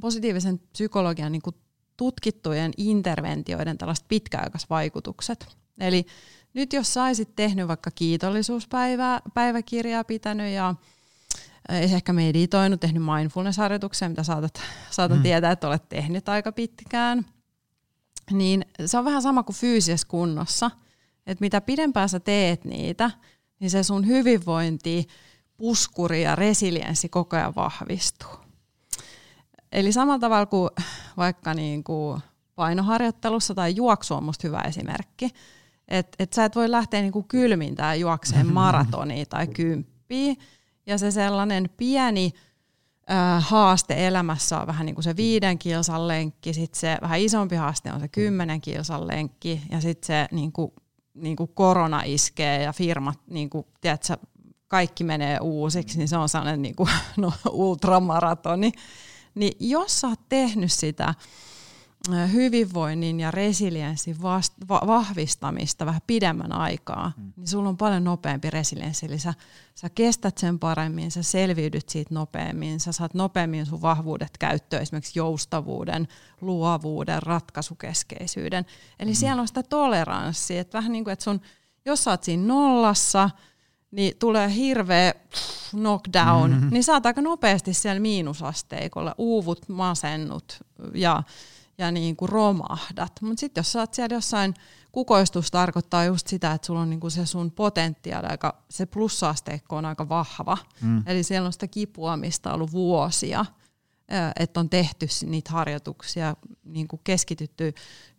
positiivisen 0.01 0.59
psykologian 0.59 1.33
niinku 1.33 1.51
tutkittujen 1.97 2.73
interventioiden 2.77 3.79
tällaiset 3.79 4.09
pitkäaikaisvaikutukset. 4.09 5.57
Eli 5.81 6.07
nyt 6.55 6.73
jos 6.73 6.95
saisit 6.95 7.37
tehnyt 7.37 7.69
vaikka 7.69 7.91
kiitollisuuspäiväkirjaa 7.91 10.05
pitänyt 10.05 10.55
ja 10.55 10.75
ehkä 11.69 12.13
meditoinut, 12.13 12.81
tehnyt 12.81 13.03
mindfulness-harjoituksia, 13.03 14.09
mitä 14.09 14.23
saatat, 14.23 14.61
saatan 14.91 15.17
mm. 15.17 15.23
tietää, 15.23 15.53
että 15.53 15.69
olet 15.69 15.89
tehnyt 15.89 16.29
aika 16.29 16.53
pitkään, 16.53 17.27
niin 18.31 18.65
se 18.87 18.99
on 18.99 19.05
vähän 19.05 19.23
sama 19.23 19.43
kuin 19.43 19.57
fyysisessä 19.57 20.09
kunnossa. 20.09 20.71
Että 21.27 21.43
mitä 21.43 21.61
pidempään 21.61 22.09
sä 22.09 22.21
teet 22.21 22.65
niitä, 22.65 23.11
niin 23.61 23.71
se 23.71 23.83
sun 23.83 24.07
hyvinvointi, 24.07 25.09
puskuri 25.57 26.23
ja 26.23 26.37
resilienssi 26.37 27.09
koko 27.09 27.37
ajan 27.37 27.55
vahvistuu. 27.55 28.31
Eli 29.73 29.93
samalla 29.93 30.19
tavalla 30.19 30.47
kuin 30.47 30.71
vaikka 31.17 31.55
niin 31.55 31.85
kuin 31.85 32.21
painoharjoittelussa 32.55 33.55
tai 33.55 33.77
juoksu 33.77 34.15
on 34.15 34.25
musta 34.25 34.49
hyvä 34.49 34.61
esimerkki, 34.61 35.31
että 35.89 36.17
et 36.19 36.33
sä 36.33 36.45
et 36.45 36.57
voi 36.57 36.71
lähteä 36.71 37.01
niinku 37.01 37.23
kylmintään 37.23 38.01
juokseen 38.01 38.53
maratonia 38.61 39.27
tai 39.27 39.47
kymppiä. 39.47 40.35
Ja 40.87 40.99
se 40.99 41.11
sellainen 41.11 41.71
pieni 41.77 42.33
äh, 43.11 43.49
haaste 43.49 44.07
elämässä 44.07 44.61
on 44.61 44.67
vähän 44.67 44.87
niin 44.87 44.95
kuin 44.95 45.05
se 45.05 45.17
viiden 45.17 45.59
kilsan 45.59 46.09
lenkki, 46.09 46.55
sitten 46.55 46.81
se 46.81 46.99
vähän 47.03 47.21
isompi 47.21 47.57
haaste 47.57 47.93
on 47.93 48.01
se 48.01 48.09
kymmenen 48.09 48.61
kilsan 48.61 49.07
lenkki, 49.07 49.63
ja 49.71 49.81
sitten 49.81 50.07
se 50.07 50.29
niin 50.33 50.53
kuin, 50.53 50.73
niin 51.15 51.37
kuin 51.37 51.51
korona 51.55 52.03
iskee 52.05 52.63
ja 52.63 52.73
firmat, 52.73 53.19
niin 53.27 53.51
kuin, 53.51 53.67
tiedätkö, 53.81 54.17
kaikki 54.69 55.05
menee 55.05 55.39
uusiksi, 55.41 55.99
niin 55.99 56.09
se 56.09 56.17
on 56.17 56.29
sellainen 56.29 56.63
niin 56.63 56.77
kuin, 56.77 56.91
no, 57.17 57.33
ultramaratoni. 57.51 58.73
Niin 59.35 59.53
jos 59.61 60.01
sä 60.01 60.09
oot 60.09 60.21
tehnyt 60.29 60.73
sitä 60.73 61.15
hyvinvoinnin 62.33 63.21
ja 63.21 63.31
resilienssin 63.31 64.23
vast, 64.23 64.53
va, 64.69 64.83
vahvistamista 64.87 65.87
vähän 65.87 66.01
pidemmän 66.07 66.53
aikaa, 66.53 67.13
mm. 67.17 67.33
niin 67.37 67.49
sulla 67.49 67.69
on 67.69 67.77
paljon 67.77 68.05
nopeampi 68.05 68.51
resilienssi. 68.51 69.07
Eli 69.07 69.19
sä, 69.19 69.35
sä 69.75 69.89
kestät 69.89 70.39
sen 70.39 70.59
paremmin, 70.59 71.11
sä 71.11 71.23
selviydyt 71.23 71.89
siitä 71.89 72.15
nopeammin, 72.15 72.81
sä 72.81 72.93
saat 72.93 73.15
nopeammin 73.15 73.67
sun 73.67 73.83
vahvuudet 73.83 74.39
käyttöön, 74.39 74.83
esimerkiksi 74.83 75.19
joustavuuden, 75.19 76.09
luovuuden, 76.41 77.23
ratkaisukeskeisyyden. 77.23 78.67
Eli 78.99 79.11
mm. 79.11 79.15
siellä 79.15 79.41
on 79.41 79.49
sitä 79.49 79.63
toleranssia, 79.63 80.61
että 80.61 80.79
vähän 80.79 80.93
niin 80.93 81.05
kuin, 81.05 81.13
että 81.13 81.25
sun, 81.25 81.41
jos 81.85 82.05
sä 82.05 82.11
oot 82.11 82.23
siinä 82.23 82.47
nollassa, 82.47 83.31
niin 83.91 84.17
tulee 84.19 84.55
hirveä 84.55 85.15
knockdown, 85.71 86.51
mm-hmm. 86.51 86.71
niin 86.71 86.85
oot 86.93 87.07
aika 87.07 87.21
nopeasti 87.21 87.75
siellä 87.75 88.01
miinusasteikolla, 88.01 89.15
uuvut, 89.19 89.69
masennut 89.69 90.59
ja 90.95 91.23
ja 91.79 91.91
niin 91.91 92.17
kuin 92.17 92.29
romahdat. 92.29 93.13
Mutta 93.23 93.41
sitten 93.41 93.61
jos 93.61 93.73
sä 93.73 93.81
oot 93.81 93.95
siellä 93.95 94.17
jossain, 94.17 94.55
kukoistus 94.93 95.51
tarkoittaa 95.51 96.05
just 96.05 96.27
sitä, 96.27 96.53
että 96.53 96.67
sulla 96.67 96.81
on 96.81 96.91
niin 96.91 97.01
kuin 97.01 97.11
se 97.11 97.27
sun 97.27 97.51
potentiaali, 97.51 98.27
aika, 98.27 98.65
se 98.71 98.87
plussaasteikko 98.87 99.77
on 99.77 99.85
aika 99.85 100.09
vahva. 100.09 100.59
Mm. 100.81 101.03
Eli 101.07 101.23
siellä 101.23 101.47
on 101.47 101.53
sitä 101.53 101.67
kipuamista 101.67 102.55
ollut 102.55 102.73
vuosia, 102.73 103.45
että 104.37 104.61
on 104.61 104.71
tehty 104.71 105.07
niitä 105.27 105.51
harjoituksia, 105.51 106.37
niin 106.65 106.89
kuin 106.89 107.01
keskitytty 107.05 107.75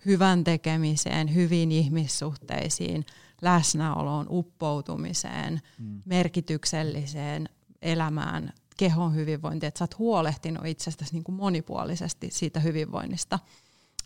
hyvän 0.06 0.43
tekemiseen, 0.43 1.36
hyviin 1.36 1.72
ihmissuhteisiin, 1.72 3.06
läsnäoloon, 3.41 4.26
uppoutumiseen, 4.30 5.62
mm. 5.80 6.01
merkitykselliseen 6.06 7.49
elämään, 7.82 8.53
kehon 8.78 9.15
hyvinvointi, 9.15 9.65
että 9.65 9.78
sä 9.78 9.84
oot 9.84 9.99
huolehtinut 9.99 10.65
itsestäsi 10.65 11.13
niin 11.13 11.23
kuin 11.23 11.36
monipuolisesti 11.36 12.30
siitä 12.32 12.59
hyvinvoinnista. 12.59 13.39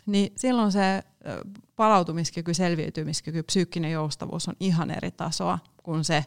niin 0.06 0.32
silloin 0.36 0.72
se 0.72 1.02
palautumiskyky, 1.76 2.54
selviytymiskyky, 2.54 3.42
psyykkinen 3.42 3.92
joustavuus 3.92 4.48
on 4.48 4.54
ihan 4.60 4.90
eri 4.90 5.10
tasoa 5.10 5.58
kuin 5.82 6.04
se, 6.04 6.24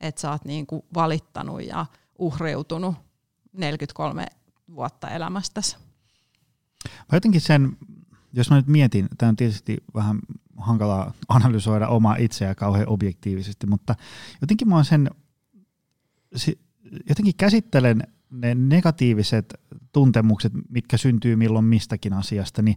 että 0.00 0.20
sä 0.20 0.30
oot 0.30 0.44
niin 0.44 0.66
kuin 0.66 0.82
valittanut 0.94 1.62
ja 1.62 1.86
uhriutunut 2.18 2.94
43 3.52 4.26
vuotta 4.74 5.10
elämästäsi. 5.10 5.76
Mä 6.84 7.16
jotenkin 7.16 7.40
sen, 7.40 7.76
jos 8.32 8.50
mä 8.50 8.56
nyt 8.56 8.66
mietin, 8.66 9.08
tämä 9.18 9.28
on 9.28 9.36
tietysti 9.36 9.76
vähän 9.94 10.18
hankalaa 10.56 11.12
analysoida 11.28 11.88
omaa 11.88 12.16
itseä 12.16 12.54
kauhean 12.54 12.88
objektiivisesti, 12.88 13.66
mutta 13.66 13.94
jotenkin 14.40 14.68
mä 14.68 14.74
oon 14.74 14.84
sen, 14.84 15.10
jotenkin 17.08 17.34
käsittelen 17.36 18.02
ne 18.30 18.54
negatiiviset 18.54 19.54
tuntemukset, 19.92 20.52
mitkä 20.68 20.96
syntyy 20.96 21.36
milloin 21.36 21.64
mistäkin 21.64 22.12
asiasta, 22.12 22.62
niin 22.62 22.76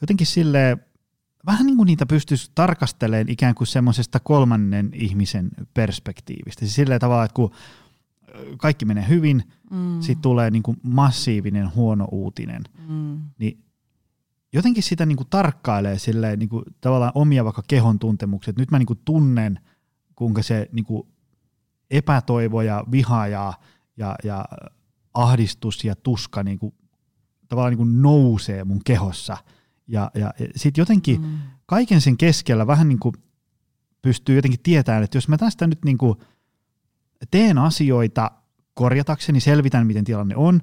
jotenkin 0.00 0.26
sille 0.26 0.78
vähän 1.46 1.66
niin 1.66 1.76
kuin 1.76 1.86
niitä 1.86 2.06
pystyisi 2.06 2.50
tarkastelemaan 2.54 3.28
ikään 3.28 3.54
kuin 3.54 3.68
semmoisesta 3.68 4.20
kolmannen 4.20 4.90
ihmisen 4.92 5.50
perspektiivistä. 5.74 6.60
Siis 6.60 6.74
silleen 6.74 7.00
tavalla, 7.00 7.24
että 7.24 7.34
kun 7.34 7.50
kaikki 8.56 8.84
menee 8.84 9.08
hyvin, 9.08 9.42
mm. 9.70 10.00
sitten 10.00 10.22
tulee 10.22 10.50
niin 10.50 10.62
kuin 10.62 10.76
massiivinen 10.82 11.74
huono 11.74 12.08
uutinen, 12.12 12.62
mm. 12.88 13.20
niin 13.38 13.64
jotenkin 14.52 14.82
sitä 14.82 15.06
niin 15.06 15.16
kuin 15.16 15.26
tarkkailee 15.30 15.98
silleen, 15.98 16.38
niin 16.38 16.48
kuin 16.48 16.64
tavallaan 16.80 17.12
omia 17.14 17.44
vaikka 17.44 17.62
kehon 17.68 17.98
tuntemukset. 17.98 18.58
Nyt 18.58 18.70
mä 18.70 18.78
niin 18.78 18.86
kuin 18.86 19.00
tunnen, 19.04 19.60
kuinka 20.14 20.42
se 20.42 20.68
niin 20.72 20.84
kuin 20.84 21.08
epätoivo 21.90 22.62
ja 22.62 22.84
viha 22.92 23.26
ja, 23.26 23.52
ja, 23.96 24.14
ja 24.24 24.44
ahdistus 25.14 25.84
ja 25.84 25.96
tuska 25.96 26.42
niin 26.42 26.58
kuin, 26.58 26.74
tavallaan 27.48 27.70
niin 27.70 27.78
kuin 27.78 28.02
nousee 28.02 28.64
mun 28.64 28.80
kehossa. 28.84 29.36
Ja, 29.86 30.10
ja 30.14 30.32
sitten 30.56 30.82
jotenkin 30.82 31.20
mm. 31.20 31.38
kaiken 31.66 32.00
sen 32.00 32.16
keskellä 32.16 32.66
vähän 32.66 32.88
niin 32.88 32.98
kuin 32.98 33.14
pystyy 34.02 34.36
jotenkin 34.36 34.60
tietämään, 34.62 35.02
että 35.02 35.16
jos 35.16 35.28
mä 35.28 35.38
tästä 35.38 35.66
nyt 35.66 35.84
niin 35.84 35.98
kuin 35.98 36.18
teen 37.30 37.58
asioita 37.58 38.30
korjatakseni, 38.74 39.40
selvitän 39.40 39.86
miten 39.86 40.04
tilanne 40.04 40.36
on, 40.36 40.60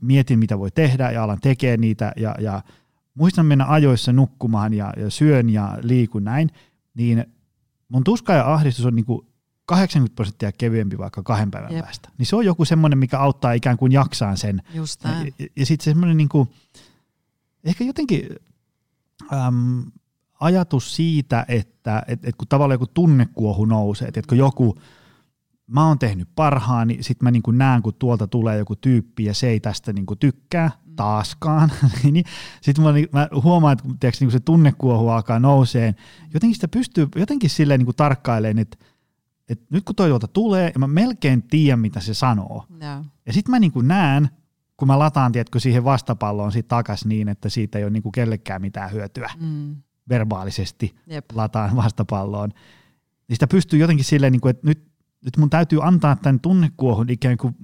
mietin 0.00 0.38
mitä 0.38 0.58
voi 0.58 0.70
tehdä 0.70 1.10
ja 1.10 1.24
alan 1.24 1.40
tekemään 1.40 1.80
niitä 1.80 2.12
ja, 2.16 2.34
ja 2.40 2.62
muistan 3.14 3.46
mennä 3.46 3.66
ajoissa 3.68 4.12
nukkumaan 4.12 4.74
ja, 4.74 4.92
ja 4.96 5.10
syön 5.10 5.50
ja 5.50 5.78
liikun 5.82 6.24
näin, 6.24 6.50
niin 6.94 7.24
mun 7.88 8.04
tuska 8.04 8.32
ja 8.32 8.54
ahdistus 8.54 8.86
on 8.86 8.94
niin 8.94 9.04
kuin 9.04 9.26
80 9.66 10.14
prosenttia 10.14 10.52
kevyempi 10.52 10.98
vaikka 10.98 11.22
kahden 11.22 11.50
päivän 11.50 11.72
Jep. 11.72 11.84
päästä. 11.84 12.08
Niin 12.18 12.26
se 12.26 12.36
on 12.36 12.44
joku 12.44 12.64
semmoinen, 12.64 12.98
mikä 12.98 13.18
auttaa 13.18 13.52
ikään 13.52 13.76
kuin 13.76 13.92
jaksaan 13.92 14.36
sen. 14.36 14.62
Just 14.74 15.04
ja, 15.04 15.10
ja, 15.38 15.46
ja 15.56 15.66
sitten 15.66 15.84
semmoinen 15.84 16.16
niin 16.16 16.28
kuin, 16.28 16.48
ehkä 17.64 17.84
jotenkin 17.84 18.28
äm, 19.32 19.82
ajatus 20.40 20.96
siitä, 20.96 21.44
että 21.48 22.02
et, 22.06 22.24
et 22.24 22.36
kun 22.36 22.48
tavallaan 22.48 22.74
joku 22.74 22.86
tunnekuohu 22.86 23.64
nousee, 23.64 24.08
että 24.08 24.22
kun 24.28 24.38
joku, 24.38 24.78
mä 25.66 25.88
oon 25.88 25.98
tehnyt 25.98 26.28
parhaani, 26.34 26.98
sit 27.00 27.22
mä 27.22 27.30
niin 27.30 27.42
kuin 27.42 27.58
näen, 27.58 27.82
kun 27.82 27.94
tuolta 27.98 28.26
tulee 28.26 28.58
joku 28.58 28.76
tyyppi 28.76 29.24
ja 29.24 29.34
se 29.34 29.48
ei 29.48 29.60
tästä 29.60 29.92
niin 29.92 30.06
kuin 30.06 30.18
tykkää 30.18 30.70
mm. 30.86 30.96
taaskaan, 30.96 31.72
niin 32.12 32.24
sitten 32.60 32.84
mä, 32.84 32.92
mä 33.12 33.28
huomaan, 33.42 33.72
että 33.72 33.84
tiiäks, 34.00 34.20
niin 34.20 34.30
se 34.30 34.40
tunnekuohu 34.40 35.08
alkaa 35.08 35.38
nouseen, 35.38 35.96
jotenkin 36.34 36.54
sitä 36.54 36.68
pystyy 36.68 37.08
jotenkin 37.16 37.50
silleen 37.50 37.80
niin 37.80 37.86
kuin 37.86 37.96
tarkkailemaan, 37.96 38.58
että 38.58 38.76
et 39.48 39.70
nyt 39.70 39.84
kun 39.84 39.94
toi 39.94 40.08
tuolta 40.08 40.28
tulee, 40.28 40.70
ja 40.74 40.78
mä 40.78 40.86
melkein 40.86 41.42
tiedän, 41.42 41.80
mitä 41.80 42.00
se 42.00 42.14
sanoo. 42.14 42.66
Ja, 42.80 43.04
ja 43.26 43.32
sitten 43.32 43.50
mä 43.50 43.58
niin 43.58 43.72
kuin 43.72 43.88
näen, 43.88 44.28
kun 44.76 44.88
mä 44.88 44.98
lataan 44.98 45.32
tiedätkö, 45.32 45.60
siihen 45.60 45.84
vastapalloon 45.84 46.52
sit 46.52 46.68
takas 46.68 47.04
niin, 47.04 47.28
että 47.28 47.48
siitä 47.48 47.78
ei 47.78 47.84
ole 47.84 47.90
niin 47.90 48.02
kuin 48.02 48.12
kellekään 48.12 48.60
mitään 48.60 48.92
hyötyä 48.92 49.30
mm. 49.40 49.76
verbaalisesti 50.08 50.96
Jep. 51.06 51.24
lataan 51.34 51.76
vastapalloon, 51.82 52.48
niin 53.28 53.36
sitä 53.36 53.46
pystyy 53.46 53.78
jotenkin 53.78 54.04
silleen, 54.04 54.32
niin 54.32 54.40
kuin, 54.40 54.50
että 54.50 54.66
nyt, 54.66 54.88
nyt 55.24 55.36
mun 55.36 55.50
täytyy 55.50 55.78
antaa 55.82 56.16
tämän 56.16 56.40
tunnekuohun 56.40 57.10
ikään 57.10 57.36
kuin 57.36 57.56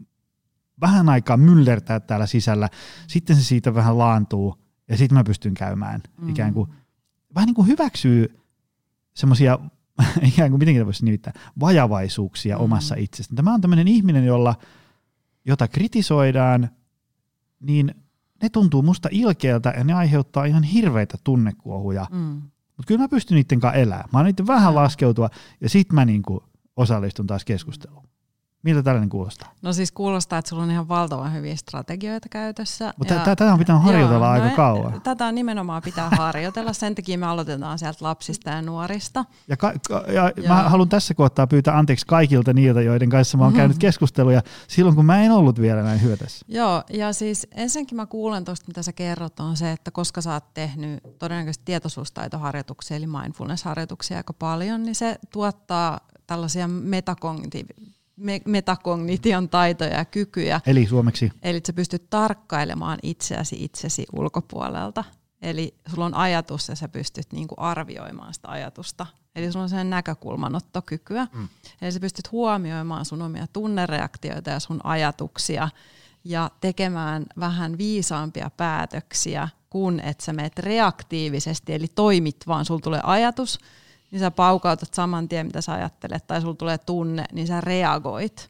vähän 0.80 1.08
aikaa 1.08 1.36
myllertää 1.36 2.00
täällä 2.00 2.26
sisällä, 2.26 2.68
sitten 3.06 3.36
se 3.36 3.42
siitä 3.42 3.74
vähän 3.74 3.98
laantuu, 3.98 4.62
ja 4.88 4.96
sitten 4.96 5.18
mä 5.18 5.24
pystyn 5.24 5.54
käymään 5.54 6.00
mm. 6.20 6.28
ikään 6.28 6.54
kuin, 6.54 6.70
vähän 7.34 7.46
niin 7.46 7.54
kuin 7.54 7.68
hyväksyy 7.68 8.40
semmoisia 9.14 9.58
ikään 10.32 10.50
kuin 10.50 10.58
mitenkin 10.58 10.86
voisi 10.86 11.04
nimittää, 11.04 11.32
vajavaisuuksia 11.60 12.56
mm. 12.56 12.64
omassa 12.64 12.94
itsestään. 12.98 13.36
Tämä 13.36 13.54
on 13.54 13.60
tämmöinen 13.60 13.88
ihminen, 13.88 14.24
jolla, 14.24 14.54
jota 15.44 15.68
kritisoidaan, 15.68 16.70
niin 17.60 17.94
ne 18.42 18.48
tuntuu 18.48 18.82
musta 18.82 19.08
ilkeältä 19.12 19.74
ja 19.76 19.84
ne 19.84 19.92
aiheuttaa 19.92 20.44
ihan 20.44 20.62
hirveitä 20.62 21.18
tunnekuohuja. 21.24 22.06
Mm. 22.10 22.42
Mutta 22.76 22.88
kyllä 22.88 23.00
mä 23.00 23.08
pystyn 23.08 23.34
niiden 23.34 23.60
kanssa 23.60 23.78
elämään. 23.78 24.08
Mä 24.12 24.18
oon 24.18 24.46
vähän 24.46 24.74
laskeutua 24.74 25.30
ja 25.60 25.68
sit 25.68 25.92
mä 25.92 26.04
niinku 26.04 26.44
osallistun 26.76 27.26
taas 27.26 27.44
keskusteluun. 27.44 28.08
Miltä 28.62 28.82
tällainen 28.82 29.08
kuulostaa? 29.08 29.52
No 29.62 29.72
siis 29.72 29.92
kuulostaa, 29.92 30.38
että 30.38 30.48
sulla 30.48 30.62
on 30.62 30.70
ihan 30.70 30.88
valtavan 30.88 31.34
hyviä 31.34 31.56
strategioita 31.56 32.28
käytössä. 32.28 32.94
Mutta 32.96 33.14
tätä 33.14 33.52
on 33.52 33.58
pitänyt 33.58 33.82
harjoitella 33.82 34.26
joo, 34.26 34.32
aika 34.32 34.48
no, 34.48 34.56
kauan. 34.56 35.00
Tätä 35.00 35.32
nimenomaan 35.32 35.82
pitää 35.82 36.10
harjoitella, 36.10 36.72
sen 36.72 36.94
takia 36.94 37.18
me 37.18 37.26
aloitetaan 37.26 37.78
sieltä 37.78 37.98
lapsista 38.00 38.50
ja 38.50 38.62
nuorista. 38.62 39.24
Ja, 39.48 39.56
ka- 39.56 39.72
ka- 39.88 40.04
ja 40.12 40.32
mä 40.48 40.68
haluan 40.68 40.88
tässä 40.88 41.14
kohtaa 41.14 41.46
pyytää 41.46 41.78
anteeksi 41.78 42.06
kaikilta 42.06 42.52
niiltä, 42.52 42.82
joiden 42.82 43.10
kanssa 43.10 43.38
mä 43.38 43.44
oon 43.44 43.52
käynyt 43.52 43.78
keskusteluja 43.86 44.42
silloin, 44.68 44.96
kun 44.96 45.06
mä 45.06 45.22
en 45.22 45.32
ollut 45.32 45.60
vielä 45.60 45.82
näin 45.82 46.02
hyötässä. 46.02 46.46
Joo, 46.48 46.82
ja 46.92 47.12
siis 47.12 47.46
ensinnäkin 47.54 47.96
mä 47.96 48.06
kuulen 48.06 48.44
tuosta, 48.44 48.66
mitä 48.68 48.82
sä 48.82 48.92
kerrot, 48.92 49.40
on 49.40 49.56
se, 49.56 49.72
että 49.72 49.90
koska 49.90 50.20
sä 50.20 50.32
oot 50.32 50.54
tehnyt 50.54 51.00
todennäköisesti 51.18 51.64
tietoisuustaitoharjoituksia, 51.64 52.96
eli 52.96 53.06
mindfulness-harjoituksia 53.06 54.16
aika 54.16 54.32
paljon, 54.32 54.82
niin 54.82 54.94
se 54.94 55.18
tuottaa 55.30 56.00
tällaisia 56.26 56.68
metakognitiivisia 56.68 57.92
metakognition 58.44 59.48
taitoja 59.48 59.96
ja 59.96 60.04
kykyjä. 60.04 60.60
Eli 60.66 60.86
suomeksi? 60.86 61.32
Eli 61.42 61.60
sä 61.66 61.72
pystyt 61.72 62.10
tarkkailemaan 62.10 62.98
itseäsi 63.02 63.64
itsesi 63.64 64.06
ulkopuolelta. 64.12 65.04
Eli 65.42 65.74
sulla 65.90 66.04
on 66.04 66.14
ajatus 66.14 66.68
ja 66.68 66.76
sä 66.76 66.88
pystyt 66.88 67.32
niinku 67.32 67.54
arvioimaan 67.58 68.34
sitä 68.34 68.48
ajatusta. 68.48 69.06
Eli 69.36 69.52
sulla 69.52 69.62
on 69.62 69.68
sen 69.68 69.90
näkökulmanottokykyä. 69.90 71.26
Mm. 71.32 71.48
Eli 71.82 71.92
sä 71.92 72.00
pystyt 72.00 72.32
huomioimaan 72.32 73.04
sun 73.04 73.22
omia 73.22 73.46
tunnereaktioita 73.52 74.50
ja 74.50 74.60
sun 74.60 74.80
ajatuksia 74.84 75.68
ja 76.24 76.50
tekemään 76.60 77.26
vähän 77.38 77.78
viisaampia 77.78 78.50
päätöksiä, 78.56 79.48
kun 79.70 80.00
että 80.00 80.24
sä 80.24 80.32
meet 80.32 80.58
reaktiivisesti, 80.58 81.74
eli 81.74 81.86
toimit 81.94 82.36
vaan, 82.46 82.64
sulla 82.64 82.80
tulee 82.80 83.00
ajatus, 83.02 83.58
niin 84.12 84.20
sä 84.20 84.30
paukautat 84.30 84.94
saman 84.94 85.28
tien, 85.28 85.46
mitä 85.46 85.60
sä 85.60 85.72
ajattelet, 85.72 86.26
tai 86.26 86.40
sulla 86.40 86.54
tulee 86.54 86.78
tunne, 86.78 87.24
niin 87.32 87.46
sä 87.46 87.60
reagoit. 87.60 88.48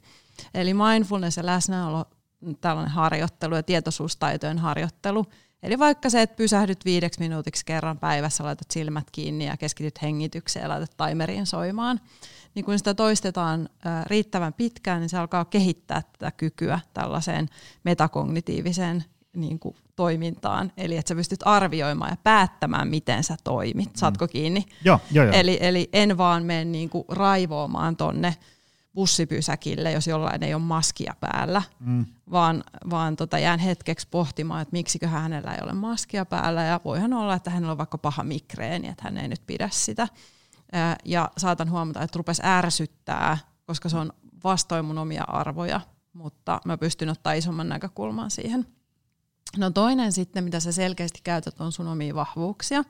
Eli 0.55 0.75
mindfulness 0.75 1.37
ja 1.37 1.47
läsnäolo, 1.47 2.05
tällainen 2.61 2.93
harjoittelu 2.93 3.55
ja 3.55 3.63
tietoisuustaitojen 3.63 4.59
harjoittelu. 4.59 5.27
Eli 5.63 5.79
vaikka 5.79 6.11
se, 6.11 6.23
että 6.23 6.37
pysähdyt 6.37 6.85
viideksi 6.85 7.21
minuutiksi 7.21 7.65
kerran 7.65 7.99
päivässä, 7.99 8.45
laitat 8.45 8.71
silmät 8.71 9.11
kiinni 9.13 9.47
ja 9.47 9.57
keskityt 9.57 10.03
hengitykseen 10.03 10.63
ja 10.63 10.69
laitat 10.69 10.97
timeriin 11.09 11.47
soimaan, 11.47 12.01
niin 12.55 12.65
kun 12.65 12.79
sitä 12.79 12.95
toistetaan 12.95 13.69
riittävän 14.07 14.53
pitkään, 14.53 15.01
niin 15.01 15.09
se 15.09 15.19
alkaa 15.19 15.45
kehittää 15.45 16.03
tätä 16.03 16.31
kykyä 16.31 16.81
tällaiseen 16.95 17.49
metakognitiiviseen 17.85 19.05
niin 19.37 19.59
kuin 19.59 19.77
toimintaan, 19.97 20.73
eli 20.77 20.97
että 20.97 21.09
sä 21.09 21.15
pystyt 21.15 21.41
arvioimaan 21.45 22.11
ja 22.11 22.17
päättämään, 22.25 22.89
miten 22.89 23.25
sä 23.25 23.37
toimit. 23.45 23.89
Mm. 23.89 23.97
Saatko 23.97 24.29
kiinni? 24.29 24.65
Joo, 24.85 25.01
joo, 25.11 25.25
joo. 25.25 25.35
Eli, 25.35 25.59
eli 25.61 25.89
en 25.93 26.19
vaan 26.19 26.45
mene 26.45 26.65
niin 26.65 26.91
kuin 26.91 27.05
raivoamaan 27.09 27.97
tonne 27.97 28.37
bussipysäkille, 28.95 29.93
jos 29.93 30.07
jollain 30.07 30.43
ei 30.43 30.55
ole 30.55 30.63
maskia 30.63 31.15
päällä, 31.21 31.63
mm. 31.81 32.07
vaan, 32.31 32.65
vaan 32.91 33.17
tota, 33.17 33.39
jään 33.39 33.59
hetkeksi 33.59 34.09
pohtimaan, 34.11 34.63
että 34.63 34.73
miksikö 34.73 35.09
hänellä 35.09 35.55
ei 35.55 35.61
ole 35.63 35.73
maskia 35.73 36.25
päällä, 36.27 36.63
ja 36.63 36.81
voihan 36.85 37.13
olla, 37.13 37.35
että 37.35 37.51
hänellä 37.51 37.73
on 37.73 37.79
vaikka 37.79 37.99
paha 37.99 38.23
migreeni, 38.23 38.89
että 38.89 39.03
hän 39.05 39.19
ei 39.19 39.29
nyt 39.29 39.43
pidä 39.47 39.69
sitä. 39.73 40.09
Ja 41.05 41.31
saatan 41.39 41.71
huomata, 41.71 42.03
että 42.03 42.17
rupes 42.17 42.41
ärsyttää, 42.45 43.39
koska 43.67 43.89
se 43.89 43.97
on 43.97 44.13
vastoin 44.45 44.85
mun 44.85 44.99
omia 44.99 45.25
arvoja, 45.25 45.81
mutta 46.13 46.61
mä 46.65 46.79
pystyn 46.79 47.09
ottaa 47.09 47.33
isomman 47.33 47.69
näkökulman 47.69 48.31
siihen. 48.31 48.67
No 49.57 49.71
toinen 49.71 50.13
sitten, 50.13 50.45
mitä 50.45 50.61
sä 50.61 50.73
selkeästi 50.73 51.21
käytät, 51.25 51.61
on 51.61 51.73
sun 51.73 51.89
omia 51.89 52.15
vahvuuksia. 52.15 52.85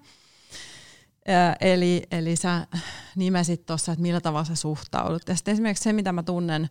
Eli, 1.61 2.03
eli 2.11 2.36
sä 2.36 2.66
nimesit 3.16 3.66
tuossa, 3.66 3.92
että 3.92 4.03
millä 4.03 4.20
tavalla 4.20 4.44
sä 4.44 4.55
suhtaudut. 4.55 5.28
Ja 5.28 5.36
sitten 5.36 5.53
esimerkiksi 5.53 5.84
se, 5.84 5.92
mitä 5.92 6.12
mä 6.12 6.22
tunnen 6.22 6.70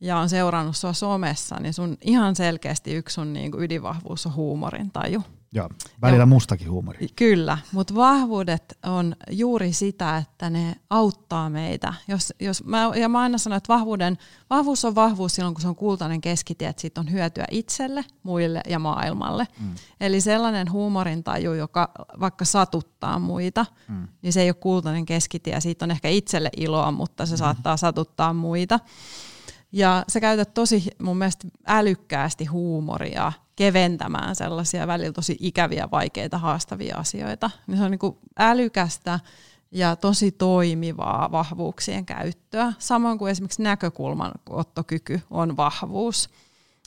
ja 0.00 0.18
on 0.18 0.28
seurannut 0.28 0.76
sua 0.76 0.92
somessa, 0.92 1.56
niin 1.60 1.74
sun 1.74 1.98
ihan 2.00 2.36
selkeästi 2.36 2.94
yksi 2.94 3.14
sun 3.14 3.32
niinku 3.32 3.60
ydinvahvuus 3.60 4.26
on 4.26 4.34
huumorintaju. 4.34 5.22
Joo, 5.54 5.68
välillä 6.02 6.22
ja, 6.22 6.26
mustakin 6.26 6.70
huumori. 6.70 7.08
Kyllä, 7.16 7.58
mutta 7.72 7.94
vahvuudet 7.94 8.78
on 8.82 9.16
juuri 9.30 9.72
sitä, 9.72 10.16
että 10.16 10.50
ne 10.50 10.76
auttaa 10.90 11.50
meitä. 11.50 11.94
Jos, 12.08 12.34
jos 12.40 12.64
mä, 12.64 12.90
ja 12.96 13.08
mä 13.08 13.20
aina 13.20 13.38
sanon, 13.38 13.56
että 13.56 13.74
vahvuuden, 13.74 14.18
vahvuus 14.50 14.84
on 14.84 14.94
vahvuus 14.94 15.34
silloin, 15.34 15.54
kun 15.54 15.62
se 15.62 15.68
on 15.68 15.76
kultainen 15.76 16.20
keskitie, 16.20 16.68
että 16.68 16.80
siitä 16.80 17.00
on 17.00 17.12
hyötyä 17.12 17.44
itselle, 17.50 18.04
muille 18.22 18.60
ja 18.68 18.78
maailmalle. 18.78 19.46
Mm. 19.60 19.74
Eli 20.00 20.20
sellainen 20.20 20.72
huumorintaju, 20.72 21.52
joka 21.52 21.90
vaikka 22.20 22.44
satuttaa 22.44 23.18
muita, 23.18 23.66
mm. 23.88 24.08
niin 24.22 24.32
se 24.32 24.42
ei 24.42 24.48
ole 24.48 24.54
kultainen 24.54 25.06
keskitie. 25.06 25.60
Siitä 25.60 25.84
on 25.84 25.90
ehkä 25.90 26.08
itselle 26.08 26.50
iloa, 26.56 26.90
mutta 26.90 27.26
se 27.26 27.34
mm. 27.34 27.38
saattaa 27.38 27.76
satuttaa 27.76 28.32
muita. 28.32 28.80
Ja 29.72 30.04
sä 30.08 30.20
käytät 30.20 30.54
tosi 30.54 30.84
mun 31.02 31.18
mielestä 31.18 31.48
älykkäästi 31.66 32.44
huumoria 32.44 33.32
keventämään 33.56 34.36
sellaisia 34.36 34.86
välillä 34.86 35.12
tosi 35.12 35.36
ikäviä, 35.40 35.88
vaikeita, 35.90 36.38
haastavia 36.38 36.96
asioita. 36.96 37.50
Niin 37.66 37.78
se 37.78 37.84
on 37.84 37.90
niin 37.90 37.98
kuin 37.98 38.18
älykästä 38.38 39.20
ja 39.70 39.96
tosi 39.96 40.32
toimivaa 40.32 41.32
vahvuuksien 41.32 42.06
käyttöä, 42.06 42.72
samoin 42.78 43.18
kuin 43.18 43.30
esimerkiksi 43.30 43.62
näkökulman 43.62 44.32
ottokyky 44.50 45.20
on 45.30 45.56
vahvuus. 45.56 46.30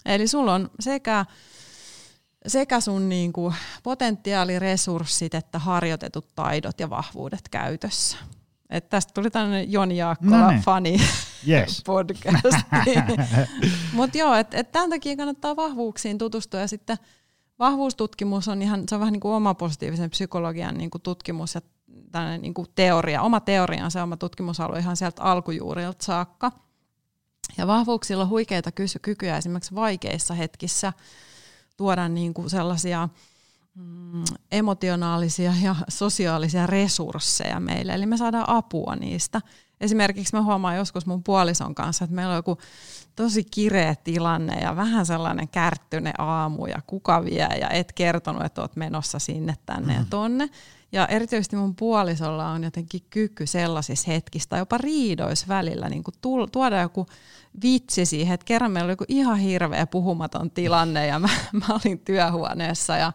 Eli 0.05 0.27
sulla 0.27 0.53
on 0.53 0.69
sekä, 0.79 1.25
sekä 2.47 2.79
sun 2.79 3.09
niin 3.09 3.33
kuin 3.33 3.55
potentiaaliresurssit 3.83 5.33
että 5.33 5.59
harjoitetut 5.59 6.35
taidot 6.35 6.79
ja 6.79 6.89
vahvuudet 6.89 7.49
käytössä. 7.49 8.17
Et 8.69 8.89
tästä 8.89 9.13
tuli 9.13 9.31
tämmöinen 9.31 9.71
Joni 9.71 9.97
Jaakkola 9.97 10.39
no 10.39 10.49
niin. 10.49 10.61
fani 10.61 10.97
yes. 11.47 11.81
podcast. 11.85 12.57
Mutta 13.93 14.17
joo, 14.17 14.33
että 14.35 14.57
et 14.57 14.71
tämän 14.71 14.89
takia 14.89 15.17
kannattaa 15.17 15.55
vahvuuksiin 15.55 16.17
tutustua 16.17 16.59
ja 16.59 16.67
sitten 16.67 16.97
vahvuustutkimus 17.59 18.47
on 18.47 18.61
ihan, 18.61 18.83
se 18.89 18.95
on 18.95 19.01
vähän 19.01 19.11
niin 19.11 19.21
kuin 19.21 19.33
oma 19.33 19.53
positiivisen 19.53 20.09
psykologian 20.09 20.77
niin 20.77 20.89
kuin 20.89 21.01
tutkimus 21.01 21.55
ja 21.55 21.61
tämmöinen 22.11 22.41
niin 22.41 22.53
kuin 22.53 22.67
teoria, 22.75 23.21
oma 23.21 23.39
teoriansa, 23.39 24.03
oma 24.03 24.17
tutkimusalue 24.17 24.79
ihan 24.79 24.97
sieltä 24.97 25.21
alkujuurilta 25.21 26.05
saakka. 26.05 26.51
Ja 27.57 27.67
vahvuuksilla 27.67 28.23
on 28.23 28.29
huikeita 28.29 28.71
kykyjä 29.01 29.37
esimerkiksi 29.37 29.75
vaikeissa 29.75 30.33
hetkissä 30.33 30.93
tuoda 31.77 32.09
niin 32.09 32.33
kuin 32.33 32.49
sellaisia 32.49 33.09
mm, 33.75 34.23
emotionaalisia 34.51 35.53
ja 35.63 35.75
sosiaalisia 35.89 36.67
resursseja 36.67 37.59
meille, 37.59 37.93
eli 37.93 38.05
me 38.05 38.17
saadaan 38.17 38.49
apua 38.49 38.95
niistä. 38.95 39.41
Esimerkiksi 39.81 40.35
mä 40.35 40.41
huomaan 40.41 40.75
joskus 40.75 41.05
mun 41.05 41.23
puolison 41.23 41.75
kanssa, 41.75 42.05
että 42.05 42.15
meillä 42.15 42.31
on 42.31 42.37
joku 42.37 42.57
tosi 43.15 43.43
kireä 43.43 43.95
tilanne 43.95 44.59
ja 44.59 44.75
vähän 44.75 45.05
sellainen 45.05 45.47
kärttyne 45.47 46.13
aamu 46.17 46.65
ja 46.65 46.81
kuka 46.87 47.25
vie 47.25 47.47
ja 47.59 47.69
et 47.69 47.91
kertonut, 47.93 48.45
että 48.45 48.61
oot 48.61 48.75
menossa 48.75 49.19
sinne, 49.19 49.55
tänne 49.65 49.93
mm. 49.93 49.99
ja 49.99 50.05
tonne. 50.09 50.49
Ja 50.91 51.07
erityisesti 51.07 51.55
mun 51.55 51.75
puolisolla 51.75 52.49
on 52.51 52.63
jotenkin 52.63 53.01
kyky 53.09 53.47
sellaisissa 53.47 54.11
hetkissä 54.11 54.49
tai 54.49 54.59
jopa 54.59 54.77
riidois 54.77 55.47
välillä 55.47 55.89
niin 55.89 56.03
kuin 56.03 56.15
tuoda 56.51 56.81
joku 56.81 57.05
vitsi 57.63 58.05
siihen, 58.05 58.33
että 58.33 58.45
kerran 58.45 58.71
meillä 58.71 58.85
oli 58.85 58.91
joku 58.91 59.05
ihan 59.07 59.37
hirveä 59.37 59.87
puhumaton 59.87 60.51
tilanne 60.51 61.07
ja 61.07 61.19
mä, 61.19 61.29
mä 61.67 61.79
olin 61.85 61.99
työhuoneessa 61.99 62.97
ja 62.97 63.13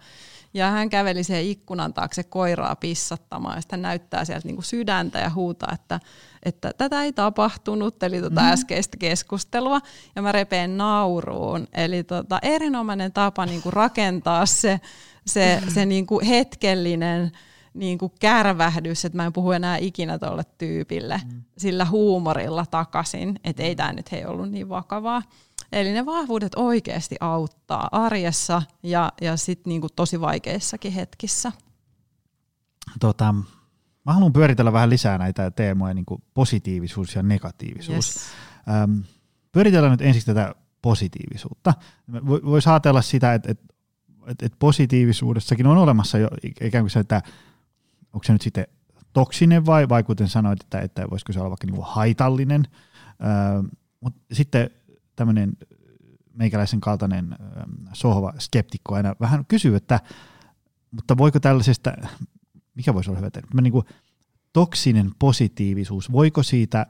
ja 0.54 0.70
hän 0.70 0.90
käveli 0.90 1.24
siihen 1.24 1.44
ikkunan 1.44 1.94
taakse 1.94 2.22
koiraa 2.22 2.76
pissattamaan 2.76 3.56
ja 3.56 3.60
sitten 3.60 3.82
näyttää 3.82 4.24
sieltä 4.24 4.48
niin 4.48 4.56
kuin 4.56 4.64
sydäntä 4.64 5.18
ja 5.18 5.30
huutaa, 5.30 5.72
että, 5.74 6.00
että 6.42 6.72
tätä 6.78 7.02
ei 7.02 7.12
tapahtunut, 7.12 8.02
eli 8.02 8.20
tota 8.20 8.40
mm. 8.40 8.46
äskeistä 8.46 8.96
keskustelua. 8.96 9.80
Ja 10.16 10.22
mä 10.22 10.32
repeen 10.32 10.76
nauruun. 10.76 11.66
Eli 11.74 12.04
tota, 12.04 12.38
erinomainen 12.42 13.12
tapa 13.12 13.46
niin 13.46 13.62
kuin 13.62 13.72
rakentaa 13.72 14.46
se, 14.46 14.80
se, 15.26 15.62
se 15.68 15.86
niin 15.86 16.06
kuin 16.06 16.26
hetkellinen 16.26 17.32
niin 17.74 17.98
kuin 17.98 18.12
kärvähdys, 18.20 19.04
että 19.04 19.16
mä 19.16 19.26
en 19.26 19.32
puhu 19.32 19.52
enää 19.52 19.76
ikinä 19.76 20.18
tuolle 20.18 20.42
tyypille 20.58 21.20
mm. 21.24 21.42
sillä 21.58 21.84
huumorilla 21.84 22.66
takaisin, 22.66 23.40
että 23.44 23.62
ei 23.62 23.76
tämä 23.76 23.92
nyt 23.92 24.12
hei 24.12 24.24
ollut 24.24 24.50
niin 24.50 24.68
vakavaa. 24.68 25.22
Eli 25.72 25.92
ne 25.92 26.06
vahvuudet 26.06 26.54
oikeasti 26.56 27.16
auttaa 27.20 27.88
arjessa 27.92 28.62
ja, 28.82 29.12
ja 29.20 29.36
sitten 29.36 29.70
niinku 29.70 29.88
tosi 29.96 30.20
vaikeissakin 30.20 30.92
hetkissä. 30.92 31.52
Tota, 33.00 33.34
mä 34.06 34.12
haluan 34.12 34.32
pyöritellä 34.32 34.72
vähän 34.72 34.90
lisää 34.90 35.18
näitä 35.18 35.50
teemoja, 35.50 35.94
niin 35.94 36.04
kuin 36.04 36.22
positiivisuus 36.34 37.14
ja 37.14 37.22
negatiivisuus. 37.22 37.96
Yes. 37.96 38.20
Öm, 38.82 39.02
pyöritellään 39.52 39.90
nyt 39.90 40.02
ensiksi 40.02 40.26
tätä 40.26 40.54
positiivisuutta. 40.82 41.74
Voisi 42.26 42.70
ajatella 42.70 43.02
sitä, 43.02 43.34
että, 43.34 43.50
että, 43.50 43.64
että, 44.26 44.46
että 44.46 44.56
positiivisuudessakin 44.58 45.66
on 45.66 45.78
olemassa 45.78 46.18
jo 46.18 46.28
ikään 46.60 46.84
kuin 46.84 46.90
se, 46.90 47.00
että 47.00 47.22
onko 48.12 48.24
se 48.24 48.32
nyt 48.32 48.42
sitten 48.42 48.66
toksinen 49.12 49.66
vai, 49.66 49.88
vai 49.88 50.02
kuten 50.02 50.28
sanoit, 50.28 50.60
että, 50.60 50.78
että 50.78 51.10
voisiko 51.10 51.32
se 51.32 51.40
olla 51.40 51.50
vaikka 51.50 51.66
niin 51.66 51.76
kuin 51.76 51.86
haitallinen. 51.86 52.68
Öö, 53.22 53.62
mutta 54.00 54.20
sitten 54.32 54.70
tämmöinen 55.20 55.56
meikäläisen 56.32 56.80
kaltainen 56.80 57.36
sohva 57.92 58.32
skeptikko 58.38 58.94
aina 58.94 59.14
vähän 59.20 59.46
kysyy, 59.46 59.76
että 59.76 60.00
mutta 60.90 61.18
voiko 61.18 61.40
tällaisesta, 61.40 61.92
mikä 62.74 62.94
voisi 62.94 63.10
olla 63.10 63.18
hyvä 63.18 63.30
termi, 63.30 63.62
niin 63.62 63.72
kuin 63.72 63.84
toksinen 64.52 65.10
positiivisuus, 65.18 66.12
voiko 66.12 66.42
siitä 66.42 66.86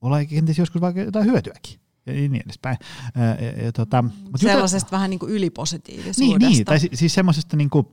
olla 0.00 0.24
kenties 0.24 0.58
joskus 0.58 0.80
vaikka 0.80 1.00
jotain 1.00 1.26
hyötyäkin? 1.26 1.80
ja 2.06 2.12
niin 2.12 2.42
edespäin. 2.44 2.78
Ja, 3.14 3.64
ja, 3.64 3.72
tota, 3.72 4.02
mutta 4.02 4.38
Sellaisesta 4.38 4.86
jota, 4.86 4.96
vähän 4.96 5.10
niin 5.10 5.20
kuin 5.20 5.32
ylipositiivisuudesta. 5.32 6.24
Niin, 6.24 6.38
niin 6.38 6.64
tai 6.64 6.80
siis, 6.80 6.98
siis 6.98 7.14
semmoisesta 7.14 7.56
niin 7.56 7.70
kuin, 7.70 7.86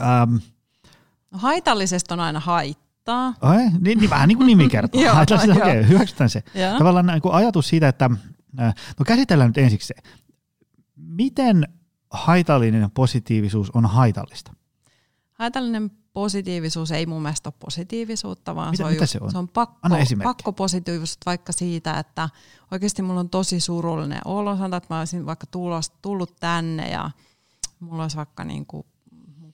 ähm, 0.00 0.36
no 1.30 1.38
haitallisesta 1.38 2.14
on 2.14 2.20
aina 2.20 2.40
haittaa 2.40 2.87
haittaa. 3.12 3.50
Ai, 3.50 3.70
niin, 3.80 3.98
niin 3.98 4.10
vähän 4.10 4.28
niin 4.28 4.38
kuin 4.38 4.46
nimi 4.46 4.68
kertoo. 4.68 5.00
joo, 5.02 5.16
okei, 5.22 5.50
okay, 5.50 5.88
hyväksytään 5.88 6.30
se. 6.30 6.42
Joo. 6.54 6.78
Tavallaan 6.78 7.06
niin 7.06 7.22
kuin 7.22 7.34
ajatus 7.34 7.68
siitä, 7.68 7.88
että 7.88 8.10
no 8.98 9.04
käsitellään 9.06 9.48
nyt 9.48 9.58
ensiksi 9.58 9.86
se. 9.86 9.94
Miten 10.96 11.68
haitallinen 12.10 12.90
positiivisuus 12.90 13.70
on 13.70 13.86
haitallista? 13.86 14.52
Haitallinen 15.32 15.90
positiivisuus 16.12 16.90
ei 16.90 17.06
mun 17.06 17.22
mielestä 17.22 17.48
ole 17.48 17.54
positiivisuutta, 17.58 18.54
vaan 18.54 18.70
mitä, 18.70 18.76
se, 18.76 18.84
on, 18.84 18.92
mitä 18.92 19.06
se 19.06 19.18
on? 19.22 19.30
se 19.30 19.38
on 19.38 19.48
pakko, 19.48 19.88
pakko 20.22 20.52
positiivisuutta 20.52 21.26
vaikka 21.26 21.52
siitä, 21.52 21.98
että 21.98 22.28
oikeasti 22.70 23.02
mulla 23.02 23.20
on 23.20 23.30
tosi 23.30 23.60
surullinen 23.60 24.20
olo. 24.24 24.56
Sanotaan, 24.56 24.78
että 24.82 24.94
mä 24.94 24.98
olisin 24.98 25.26
vaikka 25.26 25.46
tulos, 25.46 25.90
tullut 26.02 26.36
tänne 26.40 26.90
ja 26.90 27.10
mulla 27.80 28.02
olisi 28.02 28.16
vaikka 28.16 28.44
niin 28.44 28.66
kuin 28.66 28.86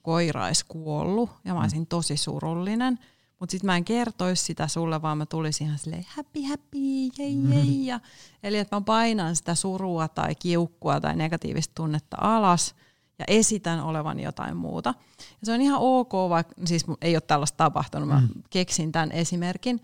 koira 0.01 0.45
olisi 0.45 0.65
kuollut 0.67 1.29
ja 1.45 1.53
mä 1.53 1.59
mm. 1.59 1.63
olisin 1.63 1.87
tosi 1.87 2.17
surullinen– 2.17 2.99
mutta 3.39 3.51
sitten 3.51 3.65
mä 3.65 3.75
en 3.75 3.85
kertoisi 3.85 4.43
sitä 4.43 4.67
sulle, 4.67 5.01
vaan 5.01 5.17
mä 5.17 5.25
tulisin 5.25 5.67
ihan 5.67 5.79
silleen 5.79 6.05
happy, 6.07 6.41
happy, 6.49 6.77
jei, 7.17 7.37
jei. 7.49 7.85
Ja, 7.85 7.99
eli 8.43 8.57
että 8.57 8.75
mä 8.75 8.81
painan 8.81 9.35
sitä 9.35 9.55
surua 9.55 10.07
tai 10.07 10.35
kiukkua 10.35 10.99
tai 10.99 11.15
negatiivista 11.15 11.71
tunnetta 11.75 12.17
alas 12.19 12.75
ja 13.19 13.25
esitän 13.27 13.83
olevan 13.83 14.19
jotain 14.19 14.57
muuta. 14.57 14.93
Ja 15.17 15.45
se 15.45 15.53
on 15.53 15.61
ihan 15.61 15.79
ok, 15.81 16.13
vaikka 16.29 16.55
siis 16.65 16.85
ei 17.01 17.15
ole 17.15 17.21
tällaista 17.21 17.57
tapahtunut, 17.57 18.09
mä 18.09 18.19
mm. 18.19 18.43
keksin 18.49 18.91
tämän 18.91 19.11
esimerkin, 19.11 19.81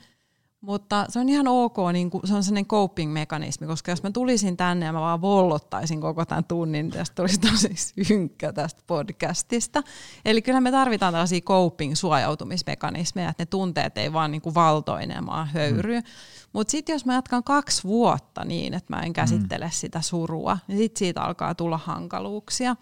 mutta 0.61 1.05
se 1.09 1.19
on 1.19 1.29
ihan 1.29 1.47
ok, 1.47 1.77
niin 1.93 2.09
kuin, 2.09 2.27
se 2.27 2.33
on 2.33 2.43
sellainen 2.43 2.65
coping-mekanismi, 2.65 3.67
koska 3.67 3.91
jos 3.91 4.03
mä 4.03 4.11
tulisin 4.11 4.57
tänne 4.57 4.85
ja 4.85 4.93
mä 4.93 4.99
vaan 4.99 5.21
vollottaisin 5.21 6.01
koko 6.01 6.25
tämän 6.25 6.43
tunnin, 6.43 6.85
niin 6.85 6.91
tästä 6.91 7.15
tulisi 7.15 7.39
tosi 7.39 7.75
synkkä 8.03 8.53
tästä 8.53 8.81
podcastista. 8.87 9.83
Eli 10.25 10.41
kyllä 10.41 10.61
me 10.61 10.71
tarvitaan 10.71 11.13
tällaisia 11.13 11.41
coping-suojautumismekanismeja, 11.41 13.29
että 13.29 13.41
ne 13.41 13.45
tunteet 13.45 13.97
ei 13.97 14.13
vaan 14.13 14.31
niin 14.31 14.41
kuin 14.41 14.55
valtoinemaan 14.55 15.47
höyryy. 15.47 15.99
Mm. 15.99 16.05
Mutta 16.53 16.71
sitten 16.71 16.93
jos 16.93 17.05
mä 17.05 17.13
jatkan 17.13 17.43
kaksi 17.43 17.83
vuotta 17.83 18.45
niin, 18.45 18.73
että 18.73 18.95
mä 18.95 19.01
en 19.01 19.13
käsittele 19.13 19.65
mm. 19.65 19.71
sitä 19.71 20.01
surua, 20.01 20.57
niin 20.67 20.77
sitten 20.77 20.99
siitä 20.99 21.21
alkaa 21.21 21.55
tulla 21.55 21.77
hankaluuksia. 21.77 22.75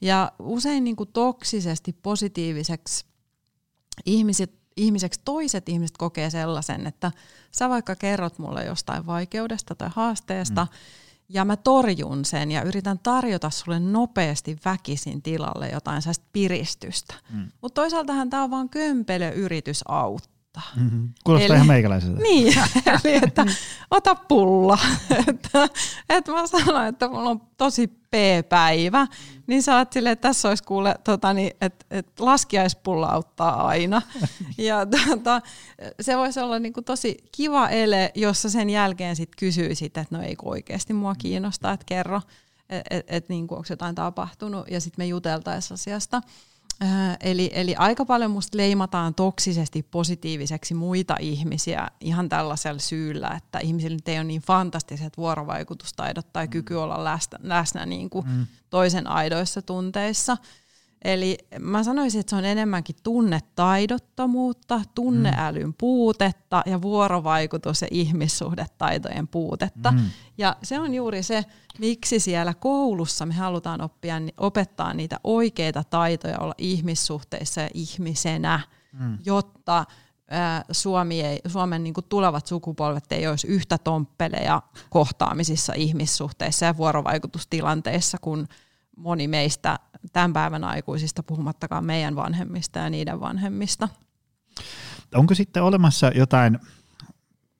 Ja 0.00 0.32
usein 0.38 0.84
niin 0.84 0.96
kuin 0.96 1.12
toksisesti 1.12 1.92
positiiviseksi 1.92 3.06
ihmiset 4.04 4.65
ihmiseksi 4.76 5.20
toiset 5.24 5.68
ihmiset 5.68 5.96
kokee 5.98 6.30
sellaisen, 6.30 6.86
että 6.86 7.12
sä 7.52 7.68
vaikka 7.68 7.96
kerrot 7.96 8.38
mulle 8.38 8.64
jostain 8.64 9.06
vaikeudesta 9.06 9.74
tai 9.74 9.90
haasteesta, 9.94 10.64
mm. 10.64 10.76
ja 11.28 11.44
mä 11.44 11.56
torjun 11.56 12.24
sen 12.24 12.50
ja 12.50 12.62
yritän 12.62 12.98
tarjota 12.98 13.50
sulle 13.50 13.80
nopeasti 13.80 14.56
väkisin 14.64 15.22
tilalle 15.22 15.68
jotain 15.68 16.02
sellaista 16.02 16.26
piristystä. 16.32 17.14
Mm. 17.30 17.48
Mutta 17.60 17.80
toisaaltahan 17.80 18.30
tämä 18.30 18.42
on 18.42 18.50
vaan 18.50 18.68
kömpelö 18.68 19.30
yritys 19.30 19.84
auttaa 19.88 20.35
auttaa. 20.56 20.82
Mm-hmm. 20.84 21.08
Kuulostaa 21.24 21.46
eli, 21.46 21.54
ihan 21.54 21.66
meikäläiseltä. 21.66 22.20
Niin, 22.20 22.54
eli 23.04 23.20
että 23.22 23.46
ota 23.90 24.14
pulla. 24.14 24.78
että, 25.28 25.68
että 26.08 26.32
mä 26.32 26.46
sanoin, 26.46 26.86
että 26.86 27.08
mulla 27.08 27.30
on 27.30 27.40
tosi 27.56 27.86
P-päivä, 27.86 29.06
niin 29.46 29.62
sä 29.62 29.76
oot 29.76 29.92
silleen, 29.92 30.12
että 30.12 30.28
tässä 30.28 30.48
olisi 30.48 30.64
kuule, 30.64 30.94
tota, 31.04 31.32
niin, 31.32 31.52
että, 31.60 31.86
että 31.90 32.24
laskiaispulla 32.24 33.06
auttaa 33.06 33.66
aina. 33.66 34.02
ja 34.58 34.86
tota, 34.86 35.40
se 36.00 36.16
voisi 36.16 36.40
olla 36.40 36.58
niin 36.58 36.72
kuin 36.72 36.84
tosi 36.84 37.16
kiva 37.32 37.68
ele, 37.68 38.12
jossa 38.14 38.50
sen 38.50 38.70
jälkeen 38.70 39.16
sit 39.16 39.36
kysyisit, 39.38 39.96
että 39.96 40.16
no 40.16 40.22
ei 40.22 40.36
oikeasti 40.42 40.92
mua 40.92 41.14
kiinnostaa, 41.14 41.72
että 41.72 41.86
kerro. 41.86 42.20
että 42.70 42.96
et, 42.96 43.04
et, 43.08 43.28
niin 43.28 43.42
onko 43.42 43.64
jotain 43.70 43.94
tapahtunut, 43.94 44.70
ja 44.70 44.80
sitten 44.80 45.02
me 45.02 45.06
juteltaisiin 45.06 45.74
asiasta. 45.74 46.22
Äh, 46.82 47.16
eli, 47.20 47.50
eli 47.54 47.74
aika 47.76 48.04
paljon 48.04 48.30
musta 48.30 48.56
leimataan 48.58 49.14
toksisesti 49.14 49.82
positiiviseksi 49.82 50.74
muita 50.74 51.16
ihmisiä 51.20 51.88
ihan 52.00 52.28
tällaisella 52.28 52.80
syyllä, 52.80 53.30
että 53.36 53.58
ihmisillä 53.58 53.98
ei 54.06 54.16
ole 54.16 54.24
niin 54.24 54.42
fantastiset 54.42 55.16
vuorovaikutustaidot 55.16 56.32
tai 56.32 56.48
kyky 56.48 56.74
olla 56.74 57.04
läsnä, 57.04 57.38
läsnä 57.42 57.86
niin 57.86 58.10
kuin 58.10 58.28
mm. 58.28 58.46
toisen 58.70 59.06
aidoissa 59.06 59.62
tunteissa. 59.62 60.36
Eli 61.04 61.38
mä 61.58 61.82
sanoisin, 61.84 62.20
että 62.20 62.30
se 62.30 62.36
on 62.36 62.44
enemmänkin 62.44 62.96
tunnetaidottomuutta, 63.02 64.80
tunneälyn 64.94 65.74
puutetta 65.74 66.62
ja 66.66 66.82
vuorovaikutus- 66.82 67.82
ja 67.82 67.88
ihmissuhdetaitojen 67.90 69.28
puutetta. 69.28 69.92
Mm. 69.92 69.98
Ja 70.38 70.56
se 70.62 70.80
on 70.80 70.94
juuri 70.94 71.22
se, 71.22 71.44
miksi 71.78 72.20
siellä 72.20 72.54
koulussa 72.54 73.26
me 73.26 73.34
halutaan 73.34 73.80
oppia, 73.80 74.14
opettaa 74.36 74.94
niitä 74.94 75.20
oikeita 75.24 75.84
taitoja 75.84 76.38
olla 76.38 76.54
ihmissuhteissa 76.58 77.60
ja 77.60 77.70
ihmisenä, 77.74 78.60
mm. 78.92 79.18
jotta 79.26 79.84
Suomi 80.70 81.22
ei, 81.22 81.40
Suomen 81.46 81.84
niin 81.84 81.94
kuin 81.94 82.06
tulevat 82.08 82.46
sukupolvet 82.46 83.12
ei 83.12 83.26
olisi 83.26 83.46
yhtä 83.46 83.78
tomppeleja 83.78 84.62
kohtaamisissa 84.90 85.72
ihmissuhteissa 85.76 86.66
ja 86.66 86.76
vuorovaikutustilanteissa 86.76 88.18
kuin 88.20 88.48
moni 88.96 89.28
meistä 89.28 89.78
tämän 90.12 90.32
päivän 90.32 90.64
aikuisista, 90.64 91.22
puhumattakaan 91.22 91.84
meidän 91.84 92.16
vanhemmista 92.16 92.78
ja 92.78 92.90
niiden 92.90 93.20
vanhemmista. 93.20 93.88
Onko 95.14 95.34
sitten 95.34 95.62
olemassa 95.62 96.08
jotain, 96.14 96.58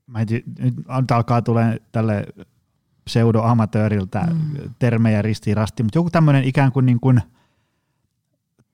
mä 0.06 0.20
en, 0.20 0.26
nyt 0.58 1.10
alkaa 1.10 1.42
tulee 1.42 1.80
tälle 1.92 2.26
pseudoamatööriltä 3.04 4.20
mm. 4.30 4.74
termejä 4.78 5.22
ristiin 5.22 5.56
rastiin, 5.56 5.86
mutta 5.86 5.98
joku 5.98 6.10
tämmöinen 6.10 6.44
ikään 6.44 6.72
kuin, 6.72 6.86
niin 6.86 7.00
kuin 7.00 7.20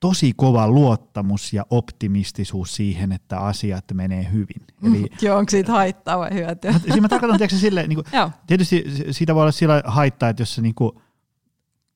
tosi 0.00 0.32
kova 0.36 0.68
luottamus 0.68 1.52
ja 1.52 1.66
optimistisuus 1.70 2.74
siihen, 2.74 3.12
että 3.12 3.38
asiat 3.38 3.84
menee 3.94 4.28
hyvin. 4.32 4.66
Eli, 4.82 5.06
Joo, 5.22 5.38
onko 5.38 5.50
siitä 5.50 5.72
haittaa 5.72 6.18
vai 6.18 6.30
hyötyä? 6.32 6.72
Siinä 6.72 7.00
mä 7.00 7.08
tarkoitan, 7.08 7.38
tiedätkö, 7.38 7.58
silleen, 7.58 7.88
niin 7.88 7.96
kuin, 7.96 8.06
tietysti 8.46 8.84
siitä 9.10 9.34
voi 9.34 9.42
olla 9.42 9.52
sillä 9.52 9.82
haittaa, 9.84 10.28
että 10.28 10.42
jos 10.42 10.54
sä, 10.54 10.62
niin 10.62 10.74
kuin, 10.74 10.92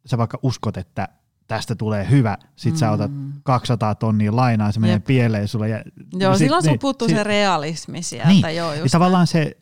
sä 0.06 0.18
vaikka 0.18 0.38
uskot, 0.42 0.76
että 0.76 1.08
tästä 1.46 1.74
tulee 1.74 2.10
hyvä, 2.10 2.38
sit 2.56 2.72
mm. 2.72 2.78
sä 2.78 2.90
otat 2.90 3.10
200 3.42 3.94
tonnia 3.94 4.36
lainaa, 4.36 4.72
se 4.72 4.80
menee 4.80 4.96
Jep. 4.96 5.04
pieleen 5.04 5.48
sulle. 5.48 5.68
Ja, 5.68 5.82
joo, 6.12 6.34
sit, 6.34 6.38
silloin 6.38 6.62
sun 6.62 6.70
niin, 6.70 6.78
puuttuu 6.78 7.08
sit, 7.08 7.16
se 7.16 7.24
realismi 7.24 8.02
sieltä. 8.02 8.28
Niin, 8.28 8.56
joo, 8.56 8.72
just 8.72 8.84
ja 8.84 8.90
tavallaan 8.90 9.26
se, 9.26 9.56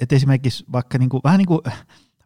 että 0.00 0.16
esimerkiksi 0.16 0.64
vaikka 0.72 0.98
niinku, 0.98 1.20
vähän 1.24 1.38
niin 1.38 1.46
kuin, 1.46 1.60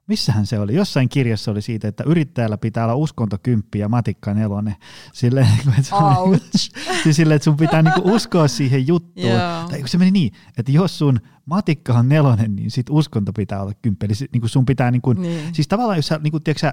missähän 0.07 0.47
se 0.47 0.59
oli, 0.59 0.75
jossain 0.75 1.09
kirjassa 1.09 1.51
oli 1.51 1.63
siitä, 1.63 1.89
että 1.89 2.05
yrittäjällä 2.07 2.59
pitää 2.59 2.85
olla 2.85 2.95
uskonto 2.95 3.37
kymppi 3.43 3.79
ja 3.79 3.89
matikka 3.89 4.35
nelonen. 4.35 4.77
Silleen, 5.13 5.47
että, 5.79 5.97
Ouch. 5.97 6.71
siis 7.03 7.17
silleen, 7.17 7.37
että 7.37 7.45
sun 7.45 7.57
pitää 7.57 7.83
niinku 7.83 8.15
uskoa 8.15 8.49
siihen 8.49 8.87
juttuun. 8.87 9.27
Yeah. 9.27 9.69
Tai 9.69 9.83
se 9.87 9.99
meni 9.99 10.11
niin, 10.11 10.33
että 10.59 10.73
jos 10.73 10.99
sun 10.99 11.21
matikka 11.47 11.93
on 11.93 12.09
nelonen, 12.09 12.57
niin 12.57 12.71
sit 12.71 12.87
uskonto 12.91 13.33
pitää 13.33 13.63
olla 13.63 13.73
kymppi. 13.83 14.07
Eli 14.07 14.15
niinku 14.33 14.49
sun 14.49 14.67
pitää, 14.67 14.91
niinku, 14.91 15.13
niin. 15.13 15.55
siis 15.55 15.69
tavallaan 15.69 15.99
jos 15.99 16.07
sä, 16.07 16.21
niinku, 16.23 16.41
tiedätkö, 16.41 16.73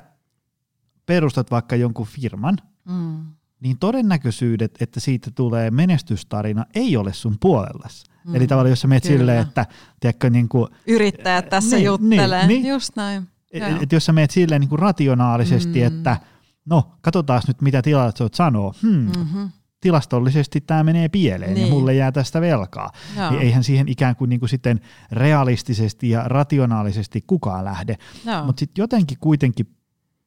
perustat 1.08 1.52
vaikka 1.52 1.76
jonkun 1.76 2.08
firman, 2.08 2.58
mm. 2.86 3.26
niin 3.60 3.80
todennäköisyydet, 3.80 4.72
että 4.80 5.00
siitä 5.00 5.32
tulee 5.36 5.72
menestystarina, 5.72 6.66
ei 6.76 6.98
ole 6.98 7.14
sun 7.14 7.36
puolellasi. 7.40 8.06
Mm. 8.26 8.36
Eli 8.36 8.48
tavallaan 8.48 8.70
jos 8.70 8.82
sä 8.82 8.88
menet 8.88 9.04
Kyllä. 9.04 9.18
silleen, 9.18 9.42
että 9.42 9.66
tiedätkö, 10.00 10.30
niin 10.30 10.50
kuin, 10.50 10.68
Yrittäjät 10.88 11.50
tässä 11.50 11.76
niin, 11.76 11.86
juttelee, 11.86 12.48
niin, 12.48 12.66
just 12.66 12.96
näin. 12.96 13.28
Et, 13.52 13.64
et 13.82 13.92
jos 13.92 14.06
sä 14.06 14.14
menet 14.14 14.32
silleen 14.32 14.62
niin 14.62 14.70
kuin 14.70 14.80
rationaalisesti, 14.80 15.80
mm. 15.80 15.88
että 15.88 16.18
no, 16.66 16.92
katsotaan 17.02 17.42
nyt 17.48 17.62
mitä 17.62 17.82
tilastot 17.82 18.34
sanoo. 18.34 18.74
Hmm, 18.82 19.12
mm-hmm. 19.18 19.50
Tilastollisesti 19.82 20.62
tämä 20.62 20.84
menee 20.84 21.10
pieleen 21.10 21.54
niin. 21.54 21.68
ja 21.68 21.74
mulle 21.74 21.94
jää 21.94 22.12
tästä 22.12 22.42
velkaa. 22.42 22.92
Niin 23.30 23.42
eihän 23.42 23.64
siihen 23.64 23.88
ikään 23.88 24.16
kuin, 24.16 24.30
niin 24.30 24.40
kuin 24.40 24.50
sitten 24.50 24.80
realistisesti 25.12 26.10
ja 26.10 26.24
rationaalisesti 26.24 27.24
kukaan 27.28 27.66
lähde. 27.66 27.98
Mutta 28.46 28.60
sitten 28.60 28.82
jotenkin 28.82 29.18
kuitenkin 29.22 29.77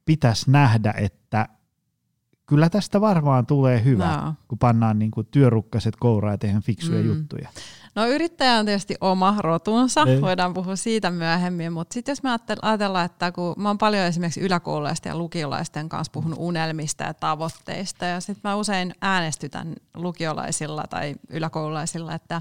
pitäisi 0.04 0.50
nähdä, 0.50 0.94
että 0.96 1.48
kyllä 2.46 2.70
tästä 2.70 3.00
varmaan 3.00 3.46
tulee 3.46 3.84
hyvä, 3.84 4.16
no. 4.16 4.34
kun 4.48 4.58
pannaan 4.58 4.98
niin 4.98 5.10
kuin 5.10 5.26
työrukkaset 5.30 5.96
kouraa 5.96 6.32
ja 6.32 6.38
tehdään 6.38 6.62
fiksuja 6.62 7.02
mm. 7.02 7.06
juttuja. 7.06 7.48
No 7.94 8.06
yrittäjä 8.06 8.58
on 8.58 8.66
tietysti 8.66 8.94
oma 9.00 9.34
rotunsa, 9.38 10.04
Ei. 10.06 10.20
voidaan 10.20 10.54
puhua 10.54 10.76
siitä 10.76 11.10
myöhemmin, 11.10 11.72
mutta 11.72 11.94
sitten 11.94 12.12
jos 12.12 12.22
me 12.22 12.30
ajatellaan, 12.62 13.06
että 13.06 13.32
kun 13.32 13.54
mä 13.58 13.68
oon 13.68 13.78
paljon 13.78 14.06
esimerkiksi 14.06 14.40
yläkoululaisten 14.40 15.10
ja 15.10 15.18
lukiolaisten 15.18 15.88
kanssa 15.88 16.10
puhunut 16.12 16.38
unelmista 16.42 17.04
ja 17.04 17.14
tavoitteista, 17.14 18.04
ja 18.04 18.20
sitten 18.20 18.50
mä 18.50 18.56
usein 18.56 18.94
äänestytän 19.00 19.74
lukiolaisilla 19.94 20.84
tai 20.90 21.14
yläkoululaisilla, 21.28 22.14
että 22.14 22.40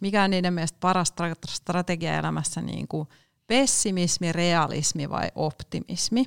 mikä 0.00 0.22
on 0.22 0.30
niiden 0.30 0.54
mielestä 0.54 0.78
paras 0.80 1.12
strategia 1.48 2.18
elämässä, 2.18 2.60
niin 2.60 2.88
kuin 2.88 3.08
pessimismi, 3.46 4.32
realismi 4.32 5.10
vai 5.10 5.28
optimismi. 5.34 6.24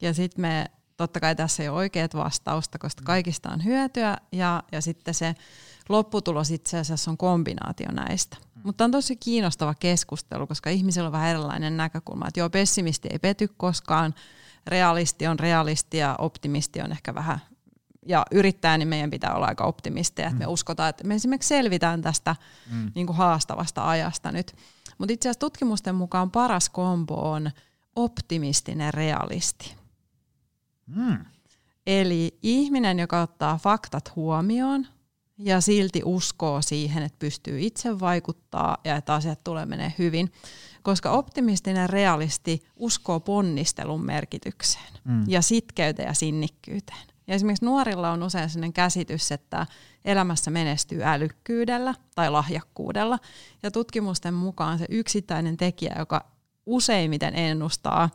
Ja 0.00 0.14
sitten 0.14 0.42
me, 0.42 0.66
totta 0.96 1.20
kai 1.20 1.36
tässä 1.36 1.62
ei 1.62 1.68
ole 1.68 1.78
oikeat 1.78 2.14
vastausta, 2.14 2.78
koska 2.78 3.02
kaikista 3.04 3.50
on 3.50 3.64
hyötyä 3.64 4.16
ja, 4.32 4.62
ja 4.72 4.80
sitten 4.80 5.14
se 5.14 5.34
lopputulos 5.88 6.50
itse 6.50 6.78
asiassa 6.78 7.10
on 7.10 7.16
kombinaatio 7.16 7.92
näistä. 7.92 8.36
Mm. 8.54 8.60
Mutta 8.64 8.84
on 8.84 8.90
tosi 8.90 9.16
kiinnostava 9.16 9.74
keskustelu, 9.74 10.46
koska 10.46 10.70
ihmisillä 10.70 11.06
on 11.06 11.12
vähän 11.12 11.30
erilainen 11.30 11.76
näkökulma, 11.76 12.28
että 12.28 12.40
joo, 12.40 12.50
pessimisti 12.50 13.08
ei 13.12 13.18
pety 13.18 13.48
koskaan, 13.56 14.14
realisti 14.66 15.26
on 15.26 15.38
realisti 15.38 15.96
ja 15.96 16.16
optimisti 16.18 16.80
on 16.80 16.92
ehkä 16.92 17.14
vähän 17.14 17.40
ja 18.06 18.26
yrittää, 18.30 18.78
niin 18.78 18.88
meidän 18.88 19.10
pitää 19.10 19.34
olla 19.34 19.46
aika 19.46 19.64
optimisteja, 19.64 20.28
että 20.28 20.38
me 20.38 20.46
mm. 20.46 20.52
uskotaan, 20.52 20.88
että 20.88 21.04
me 21.04 21.14
esimerkiksi 21.14 21.48
selvitään 21.48 22.02
tästä 22.02 22.36
mm. 22.70 22.92
niin 22.94 23.06
kuin 23.06 23.16
haastavasta 23.16 23.88
ajasta 23.88 24.32
nyt. 24.32 24.56
Mutta 24.98 25.12
itse 25.12 25.28
asiassa 25.28 25.40
tutkimusten 25.40 25.94
mukaan 25.94 26.30
paras 26.30 26.68
kombo 26.68 27.30
on 27.30 27.50
optimistinen 27.96 28.94
realisti. 28.94 29.79
Mm. 30.94 31.24
Eli 31.86 32.38
ihminen, 32.42 32.98
joka 32.98 33.22
ottaa 33.22 33.58
faktat 33.58 34.16
huomioon 34.16 34.86
ja 35.38 35.60
silti 35.60 36.02
uskoo 36.04 36.62
siihen, 36.62 37.02
että 37.02 37.18
pystyy 37.18 37.60
itse 37.60 38.00
vaikuttaa 38.00 38.78
ja 38.84 38.96
että 38.96 39.14
asiat 39.14 39.44
tulee 39.44 39.66
menee 39.66 39.94
hyvin. 39.98 40.32
Koska 40.82 41.10
optimistinen 41.10 41.90
realisti 41.90 42.62
uskoo 42.76 43.20
ponnistelun 43.20 44.04
merkitykseen 44.04 44.92
mm. 45.04 45.24
ja 45.28 45.42
sitkeyteen 45.42 46.06
ja 46.06 46.14
sinnikkyyteen. 46.14 47.06
Ja 47.26 47.34
esimerkiksi 47.34 47.64
nuorilla 47.64 48.10
on 48.10 48.22
usein 48.22 48.50
sellainen 48.50 48.72
käsitys, 48.72 49.32
että 49.32 49.66
elämässä 50.04 50.50
menestyy 50.50 51.02
älykkyydellä 51.04 51.94
tai 52.14 52.30
lahjakkuudella. 52.30 53.18
Ja 53.62 53.70
tutkimusten 53.70 54.34
mukaan 54.34 54.78
se 54.78 54.86
yksittäinen 54.88 55.56
tekijä, 55.56 55.94
joka 55.98 56.24
useimmiten 56.66 57.34
ennustaa 57.34 58.10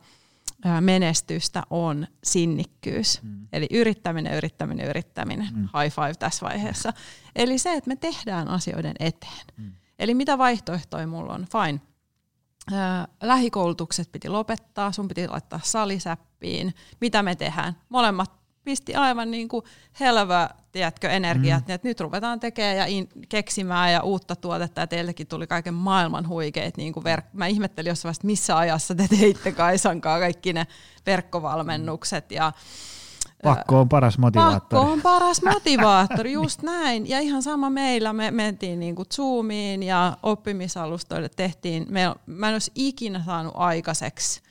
menestystä 0.80 1.62
on 1.70 2.06
sinnikkyys. 2.24 3.22
Mm. 3.22 3.48
Eli 3.52 3.66
yrittäminen, 3.70 4.34
yrittäminen, 4.34 4.88
yrittäminen. 4.88 5.48
Mm. 5.54 5.62
High 5.62 5.94
five 5.94 6.14
tässä 6.14 6.46
vaiheessa. 6.46 6.92
Eli 7.36 7.58
se, 7.58 7.72
että 7.72 7.88
me 7.88 7.96
tehdään 7.96 8.48
asioiden 8.48 8.94
eteen. 9.00 9.46
Mm. 9.56 9.72
Eli 9.98 10.14
mitä 10.14 10.38
vaihtoehtoja 10.38 11.06
mulla 11.06 11.34
on? 11.34 11.46
Fine. 11.52 11.80
lähikoulutukset 13.22 14.12
piti 14.12 14.28
lopettaa, 14.28 14.92
sun 14.92 15.08
piti 15.08 15.28
laittaa 15.28 15.60
salisäppiin. 15.64 16.74
Mitä 17.00 17.22
me 17.22 17.34
tehdään? 17.34 17.76
Molemmat 17.88 18.45
pisti 18.66 18.94
aivan 18.94 19.30
niin 19.30 19.48
kuin 19.48 19.64
helvä, 20.00 20.48
tiedätkö, 20.72 21.08
energiat, 21.08 21.66
mm. 21.66 21.74
että 21.74 21.88
nyt 21.88 22.00
ruvetaan 22.00 22.40
tekemään 22.40 22.76
ja 22.76 22.86
in, 22.86 23.08
keksimään 23.28 23.92
ja 23.92 24.02
uutta 24.02 24.36
tuotetta, 24.36 24.80
ja 24.80 24.86
teiltäkin 24.86 25.26
tuli 25.26 25.46
kaiken 25.46 25.74
maailman 25.74 26.28
huikeet 26.28 26.76
niin 26.76 26.92
kuin 26.92 27.04
verk- 27.04 27.30
Mä 27.32 27.46
ihmettelin 27.46 27.90
jossain 27.90 28.10
vasta, 28.10 28.26
missä 28.26 28.56
ajassa 28.56 28.94
te 28.94 29.08
teitte 29.08 29.52
Kaisankaan 29.52 30.20
kaikki 30.20 30.52
ne 30.52 30.66
verkkovalmennukset 31.06 32.32
ja 32.32 32.52
Pakko 33.42 33.80
on 33.80 33.88
paras 33.88 34.18
motivaattori. 34.18 34.80
Pakko 34.80 34.92
on 34.92 35.02
paras 35.02 35.42
motivaattori, 35.54 36.32
just 36.32 36.62
näin. 36.62 37.08
Ja 37.08 37.20
ihan 37.20 37.42
sama 37.42 37.70
meillä, 37.70 38.12
me 38.12 38.30
mentiin 38.30 38.80
niinku 38.80 39.04
Zoomiin 39.04 39.82
ja 39.82 40.16
oppimisalustoille 40.22 41.28
tehtiin, 41.28 41.86
me, 41.88 42.14
mä 42.26 42.48
en 42.48 42.54
olisi 42.54 42.72
ikinä 42.74 43.22
saanut 43.26 43.52
aikaiseksi 43.56 44.45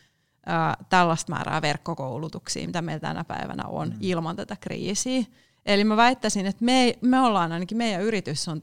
ää, 0.46 0.78
tällaista 0.90 1.32
määrää 1.32 1.62
verkkokoulutuksia, 1.62 2.68
mitä 2.68 2.82
meillä 2.82 3.00
tänä 3.00 3.24
päivänä 3.24 3.64
on 3.68 3.90
mm. 3.90 3.98
ilman 4.00 4.36
tätä 4.36 4.56
kriisiä. 4.56 5.24
Eli 5.66 5.84
mä 5.84 5.98
väittäisin, 5.98 6.46
että 6.46 6.66
me, 6.66 6.94
me 7.02 7.20
ollaan 7.20 7.52
ainakin, 7.52 7.78
meidän 7.78 8.02
yritys 8.02 8.48
on 8.48 8.62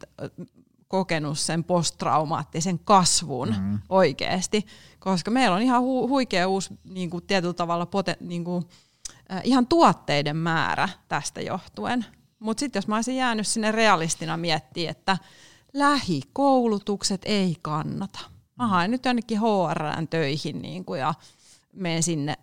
kokenut 0.88 1.38
sen 1.38 1.64
posttraumaattisen 1.64 2.78
kasvun 2.78 3.54
mm. 3.60 3.78
oikeasti, 3.88 4.66
koska 4.98 5.30
meillä 5.30 5.56
on 5.56 5.62
ihan 5.62 5.82
hu, 5.82 6.08
huikea 6.08 6.48
uusi 6.48 6.74
niin 6.84 7.10
kuin 7.10 7.24
tietyllä 7.26 7.54
tavalla 7.54 7.86
poten, 7.86 8.16
niin 8.20 8.44
kuin, 8.44 8.64
äh, 9.32 9.40
ihan 9.44 9.66
tuotteiden 9.66 10.36
määrä 10.36 10.88
tästä 11.08 11.40
johtuen. 11.40 12.06
Mutta 12.38 12.60
sitten 12.60 12.80
jos 12.80 12.88
mä 12.88 12.96
olisin 12.96 13.16
jäänyt 13.16 13.46
sinne 13.46 13.72
realistina 13.72 14.36
miettiä, 14.36 14.90
että 14.90 15.18
lähikoulutukset 15.72 17.20
ei 17.24 17.56
kannata. 17.62 18.18
Mä 18.58 18.66
haen 18.66 18.90
nyt 18.90 19.04
jonnekin 19.04 19.40
HRn 19.40 20.08
töihin 20.08 20.62
niin 20.62 20.84
kuin, 20.84 21.00
ja 21.00 21.14
menen 21.72 22.02
sinne 22.02 22.36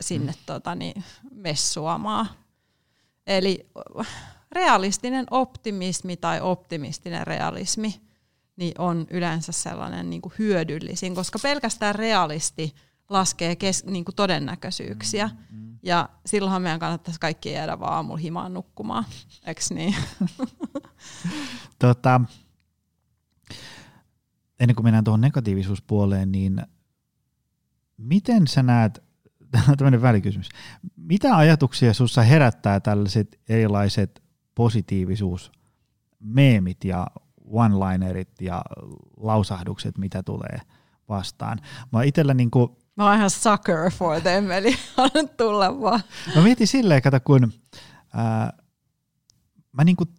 sinne 0.00 0.32
mm. 0.32 0.38
tota, 0.46 0.74
niin, 0.74 1.04
messuamaan. 1.30 2.26
Eli 3.26 3.70
realistinen 4.52 5.26
optimismi 5.30 6.16
tai 6.16 6.40
optimistinen 6.40 7.26
realismi 7.26 8.00
niin 8.56 8.74
on 8.78 9.06
yleensä 9.10 9.52
sellainen 9.52 10.10
niin 10.10 10.22
kuin 10.22 10.32
hyödyllisin, 10.38 11.14
koska 11.14 11.38
pelkästään 11.42 11.94
realisti 11.94 12.74
laskee 13.08 13.56
kes, 13.56 13.84
niin 13.84 14.04
kuin 14.04 14.14
todennäköisyyksiä. 14.14 15.26
Mm-hmm. 15.26 15.78
Ja 15.82 16.08
silloinhan 16.26 16.62
meidän 16.62 16.80
kannattaisi 16.80 17.20
kaikki 17.20 17.52
jäädä 17.52 17.80
vaan 17.80 17.92
aamulla 17.92 18.18
himaan 18.18 18.54
nukkumaan, 18.54 19.04
eikö 19.46 19.60
niin? 19.70 19.94
tota, 21.78 22.20
ennen 24.60 24.74
kuin 24.74 24.84
mennään 24.84 25.04
tuohon 25.04 25.20
negatiivisuuspuoleen, 25.20 26.32
niin 26.32 26.62
miten 27.96 28.46
sä 28.46 28.62
näet, 28.62 29.02
tämmöinen 29.78 30.02
välikysymys, 30.02 30.48
mitä 30.96 31.36
ajatuksia 31.36 31.94
sinussa 31.94 32.22
herättää 32.22 32.80
tällaiset 32.80 33.40
erilaiset 33.48 34.22
positiivisuusmeemit 34.54 36.84
ja 36.84 37.06
one-linerit 37.44 38.40
ja 38.40 38.62
lausahdukset, 39.16 39.98
mitä 39.98 40.22
tulee 40.22 40.60
vastaan. 41.08 41.60
Mä 41.92 42.02
itsellä 42.02 42.34
niin 42.34 42.50
kuin, 42.50 42.76
Mä 42.96 43.04
oon 43.04 43.16
ihan 43.16 43.30
sucker 43.30 43.90
for 43.90 44.20
them, 44.20 44.50
eli 44.50 44.76
annan 44.96 45.28
tulla 45.36 45.80
vaan. 45.80 46.00
Mä 46.36 46.42
mietin 46.42 46.66
silleen, 46.66 47.02
kato, 47.02 47.20
kun 47.20 47.52
ää, 48.14 48.52
mä 49.72 49.84
niin 49.84 49.96
kuin 49.96 50.10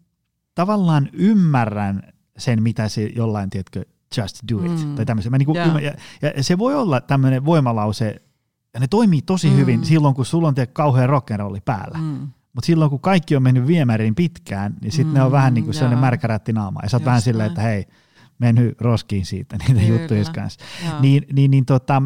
tavallaan 0.56 1.10
ymmärrän 1.14 2.14
sen, 2.38 2.64
mitä 2.64 2.90
se 2.90 3.12
jollain, 3.16 3.50
tiedätkö, 3.50 3.86
just 4.18 4.40
do 4.52 4.58
it, 4.66 4.86
mm. 4.86 4.96
tai 4.96 5.06
tämmöisen. 5.06 5.32
Mä 5.32 5.38
niin 5.38 5.46
kuin 5.46 5.58
yeah. 5.58 5.84
ja, 5.84 5.94
ja 6.38 6.44
se 6.44 6.58
voi 6.58 6.76
olla 6.76 7.02
tämmöinen 7.02 7.46
voimalause, 7.46 8.22
ja 8.74 8.80
ne 8.80 8.88
toimii 8.88 9.22
tosi 9.22 9.50
mm. 9.50 9.56
hyvin 9.56 9.86
silloin, 9.86 10.16
kun 10.16 10.26
sulla 10.26 10.48
on 10.48 10.56
tiedä, 10.56 10.72
kauhean 10.74 11.10
rock'n'rolli 11.10 11.62
päällä. 11.66 11.98
Mm. 11.98 12.28
Mutta 12.54 12.66
silloin, 12.66 12.90
kun 12.90 13.00
kaikki 13.00 13.36
on 13.36 13.44
mennyt 13.44 13.68
viemäriin 13.68 14.16
pitkään, 14.16 14.76
niin 14.82 14.92
sitten 14.92 15.08
mm, 15.08 15.14
ne 15.14 15.24
on 15.24 15.32
vähän 15.32 15.54
niin 15.54 15.64
kuin 15.64 15.74
sellainen 15.74 16.00
märkärätti 16.00 16.54
naama. 16.54 16.80
Ja 16.84 16.90
sä 16.90 16.98
oot 16.98 17.06
vähän 17.06 17.22
silleen, 17.22 17.48
että 17.48 17.62
hei, 17.62 17.86
mennyt 18.40 18.82
roskiin 18.82 19.26
siitä 19.26 19.58
niitä 19.68 19.82
Kyllä. 19.82 20.00
juttuja 20.00 20.24
kanssa. 20.36 20.66
Niin, 21.00 21.26
niin, 21.34 21.52
niin 21.52 21.66
tota, 21.66 22.02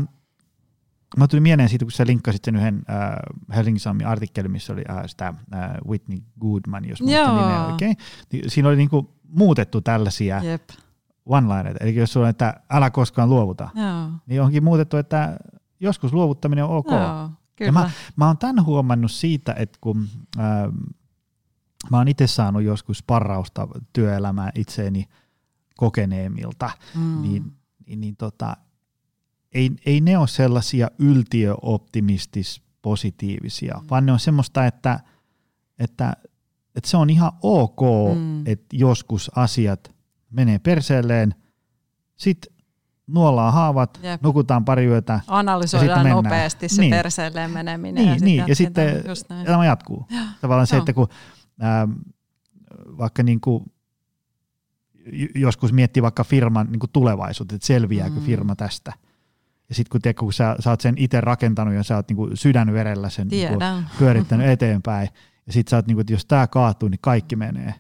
mä 1.18 1.28
tulin 1.28 1.44
mieleen 1.44 1.70
siitä, 1.70 1.86
kun 1.86 1.92
sä 1.92 2.06
linkkasit 2.06 2.46
sen 2.46 2.56
yhden 2.56 2.82
äh, 2.90 3.56
Helsingin 3.56 3.80
Sanomin 3.80 4.08
artikkelin, 4.08 4.52
missä 4.52 4.74
oli 4.74 4.84
äh, 4.90 5.04
sitä 5.06 5.28
äh, 5.28 5.72
Whitney 5.88 6.20
Goodman, 6.42 6.90
jos 6.90 7.02
muistan 7.02 7.38
nimeä 7.38 7.66
oikein. 7.66 7.98
Niin 8.32 8.50
siinä 8.50 8.70
oli 8.70 8.78
niinku 8.78 9.16
muutettu 9.28 9.82
tällaisia 9.82 10.44
Jep. 10.44 10.70
One-linereita. 11.26 11.84
Eli 11.84 11.96
jos 11.96 12.14
sulla 12.14 12.26
on, 12.26 12.30
että 12.30 12.62
älä 12.70 12.90
koskaan 12.90 13.30
luovuta, 13.30 13.70
Joo. 13.76 14.12
niin 14.26 14.42
onkin 14.42 14.64
muutettu, 14.64 14.98
että 14.98 15.38
joskus 15.80 16.14
luovuttaminen 16.14 16.64
on 16.64 16.78
ok. 16.78 16.92
Joo. 16.92 17.30
Kyllä. 17.56 17.68
Ja 17.68 17.72
mä, 17.72 17.92
mä 18.16 18.28
oon 18.28 18.38
tämän 18.38 18.66
huomannut 18.66 19.12
siitä, 19.12 19.54
että 19.54 19.78
kun 19.82 20.08
äh, 20.40 20.74
mä 21.90 21.98
oon 21.98 22.08
itse 22.08 22.28
saanut 22.28 22.64
joskus 22.64 23.04
parrausta 23.04 23.68
työelämään 23.94 24.52
itseeni 24.56 25.06
kokeneemmilta, 25.78 26.70
mm. 26.96 27.22
niin, 27.22 27.54
niin, 27.86 28.02
niin 28.02 28.16
tota, 28.16 28.58
ei, 29.52 29.72
ei 29.86 30.02
ne 30.02 30.18
ole 30.18 30.28
sellaisia 30.28 30.88
yltiöoptimistis 31.00 32.62
positiivisia, 32.82 33.78
mm. 33.82 33.88
vaan 33.90 34.06
ne 34.06 34.12
on 34.12 34.20
semmoista, 34.20 34.66
että, 34.66 35.00
että, 35.80 36.14
että 36.76 36.90
se 36.90 36.98
on 36.98 37.10
ihan 37.10 37.32
ok, 37.42 37.82
mm. 38.16 38.48
että 38.48 38.76
joskus 38.76 39.32
asiat 39.36 39.92
menee 40.32 40.60
perseelleen, 40.60 41.36
sitten 42.16 42.54
nuollaan 43.08 43.54
haavat, 43.54 44.00
Jep. 44.04 44.22
nukutaan 44.22 44.66
pari 44.66 44.86
yötä. 44.86 45.20
Analysoidaan 45.28 46.08
ja 46.08 46.14
nopeasti 46.14 46.70
se 46.70 46.82
niin. 46.82 46.92
perseelleen 46.92 47.52
meneminen. 47.52 48.06
Niin, 48.06 48.14
ja, 48.14 48.20
niin, 48.22 48.44
ja 48.48 48.56
sitten 48.56 49.04
elämä 49.46 49.66
jatkuu. 49.66 50.08
Ja. 50.10 50.22
Tavallaan 50.42 50.68
se, 50.68 50.78
että 50.78 50.94
kun 50.94 51.08
ää, 51.60 51.88
vaikka 52.98 53.24
niin 53.24 53.42
kuin, 53.42 53.64
joskus 55.36 55.74
miettii 55.74 56.04
vaikka 56.04 56.24
firman 56.24 56.68
niin 56.72 56.80
kuin 56.80 56.90
tulevaisuutta, 56.94 57.56
että 57.56 57.68
selviääkö 57.68 58.16
mm. 58.16 58.26
firma 58.26 58.56
tästä. 58.56 58.94
Ja 59.70 59.76
sitten 59.76 60.02
kun, 60.02 60.14
kun 60.20 60.34
sä, 60.34 60.56
sä 60.60 60.70
oot 60.70 60.82
sen 60.82 60.96
itse 60.98 61.22
rakentanut 61.22 61.74
ja 61.74 61.84
sä 61.84 61.96
oot 61.96 62.10
niin 62.10 62.18
kuin 62.18 62.38
sydänverellä 62.38 63.10
sen 63.10 63.28
niin 63.28 63.48
kuin 63.48 63.60
pyörittänyt 64.00 64.48
eteenpäin, 64.48 65.10
ja 65.48 65.54
sitten 65.54 65.70
sä 65.70 65.76
oot, 65.76 65.88
niin 65.88 65.96
kuin, 65.96 66.02
että 66.02 66.14
jos 66.14 66.26
tämä 66.26 66.48
kaatuu, 66.48 66.90
niin 66.90 67.00
kaikki 67.02 67.36
menee 67.36 67.74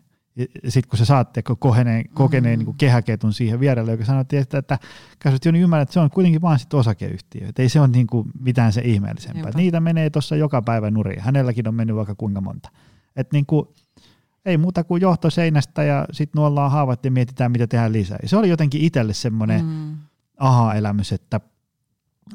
sitten 0.67 0.89
kun 0.89 0.99
sä 0.99 1.05
saat 1.05 1.29
kokeneen, 1.59 2.05
kokeneen 2.13 2.59
mm. 2.59 2.65
niin 2.65 2.77
kehäketun 2.77 3.33
siihen 3.33 3.59
vierelle, 3.59 3.91
joka 3.91 4.05
sanoo, 4.05 4.23
että, 4.31 4.57
että 4.57 4.79
käsit 5.19 5.45
jo 5.45 5.51
niin 5.51 5.63
ymmärrät, 5.63 5.89
että 5.89 5.93
se 5.93 5.99
on 5.99 6.09
kuitenkin 6.09 6.41
vaan 6.41 6.59
sit 6.59 6.73
osakeyhtiö. 6.73 7.47
Että 7.47 7.61
ei 7.61 7.69
se 7.69 7.79
ole 7.79 7.87
niin 7.87 8.07
kuin 8.07 8.31
mitään 8.39 8.73
se 8.73 8.81
ihmeellisempää. 8.81 9.51
Niitä 9.55 9.79
menee 9.79 10.09
tuossa 10.09 10.35
joka 10.35 10.61
päivä 10.61 10.91
nurin. 10.91 11.19
Hänelläkin 11.19 11.67
on 11.67 11.75
mennyt 11.75 11.95
vaikka 11.95 12.15
kuinka 12.15 12.41
monta. 12.41 12.69
Et 13.15 13.33
niin 13.33 13.45
kuin, 13.45 13.67
ei 14.45 14.57
muuta 14.57 14.83
kuin 14.83 15.01
johto 15.01 15.29
seinästä 15.29 15.83
ja 15.83 16.05
sitten 16.11 16.39
nuollaan 16.39 16.71
haavat 16.71 17.05
ja 17.05 17.11
mietitään, 17.11 17.51
mitä 17.51 17.67
tehdään 17.67 17.93
lisää. 17.93 18.19
Ja 18.21 18.29
se 18.29 18.37
oli 18.37 18.49
jotenkin 18.49 18.81
itselle 18.81 19.13
semmoinen 19.13 19.65
mm. 19.65 19.97
aha-elämys, 20.37 21.11
että, 21.11 21.39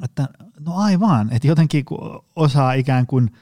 että 0.03 0.27
no 0.59 0.75
aivan, 0.75 1.29
että 1.33 1.47
jotenkin 1.47 1.85
kun 1.85 2.25
osaa 2.35 2.73
ikään 2.73 3.07
kuin– 3.07 3.31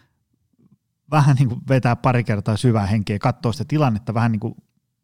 vähän 1.17 1.35
niin 1.35 1.49
kuin 1.49 1.61
vetää 1.69 1.95
pari 1.95 2.23
kertaa 2.23 2.57
syvää 2.57 2.85
henkeä, 2.85 3.19
katsoa 3.19 3.51
sitä 3.51 3.65
tilannetta 3.67 4.13
vähän 4.13 4.31
niin 4.31 4.39
kuin 4.39 4.55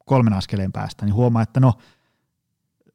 kolmen 0.06 0.34
askeleen 0.34 0.72
päästä, 0.72 1.06
niin 1.06 1.14
huomaa, 1.14 1.42
että 1.42 1.60
no, 1.60 1.74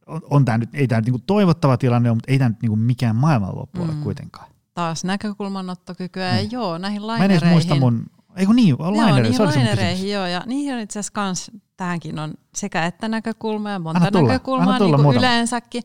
on, 0.07 0.21
on 0.31 0.45
tämä 0.45 0.59
nyt, 0.59 0.71
ei 0.75 0.89
tämä 0.89 1.01
nyt 1.01 1.07
niin 1.07 1.12
kuin 1.12 1.25
toivottava 1.27 1.77
tilanne 1.77 2.11
ole, 2.11 2.17
mutta 2.17 2.33
ei 2.33 2.39
tämä 2.39 2.49
nyt 2.49 2.62
niin 2.62 2.71
kuin 2.71 2.81
mikään 2.81 3.17
maailmanloppu 3.17 3.83
ole 3.83 3.93
mm. 3.93 4.03
kuitenkaan. 4.03 4.51
Taas 4.75 5.05
näkökulmanottokykyä, 5.05 6.35
niin. 6.35 6.53
joo, 6.53 6.79
näihin 6.79 7.07
lainereihin. 7.07 7.49
muista 7.49 7.75
mun, 7.75 8.07
ei 8.37 8.47
niin, 8.47 8.77
lainereihin, 8.79 9.39
joo, 9.39 9.47
niihin 9.47 9.64
lainereihin, 9.67 10.11
joo, 10.11 10.27
ja 10.27 10.43
niihin 10.47 10.75
on 10.75 10.81
itse 10.81 10.99
asiassa 10.99 11.12
kans, 11.12 11.51
tähänkin 11.77 12.19
on 12.19 12.35
sekä 12.55 12.87
että 12.87 13.09
näkökulma 13.09 13.71
ja 13.71 13.79
monta 13.79 14.11
tulla, 14.11 14.29
näkökulmaa 14.29 14.79
niin 14.79 15.03
kuin 15.03 15.17
yleensäkin. 15.17 15.83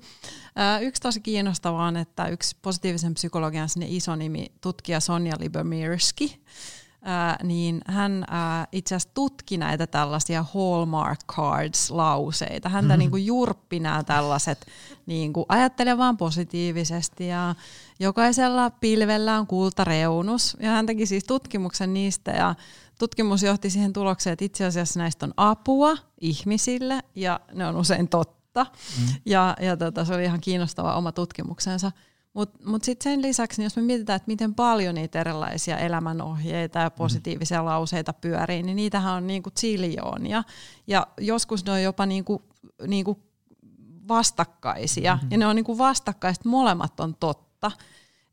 Yksi 0.82 1.01
tosi 1.01 1.21
kiinnostavaa 1.21 1.88
on, 1.88 1.97
että 1.97 2.27
yksi 2.27 2.57
positiivisen 2.61 3.13
psykologian 3.13 3.69
sinne 3.69 3.86
iso 3.89 4.15
nimi, 4.15 4.51
tutkija 4.61 4.99
Sonja 4.99 5.36
Libermirski, 5.39 6.43
ää, 7.01 7.37
niin 7.43 7.81
hän 7.85 8.25
ää, 8.29 8.67
itse 8.71 8.95
asiassa 8.95 9.13
tutki 9.13 9.57
näitä 9.57 9.87
tällaisia 9.87 10.45
Hallmark 10.53 11.19
Cards-lauseita. 11.31 12.69
Häntä 12.69 12.87
mm-hmm. 12.87 12.99
niin 12.99 13.11
kuin 13.11 13.25
jurppi 13.25 13.79
nämä 13.79 14.03
tällaiset, 14.03 14.65
niin 15.05 15.33
kuin, 15.33 15.45
ajattele 15.49 15.97
vaan 15.97 16.17
positiivisesti 16.17 17.27
ja 17.27 17.55
jokaisella 17.99 18.69
pilvellä 18.69 19.39
on 19.39 19.47
kultareunus. 19.47 20.57
Ja 20.59 20.69
hän 20.69 20.85
teki 20.85 21.05
siis 21.05 21.23
tutkimuksen 21.23 21.93
niistä 21.93 22.31
ja 22.31 22.55
tutkimus 22.99 23.43
johti 23.43 23.69
siihen 23.69 23.93
tulokseen, 23.93 24.33
että 24.33 24.45
itse 24.45 24.65
asiassa 24.65 24.99
näistä 24.99 25.25
on 25.25 25.33
apua 25.37 25.97
ihmisille 26.21 26.99
ja 27.15 27.39
ne 27.53 27.67
on 27.67 27.75
usein 27.75 28.07
totta. 28.07 28.65
Mm. 28.99 29.07
Ja, 29.25 29.55
ja 29.61 29.77
tota, 29.77 30.05
se 30.05 30.13
oli 30.13 30.23
ihan 30.23 30.41
kiinnostava 30.41 30.95
oma 30.95 31.11
tutkimuksensa. 31.11 31.91
Mutta 32.34 32.57
mut, 32.59 32.65
mut 32.65 32.84
sitten 32.84 33.11
sen 33.11 33.21
lisäksi, 33.21 33.61
niin 33.61 33.65
jos 33.65 33.75
me 33.75 33.82
mietitään, 33.82 34.17
että 34.17 34.27
miten 34.27 34.55
paljon 34.55 34.95
niitä 34.95 35.19
erilaisia 35.19 35.77
elämänohjeita 35.77 36.79
ja 36.79 36.91
positiivisia 36.91 37.61
mm. 37.61 37.65
lauseita 37.65 38.13
pyörii, 38.13 38.63
niin 38.63 38.75
niitähän 38.75 39.13
on 39.13 39.27
niinku 39.27 39.49
ziljoonia. 39.59 40.43
Ja 40.88 41.07
joskus 41.17 41.65
ne 41.65 41.71
on 41.71 41.84
jopa 41.84 42.05
niinku, 42.05 42.41
niinku 42.88 43.19
vastakkaisia. 44.07 45.15
Mm-hmm. 45.15 45.32
Ja 45.32 45.38
ne 45.38 45.47
on 45.47 45.55
niinku 45.55 45.77
vastakkaiset, 45.77 46.45
molemmat 46.45 46.99
on 46.99 47.15
totta. 47.19 47.71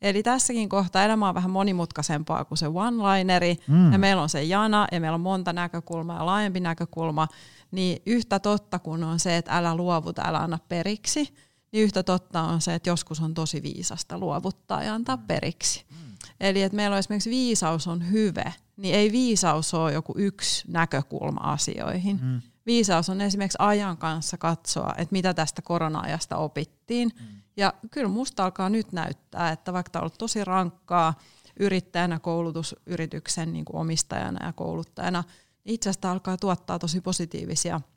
Eli 0.03 0.22
tässäkin 0.22 0.68
kohtaa 0.68 1.05
elämä 1.05 1.28
on 1.28 1.34
vähän 1.34 1.51
monimutkaisempaa 1.51 2.44
kuin 2.44 2.59
se 2.59 2.66
one-lineri, 2.66 3.57
mm. 3.68 3.92
ja 3.92 3.99
meillä 3.99 4.22
on 4.22 4.28
se 4.28 4.42
jana, 4.42 4.86
ja 4.92 5.01
meillä 5.01 5.14
on 5.14 5.20
monta 5.20 5.53
näkökulmaa 5.53 6.18
ja 6.18 6.26
laajempi 6.26 6.61
näkökulma, 6.61 7.28
niin 7.70 8.03
yhtä 8.07 8.38
totta 8.38 8.78
kuin 8.78 9.05
on 9.05 9.18
se, 9.18 9.36
että 9.36 9.57
älä 9.57 9.74
luovuta, 9.74 10.22
älä 10.24 10.38
anna 10.38 10.59
periksi, 10.68 11.34
niin 11.72 11.84
yhtä 11.84 12.02
totta 12.02 12.42
on 12.42 12.60
se, 12.60 12.74
että 12.74 12.90
joskus 12.90 13.20
on 13.20 13.34
tosi 13.34 13.62
viisasta 13.62 14.18
luovuttaa 14.18 14.82
ja 14.82 14.94
antaa 14.94 15.18
periksi. 15.18 15.84
Mm. 15.90 15.96
Eli 16.40 16.62
että 16.62 16.76
meillä 16.76 16.94
on 16.94 16.98
esimerkiksi 16.98 17.30
viisaus 17.30 17.86
on 17.86 18.10
hyve, 18.10 18.54
niin 18.76 18.94
ei 18.94 19.12
viisaus 19.12 19.74
ole 19.74 19.92
joku 19.92 20.14
yksi 20.16 20.64
näkökulma 20.68 21.40
asioihin. 21.40 22.20
Mm. 22.22 22.42
Viisaus 22.66 23.08
on 23.08 23.20
esimerkiksi 23.20 23.58
ajan 23.60 23.96
kanssa 23.96 24.38
katsoa, 24.38 24.94
että 24.98 25.12
mitä 25.12 25.34
tästä 25.34 25.62
korona-ajasta 25.62 26.36
opittiin. 26.36 27.12
Mm. 27.20 27.26
Ja 27.56 27.74
kyllä 27.90 28.08
musta 28.08 28.44
alkaa 28.44 28.68
nyt 28.68 28.92
näyttää, 28.92 29.50
että 29.52 29.72
vaikka 29.72 29.90
tämä 29.90 30.00
on 30.00 30.04
ollut 30.04 30.18
tosi 30.18 30.44
rankkaa 30.44 31.14
yrittäjänä, 31.60 32.18
koulutusyrityksen 32.18 33.52
niin 33.52 33.64
kuin 33.64 33.76
omistajana 33.76 34.46
ja 34.46 34.52
kouluttajana, 34.52 35.24
niin 35.64 35.74
itse 35.74 35.90
asiassa 35.90 36.10
alkaa 36.10 36.36
tuottaa 36.36 36.78
tosi 36.78 37.00
positiivisia– 37.00 37.80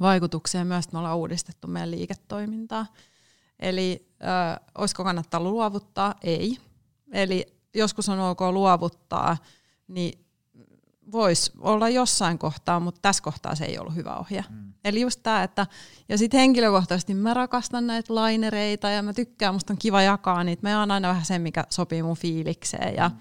vaikutuksia 0.00 0.64
myös, 0.64 0.84
että 0.84 0.94
me 0.94 0.98
ollaan 0.98 1.16
uudistettu 1.16 1.68
meidän 1.68 1.90
liiketoimintaa. 1.90 2.86
Eli 3.60 4.08
ö, 4.22 4.60
olisiko 4.78 5.04
kannattaa 5.04 5.40
luovuttaa? 5.40 6.14
Ei. 6.22 6.58
Eli 7.12 7.46
joskus 7.74 8.08
on 8.08 8.20
ok 8.20 8.40
luovuttaa, 8.40 9.36
niin 9.88 10.24
voisi 11.12 11.52
olla 11.58 11.88
jossain 11.88 12.38
kohtaa, 12.38 12.80
mutta 12.80 13.00
tässä 13.02 13.22
kohtaa 13.22 13.54
se 13.54 13.64
ei 13.64 13.78
ollut 13.78 13.94
hyvä 13.94 14.16
ohje. 14.16 14.44
Mm. 14.50 14.72
Eli 14.84 15.00
just 15.00 15.20
tämä, 15.22 15.42
että 15.42 15.66
ja 16.08 16.18
sitten 16.18 16.40
henkilökohtaisesti 16.40 17.14
mä 17.14 17.34
rakastan 17.34 17.86
näitä 17.86 18.14
lainereita 18.14 18.90
ja 18.90 19.02
mä 19.02 19.12
tykkään, 19.12 19.54
musta 19.54 19.72
on 19.72 19.78
kiva 19.78 20.02
jakaa 20.02 20.44
niitä. 20.44 20.62
Mä 20.62 20.70
jaan 20.70 20.90
aina 20.90 21.08
vähän 21.08 21.24
sen, 21.24 21.42
mikä 21.42 21.64
sopii 21.70 22.02
mun 22.02 22.16
fiilikseen 22.16 22.94
ja 22.94 23.08
mm. 23.08 23.16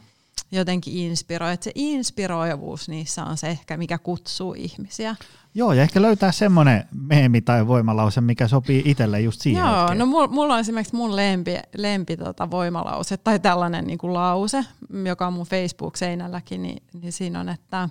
Jotenkin 0.51 0.97
inspiroi. 0.97 1.53
Että 1.53 1.63
se 1.63 1.71
inspiroivuus 1.75 2.89
niissä 2.89 3.23
on 3.23 3.37
se 3.37 3.47
ehkä, 3.47 3.77
mikä 3.77 3.97
kutsuu 3.97 4.53
ihmisiä. 4.53 5.15
Joo, 5.53 5.73
ja 5.73 5.81
ehkä 5.81 6.01
löytää 6.01 6.31
semmoinen 6.31 6.87
meemi 6.91 7.41
tai 7.41 7.67
voimalause, 7.67 8.21
mikä 8.21 8.47
sopii 8.47 8.81
itselle 8.85 9.21
just 9.21 9.41
siihen 9.41 9.61
Joo, 9.61 9.79
hetkeen. 9.79 9.97
no 9.97 10.05
mulla, 10.05 10.53
on 10.53 10.59
esimerkiksi 10.59 10.95
mun 10.95 11.15
lempi, 11.15 11.57
lempi 11.77 12.17
tota 12.17 12.51
voimalause 12.51 13.17
tai 13.17 13.39
tällainen 13.39 13.87
niin 13.87 13.97
kuin 13.97 14.13
lause, 14.13 14.65
joka 15.05 15.27
on 15.27 15.33
mun 15.33 15.45
Facebook-seinälläkin, 15.45 16.61
niin, 16.61 16.83
niin 17.01 17.11
siinä 17.11 17.39
on, 17.39 17.49
että 17.49 17.89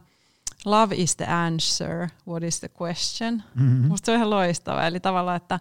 love 0.64 0.94
is 0.94 1.16
the 1.16 1.26
answer, 1.26 2.08
what 2.28 2.42
is 2.42 2.60
the 2.60 2.70
question. 2.82 3.42
Mm-hmm. 3.54 3.88
Musta 3.88 4.06
se 4.06 4.12
on 4.12 4.16
ihan 4.16 4.30
loistava, 4.30 4.86
eli 4.86 5.00
tavallaan, 5.00 5.36
että 5.36 5.60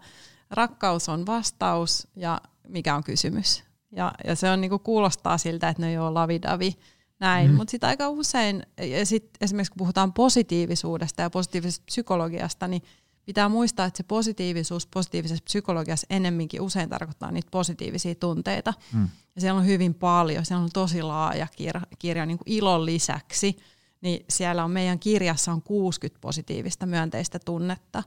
rakkaus 0.52 1.10
on 1.10 1.26
vastaus 1.26 2.08
ja 2.16 2.42
mikä 2.68 2.96
on 2.96 3.04
kysymys. 3.04 3.65
Ja, 3.96 4.12
ja 4.28 4.36
se 4.36 4.50
on 4.50 4.62
niin 4.62 4.70
kuin 4.70 4.80
kuulostaa 4.80 5.38
siltä, 5.38 5.70
että 5.70 5.84
no 5.84 5.92
joo, 5.92 6.14
lavidavi, 6.14 6.76
näin. 7.20 7.52
Mm. 7.52 7.58
Mutta 7.58 7.72
sitten 7.72 7.90
aika 7.90 8.10
usein, 8.10 8.64
ja 8.82 9.06
sit 9.06 9.30
esimerkiksi 9.42 9.72
kun 9.72 9.78
puhutaan 9.78 10.14
positiivisuudesta 10.14 11.22
ja 11.22 11.30
positiivisesta 11.30 11.84
psykologiasta, 11.86 12.68
niin 12.68 12.82
pitää 13.26 13.50
muistaa, 13.50 13.86
että 13.86 13.98
se 13.98 14.04
positiivisuus 14.04 14.88
positiivisessa 14.88 15.44
psykologiassa 15.44 16.08
ennemminkin 16.10 16.62
usein 16.62 16.90
tarkoittaa 16.90 17.32
niitä 17.32 17.48
positiivisia 17.52 18.16
tunteita. 18.16 18.74
Mm. 18.94 19.10
Ja 19.36 19.42
siellä 19.42 19.60
on 19.60 19.66
hyvin 19.66 19.94
paljon, 19.94 20.46
siellä 20.46 20.64
on 20.64 20.70
tosi 20.74 21.02
laaja 21.02 21.48
kirja, 21.56 21.82
kirja 22.00 22.26
niin 22.26 22.38
kuin 22.38 22.52
ilon 22.52 22.86
lisäksi, 22.86 23.58
niin 24.02 24.26
siellä 24.30 24.64
on 24.64 24.72
meidän 24.72 25.00
kirjassa 25.00 25.52
on 25.52 25.62
60 25.62 26.22
positiivista 26.22 26.86
myönteistä 26.86 27.40
tunnetta 27.46 28.04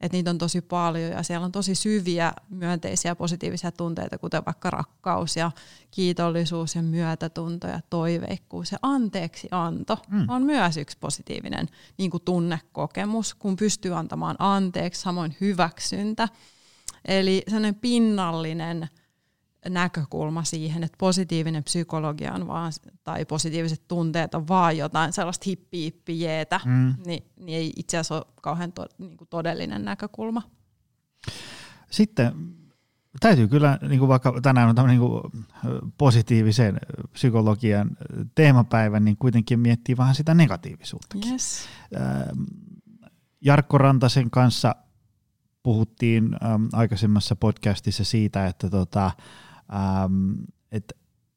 että 0.00 0.16
niitä 0.16 0.30
on 0.30 0.38
tosi 0.38 0.60
paljon 0.60 1.10
ja 1.10 1.22
siellä 1.22 1.44
on 1.44 1.52
tosi 1.52 1.74
syviä 1.74 2.32
myönteisiä 2.48 3.14
positiivisia 3.14 3.72
tunteita, 3.72 4.18
kuten 4.18 4.42
vaikka 4.46 4.70
rakkaus 4.70 5.36
ja 5.36 5.50
kiitollisuus 5.90 6.74
ja 6.74 6.82
myötätunto 6.82 7.66
ja 7.66 7.80
toiveikkuus 7.90 8.72
ja 8.72 8.78
anteeksi 8.82 9.48
anto 9.50 9.98
mm. 10.10 10.24
on 10.28 10.42
myös 10.42 10.76
yksi 10.76 10.98
positiivinen 10.98 11.68
niin 11.98 12.10
kuin 12.10 12.22
tunnekokemus, 12.24 13.34
kun 13.34 13.56
pystyy 13.56 13.98
antamaan 13.98 14.36
anteeksi, 14.38 15.00
samoin 15.00 15.36
hyväksyntä. 15.40 16.28
Eli 17.04 17.42
sellainen 17.46 17.74
pinnallinen 17.74 18.88
näkökulma 19.68 20.44
siihen, 20.44 20.84
että 20.84 20.96
positiivinen 20.98 21.64
psykologia 21.64 22.32
on 22.32 22.46
vaan, 22.46 22.72
tai 23.04 23.24
positiiviset 23.24 23.82
tunteet 23.88 24.34
on 24.34 24.48
vaan 24.48 24.76
jotain 24.76 25.12
sellaista 25.12 25.44
hippi 25.72 26.20
jeetä, 26.20 26.60
mm. 26.64 26.94
niin, 27.06 27.24
niin 27.36 27.58
ei 27.58 27.72
itse 27.76 27.98
asiassa 27.98 28.14
ole 28.14 28.24
kauhean 28.42 28.72
to, 28.72 28.86
niin 28.98 29.16
kuin 29.16 29.28
todellinen 29.28 29.84
näkökulma. 29.84 30.42
Sitten 31.90 32.32
täytyy 33.20 33.48
kyllä, 33.48 33.78
niin 33.88 33.98
kuin 33.98 34.08
vaikka 34.08 34.40
tänään 34.42 34.68
on 34.68 34.74
tämmöinen 34.74 35.00
niin 35.00 35.44
positiivisen 35.98 36.80
psykologian 37.12 37.90
teemapäivä, 38.34 39.00
niin 39.00 39.16
kuitenkin 39.16 39.60
miettii 39.60 39.96
vähän 39.96 40.14
sitä 40.14 40.34
negatiivisuutta. 40.34 41.18
Yes. 41.30 41.68
Jarkko 43.40 43.78
Rantasen 43.78 44.30
kanssa 44.30 44.74
puhuttiin 45.62 46.24
äm, 46.24 46.68
aikaisemmassa 46.72 47.36
podcastissa 47.36 48.04
siitä, 48.04 48.46
että 48.46 48.70
tota, 48.70 49.10
ähm, 49.74 50.32
että 50.72 50.94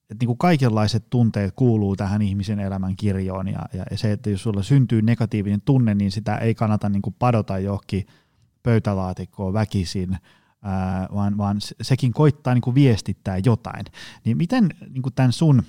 et 0.10 0.18
niin 0.20 0.38
kaikenlaiset 0.38 1.10
tunteet 1.10 1.54
kuuluu 1.56 1.96
tähän 1.96 2.22
ihmisen 2.22 2.60
elämän 2.60 2.96
kirjoon 2.96 3.48
ja, 3.48 3.66
ja 3.74 3.98
se, 3.98 4.12
että 4.12 4.30
jos 4.30 4.44
sulla 4.44 4.64
syntyy 4.64 5.02
negatiivinen 5.02 5.62
tunne, 5.62 5.96
niin 5.96 6.12
sitä 6.12 6.36
ei 6.36 6.56
kannata 6.56 6.90
niin 6.90 7.02
kuin 7.02 7.16
padota 7.20 7.60
johonkin 7.60 8.08
pöytälaatikkoon 8.64 9.54
väkisin, 9.54 10.18
ää, 10.62 11.08
vaan, 11.14 11.38
vaan 11.38 11.58
sekin 11.82 12.14
koittaa 12.14 12.54
niin 12.54 12.62
kuin 12.62 12.76
viestittää 12.76 13.38
jotain. 13.46 13.86
Niin 14.26 14.38
miten 14.38 14.70
niin 14.90 15.02
kuin 15.02 15.14
tämän 15.14 15.34
sun, 15.34 15.64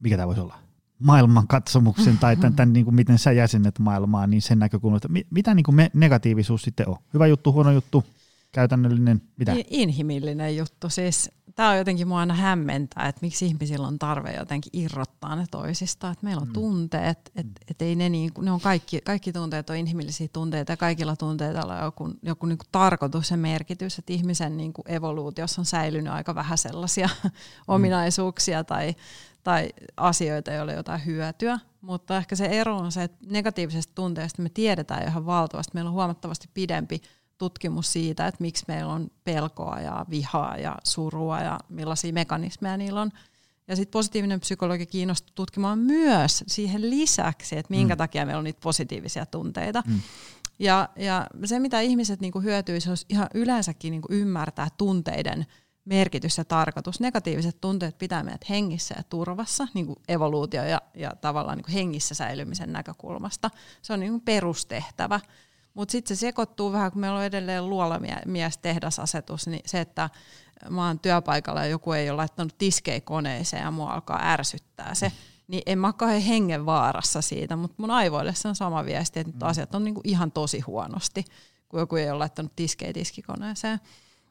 mikä 0.00 0.16
tämä 0.16 0.26
voisi 0.26 0.40
olla, 0.40 0.58
maailmankatsomuksen 0.98 2.18
tai 2.18 2.36
tämän, 2.36 2.54
tämän 2.54 2.72
niin 2.72 2.84
kuin 2.84 2.94
miten 2.94 3.18
sä 3.18 3.32
jäsenet 3.32 3.78
maailmaa, 3.78 4.26
niin 4.26 4.42
sen 4.42 4.58
näkökulmasta, 4.58 5.08
mitä 5.30 5.54
niin 5.54 5.64
kuin 5.64 5.74
me 5.74 5.90
negatiivisuus 5.94 6.62
sitten 6.62 6.88
on? 6.88 6.96
Hyvä 7.14 7.26
juttu, 7.26 7.52
huono 7.52 7.70
juttu, 7.70 8.04
käytännöllinen, 8.52 9.22
mitä? 9.36 9.54
Inhimillinen 9.70 10.56
juttu. 10.56 10.88
Siis 10.88 11.30
tämä 11.58 11.70
on 11.70 11.78
jotenkin 11.78 12.08
mua 12.08 12.20
aina 12.20 12.34
hämmentää, 12.34 13.08
että 13.08 13.18
miksi 13.22 13.46
ihmisillä 13.46 13.86
on 13.86 13.98
tarve 13.98 14.32
jotenkin 14.32 14.70
irrottaa 14.72 15.36
ne 15.36 15.44
toisistaan. 15.50 16.12
Että 16.12 16.24
meillä 16.26 16.40
on 16.40 16.48
mm. 16.48 16.52
tunteet, 16.52 17.18
että 17.36 17.60
et 17.70 17.82
ei 17.82 17.94
ne, 17.94 18.08
niin, 18.08 18.30
ne 18.40 18.52
on 18.52 18.60
kaikki, 18.60 19.00
kaikki 19.00 19.32
tunteet 19.32 19.70
on 19.70 19.76
inhimillisiä 19.76 20.28
tunteita 20.32 20.72
ja 20.72 20.76
kaikilla 20.76 21.16
tunteilla 21.16 21.74
on 21.74 21.84
joku, 21.84 22.10
joku 22.22 22.46
niin 22.46 22.58
kuin 22.58 22.68
tarkoitus 22.72 23.30
ja 23.30 23.36
merkitys, 23.36 23.98
että 23.98 24.12
ihmisen 24.12 24.56
niin 24.56 24.72
kuin 24.72 24.90
evoluutiossa 24.90 25.60
on 25.60 25.66
säilynyt 25.66 26.12
aika 26.12 26.34
vähän 26.34 26.58
sellaisia 26.58 27.08
mm. 27.24 27.30
ominaisuuksia 27.74 28.64
tai, 28.64 28.94
tai 29.44 29.68
asioita, 29.96 30.52
joille 30.52 30.74
jotain 30.74 31.06
hyötyä. 31.06 31.58
Mutta 31.80 32.16
ehkä 32.16 32.36
se 32.36 32.46
ero 32.46 32.76
on 32.76 32.92
se, 32.92 33.02
että 33.02 33.18
negatiivisesta 33.30 33.92
tunteesta 33.94 34.42
me 34.42 34.48
tiedetään 34.48 35.08
ihan 35.08 35.26
valtavasti. 35.26 35.70
Meillä 35.74 35.88
on 35.88 35.94
huomattavasti 35.94 36.48
pidempi 36.54 37.00
tutkimus 37.38 37.92
siitä, 37.92 38.26
että 38.26 38.42
miksi 38.42 38.64
meillä 38.68 38.92
on 38.92 39.10
pelkoa 39.24 39.80
ja 39.80 40.06
vihaa 40.10 40.56
ja 40.56 40.76
surua 40.84 41.40
ja 41.40 41.58
millaisia 41.68 42.12
mekanismeja 42.12 42.76
niillä 42.76 43.00
on. 43.00 43.10
Ja 43.68 43.76
sitten 43.76 43.92
positiivinen 43.92 44.40
psykologi 44.40 44.86
kiinnostuu 44.86 45.32
tutkimaan 45.34 45.78
myös 45.78 46.44
siihen 46.46 46.90
lisäksi, 46.90 47.58
että 47.58 47.74
minkä 47.74 47.94
mm. 47.94 47.98
takia 47.98 48.26
meillä 48.26 48.38
on 48.38 48.44
niitä 48.44 48.60
positiivisia 48.62 49.26
tunteita. 49.26 49.82
Mm. 49.86 50.00
Ja, 50.58 50.88
ja 50.96 51.26
se, 51.44 51.58
mitä 51.58 51.80
ihmiset 51.80 52.20
niinku 52.20 52.40
hyötyisi, 52.40 52.88
olisi 52.88 53.06
ihan 53.08 53.28
yleensäkin 53.34 53.90
niinku 53.90 54.08
ymmärtää 54.10 54.68
tunteiden 54.78 55.46
merkitys 55.84 56.38
ja 56.38 56.44
tarkoitus. 56.44 57.00
Negatiiviset 57.00 57.60
tunteet 57.60 57.98
pitää 57.98 58.22
meidät 58.22 58.48
hengissä 58.48 58.94
ja 58.98 59.02
turvassa, 59.02 59.68
niin 59.74 59.86
kuin 59.86 59.96
evoluutio 60.08 60.64
ja, 60.64 60.82
ja 60.94 61.12
tavallaan 61.20 61.58
niin 61.58 61.72
hengissä 61.72 62.14
säilymisen 62.14 62.72
näkökulmasta. 62.72 63.50
Se 63.82 63.92
on 63.92 64.00
niin 64.00 64.12
kuin 64.12 64.22
perustehtävä. 64.22 65.20
Mutta 65.78 65.92
sitten 65.92 66.16
se 66.16 66.20
sekoittuu 66.20 66.72
vähän, 66.72 66.92
kun 66.92 67.00
meillä 67.00 67.18
on 67.18 67.24
edelleen 67.24 67.70
luolamies 67.70 68.58
tehdasasetus, 68.62 69.46
niin 69.46 69.60
se, 69.66 69.80
että 69.80 70.10
mä 70.70 70.86
oon 70.86 70.98
työpaikalla 70.98 71.60
ja 71.60 71.70
joku 71.70 71.92
ei 71.92 72.10
ole 72.10 72.16
laittanut 72.16 72.58
tiskei 72.58 73.00
koneeseen 73.00 73.62
ja 73.62 73.70
mua 73.70 73.92
alkaa 73.92 74.20
ärsyttää 74.22 74.94
se, 74.94 75.12
niin 75.48 75.62
en 75.66 75.78
mä 75.78 75.92
ole 76.02 76.26
hengen 76.26 76.66
vaarassa 76.66 77.22
siitä, 77.22 77.56
mutta 77.56 77.74
mun 77.78 77.90
aivoille 77.90 78.34
se 78.34 78.48
on 78.48 78.54
sama 78.54 78.84
viesti, 78.84 79.20
että 79.20 79.32
nyt 79.32 79.40
mm. 79.40 79.48
asiat 79.48 79.74
on 79.74 79.84
niinku 79.84 80.00
ihan 80.04 80.32
tosi 80.32 80.60
huonosti, 80.60 81.24
kun 81.68 81.80
joku 81.80 81.96
ei 81.96 82.10
ole 82.10 82.18
laittanut 82.18 82.56
tiskei 82.56 82.92
tiskikoneeseen. 82.92 83.80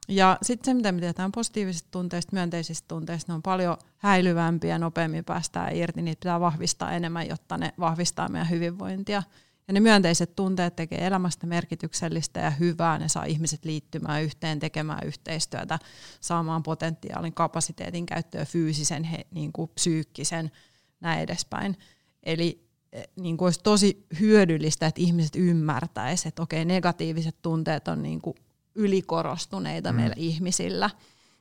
Ja 0.07 0.37
sitten 0.41 0.65
se, 0.65 0.73
mitä 0.73 0.91
me 0.91 0.99
tiedetään 0.99 1.31
positiivisista 1.31 1.87
tunteista, 1.91 2.33
myönteisistä 2.33 2.87
tunteista, 2.87 3.31
ne 3.31 3.35
on 3.35 3.41
paljon 3.41 3.77
häilyvämpiä, 3.97 4.79
nopeammin 4.79 5.25
päästään 5.25 5.75
irti, 5.75 6.01
niitä 6.01 6.19
pitää 6.19 6.39
vahvistaa 6.39 6.91
enemmän, 6.91 7.27
jotta 7.27 7.57
ne 7.57 7.73
vahvistaa 7.79 8.29
meidän 8.29 8.49
hyvinvointia. 8.49 9.23
Ja 9.67 9.73
ne 9.73 9.79
myönteiset 9.79 10.35
tunteet 10.35 10.75
tekee 10.75 11.07
elämästä 11.07 11.47
merkityksellistä 11.47 12.39
ja 12.39 12.49
hyvää, 12.49 12.99
ne 12.99 13.09
saa 13.09 13.25
ihmiset 13.25 13.65
liittymään 13.65 14.23
yhteen, 14.23 14.59
tekemään 14.59 15.07
yhteistyötä, 15.07 15.79
saamaan 16.21 16.63
potentiaalin 16.63 17.33
kapasiteetin 17.33 18.05
käyttöä, 18.05 18.45
fyysisen, 18.45 19.03
he, 19.03 19.27
niin 19.31 19.51
kuin 19.53 19.71
psyykkisen, 19.75 20.51
näin 20.99 21.19
edespäin. 21.19 21.77
Eli 22.23 22.67
eh, 22.91 23.07
niin 23.15 23.37
kuin 23.37 23.45
olisi 23.47 23.59
tosi 23.63 24.05
hyödyllistä, 24.19 24.87
että 24.87 25.01
ihmiset 25.01 25.35
ymmärtäisivät, 25.35 26.31
että 26.31 26.41
okei, 26.41 26.65
negatiiviset 26.65 27.41
tunteet 27.41 27.87
on 27.87 28.03
niin 28.03 28.21
kuin 28.21 28.35
ylikorostuneita 28.75 29.91
mm. 29.91 29.95
meillä 29.95 30.15
ihmisillä. 30.17 30.89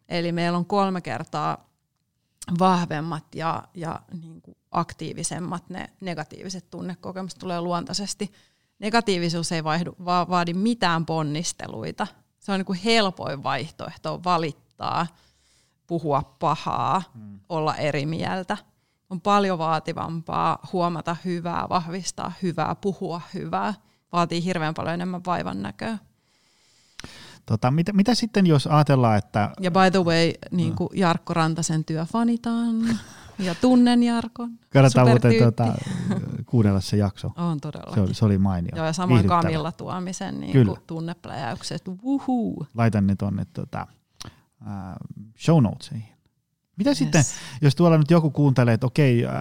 Eli 0.08 0.32
meillä 0.32 0.58
on 0.58 0.66
kolme 0.66 1.00
kertaa 1.00 1.70
vahvemmat 2.58 3.34
ja, 3.34 3.68
ja 3.74 4.00
niin 4.22 4.42
kuin 4.42 4.56
aktiivisemmat 4.76 5.70
ne 5.70 5.90
negatiiviset 6.00 6.70
tunnekokemukset 6.70 7.38
tulee 7.38 7.60
luontaisesti. 7.60 8.32
Negatiivisuus 8.78 9.52
ei 9.52 9.64
vaihdu, 9.64 9.96
va- 10.04 10.26
vaadi 10.28 10.54
mitään 10.54 11.06
ponnisteluita. 11.06 12.06
Se 12.38 12.52
on 12.52 12.58
niin 12.58 12.66
kuin 12.66 12.78
helpoin 12.84 13.42
vaihtoehto 13.42 14.20
valittaa, 14.24 15.06
puhua 15.86 16.36
pahaa, 16.38 17.02
mm. 17.14 17.40
olla 17.48 17.76
eri 17.76 18.06
mieltä. 18.06 18.56
On 19.10 19.20
paljon 19.20 19.58
vaativampaa 19.58 20.58
huomata 20.72 21.16
hyvää, 21.24 21.66
vahvistaa 21.68 22.32
hyvää, 22.42 22.74
puhua 22.74 23.20
hyvää. 23.34 23.74
Vaatii 24.12 24.44
hirveän 24.44 24.74
paljon 24.74 24.94
enemmän 24.94 25.24
vaivan 25.26 25.62
näköä. 25.62 25.98
Tota, 27.46 27.70
mitä, 27.70 27.92
mitä 27.92 28.14
sitten, 28.14 28.46
jos 28.46 28.66
ajatellaan, 28.66 29.18
että... 29.18 29.50
Ja 29.60 29.70
by 29.70 29.90
the 29.90 30.04
way, 30.04 30.32
niin 30.50 30.74
kuin 30.74 30.90
Jarkko 30.94 31.34
Rantasen 31.34 31.84
työ 31.84 32.04
fanitaan. 32.04 32.76
Ja 33.38 33.54
tunnen 33.54 34.02
Jarkon. 34.02 34.50
Kannattaa 34.70 35.06
muuten 35.06 35.38
tuota, 35.38 35.74
kuunnella 36.46 36.80
se 36.80 36.96
jakso. 36.96 37.32
On 37.50 37.60
todella. 37.60 37.94
Se 37.94 38.00
oli, 38.00 38.14
se 38.14 38.24
oli 38.24 38.38
mainio. 38.38 38.76
Joo, 38.76 38.86
ja 38.86 38.92
samoin 38.92 39.26
Kamilla 39.26 39.72
Tuomisen 39.72 40.40
niin 40.40 40.66
tunnepläjäykset. 40.86 41.82
Wuhuu. 42.04 42.66
Laitan 42.74 43.06
ne 43.06 43.16
tuonne 43.16 43.44
tuota, 43.52 43.86
uh, 44.60 45.28
show 45.38 45.62
notesiin. 45.62 46.16
Mitä 46.76 46.90
yes. 46.90 46.98
sitten, 46.98 47.24
jos 47.62 47.74
tuolla 47.74 47.98
nyt 47.98 48.10
joku 48.10 48.30
kuuntelee, 48.30 48.74
että 48.74 48.86
okei, 48.86 49.26
äh, 49.26 49.32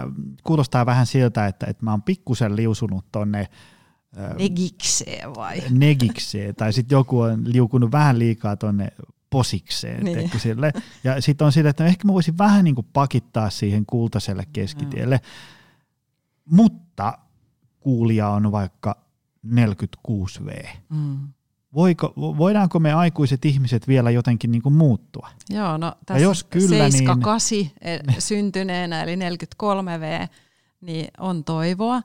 kuulostaa 0.42 0.86
vähän 0.86 1.06
siltä, 1.06 1.46
että, 1.46 1.66
että 1.66 1.84
mä 1.84 1.90
oon 1.90 2.02
pikkusen 2.02 2.56
liusunut 2.56 3.04
tonne 3.12 3.40
äh, 4.18 4.36
Negikseen 4.38 5.34
vai? 5.34 5.62
Negikseen, 5.70 6.54
tai 6.54 6.72
sitten 6.72 6.96
joku 6.96 7.20
on 7.20 7.52
liukunut 7.52 7.92
vähän 7.92 8.18
liikaa 8.18 8.56
tonne 8.56 8.88
posikseen. 9.30 10.04
Niin. 10.04 10.30
Sille. 10.38 10.72
Ja 11.04 11.20
sitten 11.20 11.44
on 11.44 11.52
sille, 11.52 11.68
että 11.68 11.84
no 11.84 11.88
ehkä 11.88 12.06
mä 12.06 12.12
voisin 12.12 12.38
vähän 12.38 12.64
niin 12.64 12.74
kuin 12.74 12.86
pakittaa 12.92 13.50
siihen 13.50 13.86
kultaiselle 13.86 14.44
keskitielle. 14.52 15.16
Mm. 15.16 16.56
Mutta 16.56 17.18
kuulija 17.80 18.28
on 18.28 18.52
vaikka 18.52 18.96
46V. 19.46 20.68
Mm. 20.88 21.28
Voiko, 21.74 22.12
voidaanko 22.16 22.78
me 22.78 22.92
aikuiset 22.92 23.44
ihmiset 23.44 23.88
vielä 23.88 24.10
jotenkin 24.10 24.50
niin 24.50 24.62
kuin 24.62 24.74
muuttua? 24.74 25.28
Joo, 25.50 25.76
no 25.76 25.92
tässä 26.06 26.22
jos 26.22 26.44
kyllä, 26.44 26.68
78 26.68 27.58
niin... 27.58 27.70
E, 27.80 27.98
syntyneenä, 28.18 29.02
eli 29.02 29.16
43V, 29.16 30.28
niin 30.80 31.08
on 31.18 31.44
toivoa. 31.44 32.02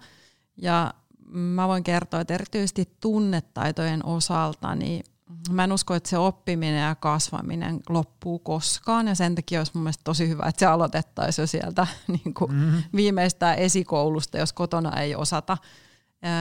Ja 0.58 0.94
mä 1.32 1.68
voin 1.68 1.84
kertoa, 1.84 2.22
että 2.22 2.34
erityisesti 2.34 2.90
tunnetaitojen 3.00 4.06
osalta, 4.06 4.76
niin 4.76 5.04
mä 5.50 5.64
en 5.64 5.72
usko, 5.72 5.96
että 5.96 6.10
se 6.10 6.18
oppiminen 6.18 6.82
ja 6.82 6.96
kasvaminen 6.96 7.80
loppuu 7.90 8.40
koskaan 8.40 9.08
ja 9.08 9.16
sen 9.16 9.36
takia 9.36 9.60
olisi 9.60 9.72
mun 9.76 9.84
mielestä 9.84 10.04
tosi 10.04 10.30
hyvä, 10.30 10.44
että 10.46 10.60
se 10.60 10.66
aloitettaisiin 10.66 11.44
jo 11.44 11.48
sieltä 11.48 11.88
niin 12.24 12.34
kuin 12.34 12.52
mm-hmm. 12.52 12.84
viimeistään 12.96 13.58
esikoulusta, 13.58 14.38
jos 14.38 14.54
kotona 14.54 15.00
ei 15.02 15.16
osata, 15.16 15.58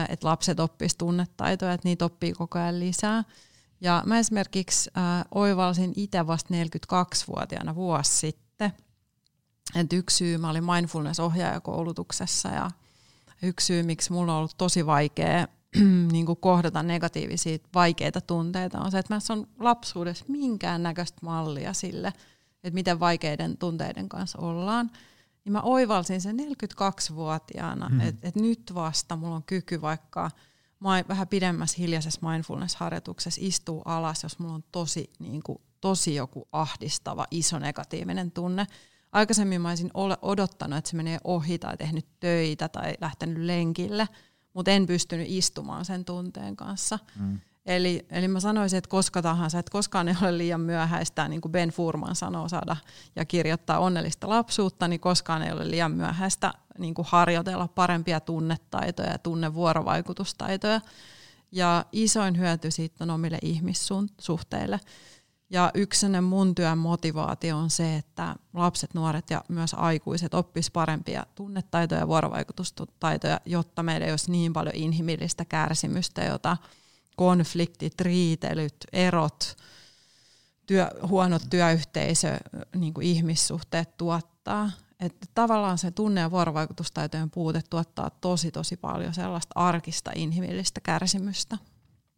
että 0.09 0.27
lapset 0.27 0.59
oppisivat 0.59 0.97
tunnetaitoja, 0.97 1.73
että 1.73 1.87
niitä 1.87 2.05
oppii 2.05 2.33
koko 2.33 2.59
ajan 2.59 2.79
lisää. 2.79 3.23
Ja 3.81 4.03
mä 4.05 4.19
esimerkiksi 4.19 4.91
äh, 4.97 5.25
oivalsin 5.31 5.93
itse 5.95 6.27
vasta 6.27 6.53
42-vuotiaana 6.53 7.75
vuosi 7.75 8.11
sitten, 8.11 8.73
että 9.75 9.95
yksi 9.95 10.17
syy, 10.17 10.37
mä 10.37 10.49
olin 10.49 10.63
mindfulness-ohjaajakoulutuksessa 10.63 12.49
ja 12.49 12.71
yksi 13.41 13.65
syy, 13.65 13.83
miksi 13.83 14.11
mulla 14.11 14.31
on 14.31 14.37
ollut 14.37 14.57
tosi 14.57 14.85
vaikea 14.85 15.47
niin 16.11 16.25
kuin 16.25 16.37
kohdata 16.39 16.83
negatiivisia 16.83 17.57
vaikeita 17.73 18.21
tunteita 18.21 18.79
on 18.79 18.91
se, 18.91 18.99
että 18.99 19.13
mä 19.13 19.19
on 19.29 19.47
lapsuudessa 19.59 20.25
minkään 20.27 20.83
näköistä 20.83 21.19
mallia 21.21 21.73
sille, 21.73 22.07
että 22.63 22.73
miten 22.73 22.99
vaikeiden 22.99 23.57
tunteiden 23.57 24.09
kanssa 24.09 24.39
ollaan. 24.39 24.91
Niin 25.45 25.53
mä 25.53 25.61
oivalsin 25.61 26.21
sen 26.21 26.37
42-vuotiaana, 26.39 27.89
mm. 27.89 28.01
että 28.01 28.27
et 28.27 28.35
nyt 28.35 28.71
vasta 28.73 29.15
mulla 29.15 29.35
on 29.35 29.43
kyky 29.43 29.81
vaikka 29.81 30.31
vähän 31.07 31.27
pidemmässä 31.27 31.77
hiljaisessa 31.79 32.21
mindfulness-harjoituksessa 32.21 33.41
istuu 33.43 33.81
alas, 33.85 34.23
jos 34.23 34.39
mulla 34.39 34.53
on 34.53 34.63
tosi, 34.71 35.09
niin 35.19 35.43
kuin, 35.43 35.57
tosi 35.81 36.15
joku 36.15 36.47
ahdistava, 36.51 37.27
iso 37.31 37.59
negatiivinen 37.59 38.31
tunne. 38.31 38.67
Aikaisemmin 39.11 39.61
mä 39.61 39.69
olisin 39.69 39.91
odottanut, 40.21 40.77
että 40.77 40.89
se 40.89 40.97
menee 40.97 41.17
ohi 41.23 41.59
tai 41.59 41.77
tehnyt 41.77 42.05
töitä 42.19 42.69
tai 42.69 42.93
lähtenyt 43.01 43.43
lenkille– 43.43 44.07
mutta 44.53 44.71
en 44.71 44.85
pystynyt 44.85 45.27
istumaan 45.29 45.85
sen 45.85 46.05
tunteen 46.05 46.55
kanssa. 46.55 46.99
Mm. 47.19 47.39
Eli, 47.65 48.05
eli 48.09 48.27
mä 48.27 48.39
sanoisin, 48.39 48.77
että 48.77 48.89
koska 48.89 49.21
tahansa, 49.21 49.59
että 49.59 49.71
koskaan 49.71 50.07
ei 50.07 50.15
ole 50.21 50.37
liian 50.37 50.61
myöhäistä, 50.61 51.27
niin 51.27 51.41
kuin 51.41 51.51
Ben 51.51 51.69
Furman 51.69 52.15
sanoo, 52.15 52.49
saada 52.49 52.77
ja 53.15 53.25
kirjoittaa 53.25 53.79
onnellista 53.79 54.29
lapsuutta, 54.29 54.87
niin 54.87 54.99
koskaan 54.99 55.41
ei 55.41 55.51
ole 55.51 55.71
liian 55.71 55.91
myöhäistä 55.91 56.53
niin 56.77 56.93
kuin 56.93 57.07
harjoitella 57.09 57.67
parempia 57.67 58.19
tunnetaitoja 58.19 59.09
ja 59.09 59.17
tunnevuorovaikutustaitoja. 59.17 60.81
Ja 61.51 61.85
isoin 61.91 62.37
hyöty 62.37 62.71
siitä 62.71 63.03
on 63.03 63.09
omille 63.09 63.39
ihmissuhteille. 63.41 64.79
Ja 65.51 65.71
yksi 65.73 66.05
mun 66.21 66.55
työn 66.55 66.77
motivaatio 66.77 67.57
on 67.57 67.69
se, 67.69 67.95
että 67.95 68.35
lapset, 68.53 68.93
nuoret 68.93 69.29
ja 69.29 69.43
myös 69.47 69.73
aikuiset 69.73 70.33
oppis 70.33 70.71
parempia 70.71 71.25
tunnetaitoja 71.35 72.01
ja 72.01 72.07
vuorovaikutustaitoja, 72.07 73.39
jotta 73.45 73.83
meillä 73.83 74.05
ei 74.05 74.11
olisi 74.11 74.31
niin 74.31 74.53
paljon 74.53 74.75
inhimillistä 74.75 75.45
kärsimystä, 75.45 76.23
jota 76.23 76.57
konfliktit, 77.15 78.01
riitelyt, 78.01 78.75
erot, 78.93 79.57
työ, 80.65 80.89
huonot 81.07 81.41
työyhteisö, 81.49 82.37
niin 82.75 82.93
kuin 82.93 83.07
ihmissuhteet 83.07 83.97
tuottaa. 83.97 84.71
Että 84.99 85.27
tavallaan 85.33 85.77
se 85.77 85.91
tunne- 85.91 86.21
ja 86.21 86.31
vuorovaikutustaitojen 86.31 87.31
puute 87.31 87.61
tuottaa 87.69 88.09
tosi 88.09 88.51
tosi 88.51 88.77
paljon 88.77 89.13
sellaista 89.13 89.53
arkista 89.55 90.11
inhimillistä 90.15 90.81
kärsimystä. 90.81 91.57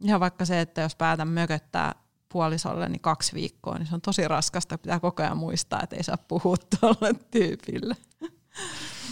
Ja 0.01 0.19
vaikka 0.19 0.45
se, 0.45 0.61
että 0.61 0.81
jos 0.81 0.95
päätän 0.95 1.27
mököttää 1.27 2.02
puolisolle 2.33 2.89
niin 2.89 3.01
kaksi 3.01 3.33
viikkoa, 3.33 3.77
niin 3.77 3.87
se 3.87 3.95
on 3.95 4.01
tosi 4.01 4.27
raskasta. 4.27 4.77
Pitää 4.77 4.99
koko 4.99 5.23
ajan 5.23 5.37
muistaa, 5.37 5.81
että 5.83 5.95
ei 5.95 6.03
saa 6.03 6.17
puhua 6.17 6.55
tuolle 6.79 7.13
tyypille. 7.31 7.95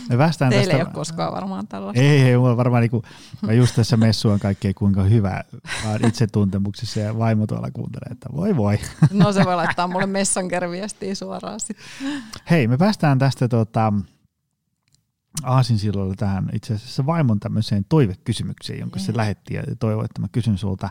Me 0.09 0.17
Teille 0.17 0.55
tästä... 0.55 0.77
ei 0.77 0.81
ole 0.81 0.89
koskaan 0.93 1.33
varmaan 1.33 1.67
tällaista. 1.67 2.01
Ei, 2.01 2.21
ei 2.21 2.37
mulla 2.37 2.57
varmaan 2.57 2.81
niinku, 2.81 3.03
mä 3.41 3.53
just 3.53 3.75
tässä 3.75 3.97
messu 3.97 4.29
on 4.29 4.39
kaikkea 4.39 4.73
kuinka 4.73 5.03
hyvä 5.03 5.43
vaan 5.85 6.05
itsetuntemuksessa 6.07 6.99
ja 6.99 7.17
vaimo 7.17 7.47
tuolla 7.47 7.71
kuuntelee, 7.71 8.11
että 8.11 8.29
voi 8.35 8.57
voi. 8.57 8.79
No 9.11 9.31
se 9.31 9.45
voi 9.45 9.55
laittaa 9.55 9.87
mulle 9.87 10.05
messenger-viestiä 10.05 11.15
suoraan 11.15 11.59
sitten. 11.59 11.85
Hei, 12.49 12.67
me 12.67 12.77
päästään 12.77 13.19
tästä 13.19 13.47
tota, 13.47 13.93
aasinsilloilla 15.43 16.15
tähän 16.17 16.49
itse 16.53 16.73
asiassa 16.73 17.05
vaimon 17.05 17.39
tämmöiseen 17.39 17.85
toivekysymykseen, 17.89 18.79
jonka 18.79 18.99
se 18.99 19.15
lähetti 19.15 19.53
ja 19.53 19.63
toivoi, 19.79 20.05
että 20.05 20.21
mä 20.21 20.27
kysyn 20.31 20.57
sulta, 20.57 20.89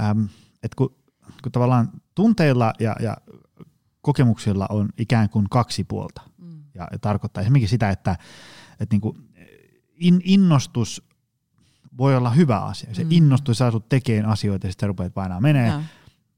ähm, 0.00 0.24
että 0.62 0.76
kun 0.76 0.94
kun 1.42 1.52
tavallaan 1.52 1.90
tunteilla 2.14 2.72
ja, 2.80 2.96
ja 3.00 3.16
kokemuksilla 4.00 4.66
on 4.70 4.88
ikään 4.98 5.28
kuin 5.28 5.46
kaksi 5.50 5.84
puolta. 5.84 6.22
Mm. 6.38 6.62
Ja, 6.74 6.88
ja 6.92 6.98
tarkoittaa 6.98 7.40
esimerkiksi 7.40 7.70
sitä, 7.70 7.90
että, 7.90 8.16
että 8.80 8.94
niin 8.94 9.00
kuin 9.00 9.28
in, 9.94 10.20
innostus 10.24 11.02
voi 11.98 12.16
olla 12.16 12.30
hyvä 12.30 12.58
asia. 12.58 12.94
Se 12.94 13.04
mm. 13.04 13.12
innostus 13.12 13.58
saa 13.58 13.70
sut 13.70 13.88
tekemään 13.88 14.26
asioita 14.26 14.66
ja 14.66 14.72
sitten 14.72 14.88
rupeat 14.88 15.14
painaa 15.14 15.40
menee. 15.40 15.72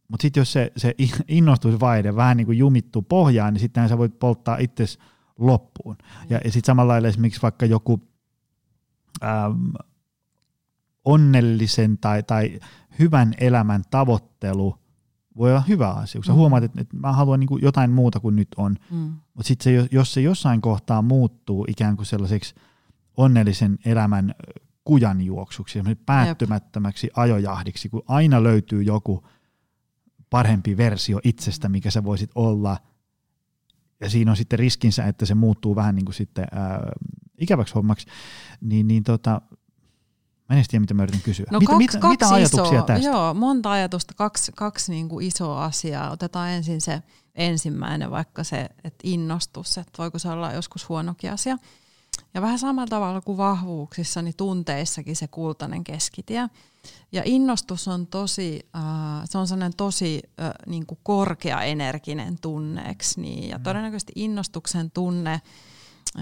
Mutta 0.09 0.23
sitten 0.23 0.41
jos 0.41 0.53
se, 0.53 0.73
se 0.77 0.95
innostusvaide 1.29 2.17
vähän 2.17 2.37
niin 2.37 2.47
kuin 2.47 2.59
jumittuu 2.59 3.03
pohjaan, 3.03 3.55
niin 3.55 3.61
sitten 3.61 3.89
sä 3.89 3.99
voit 3.99 4.19
polttaa 4.19 4.57
itsesi 4.57 4.99
loppuun. 5.39 5.97
Mm. 5.99 6.27
Ja, 6.31 6.41
ja 6.45 6.53
sitten 6.53 6.67
samalla 6.67 6.93
lailla 6.93 7.09
esimerkiksi 7.09 7.43
vaikka 7.43 7.67
joku 7.67 8.01
äm, 9.23 9.73
onnellisen 11.05 11.99
tai, 11.99 12.23
tai 12.23 12.61
hyvän 12.99 13.35
elämän 13.39 13.83
tavoittelu 13.91 14.79
voi 15.37 15.51
olla 15.51 15.65
hyvä 15.69 15.91
asia, 15.91 16.19
kun 16.19 16.25
sä 16.25 16.33
mm. 16.33 16.37
huomaat, 16.37 16.65
että, 16.65 16.81
että 16.81 16.97
mä 16.97 17.13
haluan 17.13 17.41
niin 17.41 17.63
jotain 17.63 17.91
muuta 17.91 18.21
kuin 18.21 18.37
nyt 18.37 18.49
on. 18.57 18.77
Mm. 18.91 19.15
Mutta 19.35 19.49
sitten 19.49 19.89
jos 19.91 20.15
se 20.15 20.21
jossain 20.21 20.61
kohtaa 20.61 21.03
muuttuu 21.03 21.65
ikään 21.69 21.97
kuin 21.97 22.07
sellaiseksi 22.07 22.55
onnellisen 23.17 23.79
elämän 23.85 24.35
kujanjuoksuksi, 24.85 25.79
päättymättömäksi 26.07 27.11
ajojahdiksi, 27.17 27.89
kun 27.89 28.03
aina 28.09 28.43
löytyy 28.43 28.83
joku 28.83 29.27
parempi 30.31 30.77
versio 30.77 31.21
itsestä, 31.25 31.69
mikä 31.69 31.91
sä 31.91 32.05
voisit 32.05 32.31
olla, 32.35 32.77
ja 34.01 34.11
siinä 34.11 34.31
on 34.31 34.37
sitten 34.37 34.59
riskinsä, 34.59 35.05
että 35.05 35.27
se 35.27 35.35
muuttuu 35.35 35.77
vähän 35.77 35.95
niin 35.95 36.05
kuin 36.05 36.15
sitten 36.15 36.47
ää, 36.53 36.93
ikäväksi 37.39 37.75
hommaksi, 37.75 38.07
niin, 38.61 38.89
niin 38.89 39.03
tota, 39.03 39.41
Mä 40.49 40.57
en 40.57 40.65
tiedä, 40.71 40.81
mitä 40.81 40.95
mä 40.95 41.03
yritän 41.03 41.21
kysyä. 41.21 41.47
No 41.51 41.59
mitä, 41.59 41.73
kaksi, 41.73 41.79
mitä, 41.79 41.99
kaksi 41.99 42.13
mitä 42.13 42.35
ajatuksia 42.35 42.79
isoa, 42.79 42.83
tästä? 42.83 43.09
Joo, 43.09 43.35
monta 43.35 43.71
ajatusta, 43.71 44.15
kaksi, 44.15 44.53
kaksi 44.53 44.93
niin 44.93 45.09
kuin 45.09 45.27
isoa 45.27 45.65
asiaa. 45.65 46.11
Otetaan 46.11 46.51
ensin 46.51 46.81
se 46.81 47.03
ensimmäinen, 47.35 48.11
vaikka 48.11 48.45
se 48.45 48.69
että 48.85 49.01
innostus, 49.03 49.79
että 49.79 49.99
voiko 49.99 50.19
se 50.19 50.29
olla 50.29 50.53
joskus 50.53 50.89
huonokin 50.89 51.33
asia. 51.33 51.59
Ja 52.35 52.43
vähän 52.43 52.59
samalla 52.59 52.89
tavalla 52.89 53.21
kuin 53.21 53.39
vahvuuksissa, 53.39 54.23
niin 54.23 54.37
tunteissakin 54.37 55.17
se 55.17 55.29
kultainen 55.29 55.85
keskitie. 55.85 56.49
Ja 57.13 57.23
innostus 57.25 57.89
on 57.89 58.07
tosi, 58.07 58.61
äh, 58.77 58.83
se 59.25 59.39
on 59.39 59.47
sellainen 59.49 59.77
tosi 59.77 60.23
äh, 60.41 60.51
niin 60.67 60.87
kuin 60.87 60.99
korkeaenerginen 61.03 62.39
tunneeksi. 62.41 63.21
Niin, 63.21 63.49
ja 63.49 63.59
mm. 63.59 63.65
todennäköisesti 63.65 64.13
innostuksen 64.17 64.91
tunne 64.91 65.41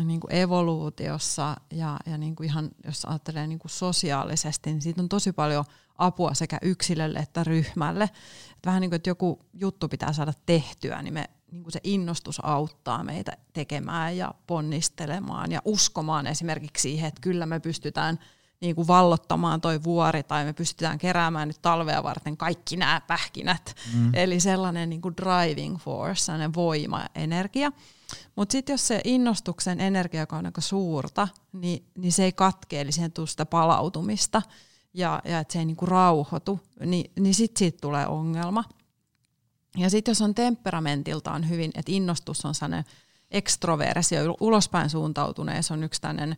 niin 0.04 0.20
kuin 0.20 0.34
evoluutiossa 0.34 1.56
ja, 1.70 1.96
ja 2.06 2.18
niin 2.18 2.36
kuin 2.36 2.48
ihan, 2.48 2.70
jos 2.84 3.04
ajattelee 3.04 3.46
niin 3.46 3.58
kuin 3.58 3.70
sosiaalisesti, 3.70 4.70
niin 4.70 4.82
siitä 4.82 5.02
on 5.02 5.08
tosi 5.08 5.32
paljon 5.32 5.64
apua 5.98 6.34
sekä 6.34 6.58
yksilölle 6.62 7.18
että 7.18 7.44
ryhmälle. 7.44 8.04
Et 8.04 8.66
vähän 8.66 8.80
niin 8.80 8.90
kuin, 8.90 8.96
että 8.96 9.10
joku 9.10 9.38
juttu 9.54 9.88
pitää 9.88 10.12
saada 10.12 10.32
tehtyä, 10.46 11.02
niin, 11.02 11.14
me, 11.14 11.30
niin 11.50 11.62
kuin 11.62 11.72
se 11.72 11.80
innostus 11.84 12.44
auttaa 12.44 13.04
meitä 13.04 13.32
tekemään 13.52 14.16
ja 14.16 14.34
ponnistelemaan 14.46 15.52
ja 15.52 15.62
uskomaan 15.64 16.26
esimerkiksi 16.26 16.82
siihen, 16.82 17.08
että 17.08 17.20
kyllä 17.20 17.46
me 17.46 17.60
pystytään 17.60 18.18
niin 18.60 18.74
kuin 18.74 18.88
vallottamaan 18.88 19.60
toi 19.60 19.82
vuori 19.82 20.22
tai 20.22 20.44
me 20.44 20.52
pystytään 20.52 20.98
keräämään 20.98 21.48
nyt 21.48 21.62
talvea 21.62 22.02
varten 22.02 22.36
kaikki 22.36 22.76
nämä 22.76 23.00
pähkinät. 23.06 23.76
Mm. 23.94 24.14
Eli 24.14 24.40
sellainen 24.40 24.90
niin 24.90 25.02
kuin 25.02 25.14
driving 25.16 25.78
force, 25.78 26.24
sellainen 26.24 26.54
voima, 26.54 27.06
energia. 27.14 27.72
Mutta 28.36 28.52
sitten 28.52 28.74
jos 28.74 28.86
se 28.88 29.00
innostuksen 29.04 29.80
energia 29.80 30.26
on 30.32 30.46
aika 30.46 30.60
suurta, 30.60 31.28
niin, 31.52 31.86
niin 31.98 32.12
se 32.12 32.24
ei 32.24 32.32
katkee, 32.32 32.80
eli 32.80 32.92
siihen 32.92 33.12
tulee 33.12 33.26
sitä 33.26 33.46
palautumista 33.46 34.42
ja, 34.94 35.22
ja 35.24 35.38
että 35.38 35.52
se 35.52 35.58
ei 35.58 35.64
niinku 35.64 35.86
rauhoitu, 35.86 36.60
niin, 36.86 37.10
niin 37.20 37.34
sitten 37.34 37.58
siitä 37.58 37.78
tulee 37.80 38.06
ongelma. 38.06 38.64
Ja 39.76 39.90
sitten 39.90 40.12
jos 40.12 40.22
on 40.22 40.34
temperamentiltaan 40.34 41.48
hyvin, 41.48 41.70
että 41.74 41.92
innostus 41.92 42.44
on 42.44 42.54
sellainen 42.54 42.84
ekstroversio, 43.30 44.36
ulospäin 44.40 44.90
suuntautunees 44.90 45.70
on 45.70 45.84
yksi 45.84 46.00
tämmöinen 46.00 46.36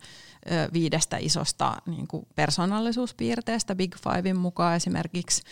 viidestä 0.73 1.17
isosta 1.17 1.77
niin 1.87 2.09
persoonallisuuspiirteestä, 2.35 3.75
Big 3.75 3.97
Fivein 3.97 4.39
mukaan 4.39 4.77
esimerkiksi, 4.77 5.43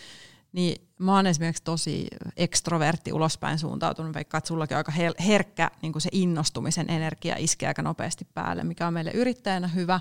niin 0.53 0.87
mä 0.99 1.15
oon 1.15 1.27
esimerkiksi 1.27 1.63
tosi 1.63 2.07
ekstrovertti 2.37 3.13
ulospäin 3.13 3.59
suuntautunut, 3.59 4.13
vaikka 4.13 4.37
että 4.37 4.47
sullakin 4.47 4.77
on 4.77 4.79
aika 4.79 4.91
herkkä 5.23 5.71
niin 5.81 5.93
se 6.01 6.09
innostumisen 6.11 6.89
energia 6.89 7.35
iskee 7.37 7.67
aika 7.67 7.81
nopeasti 7.81 8.27
päälle, 8.33 8.63
mikä 8.63 8.87
on 8.87 8.93
meille 8.93 9.11
yrittäjänä 9.11 9.67
hyvä. 9.67 9.99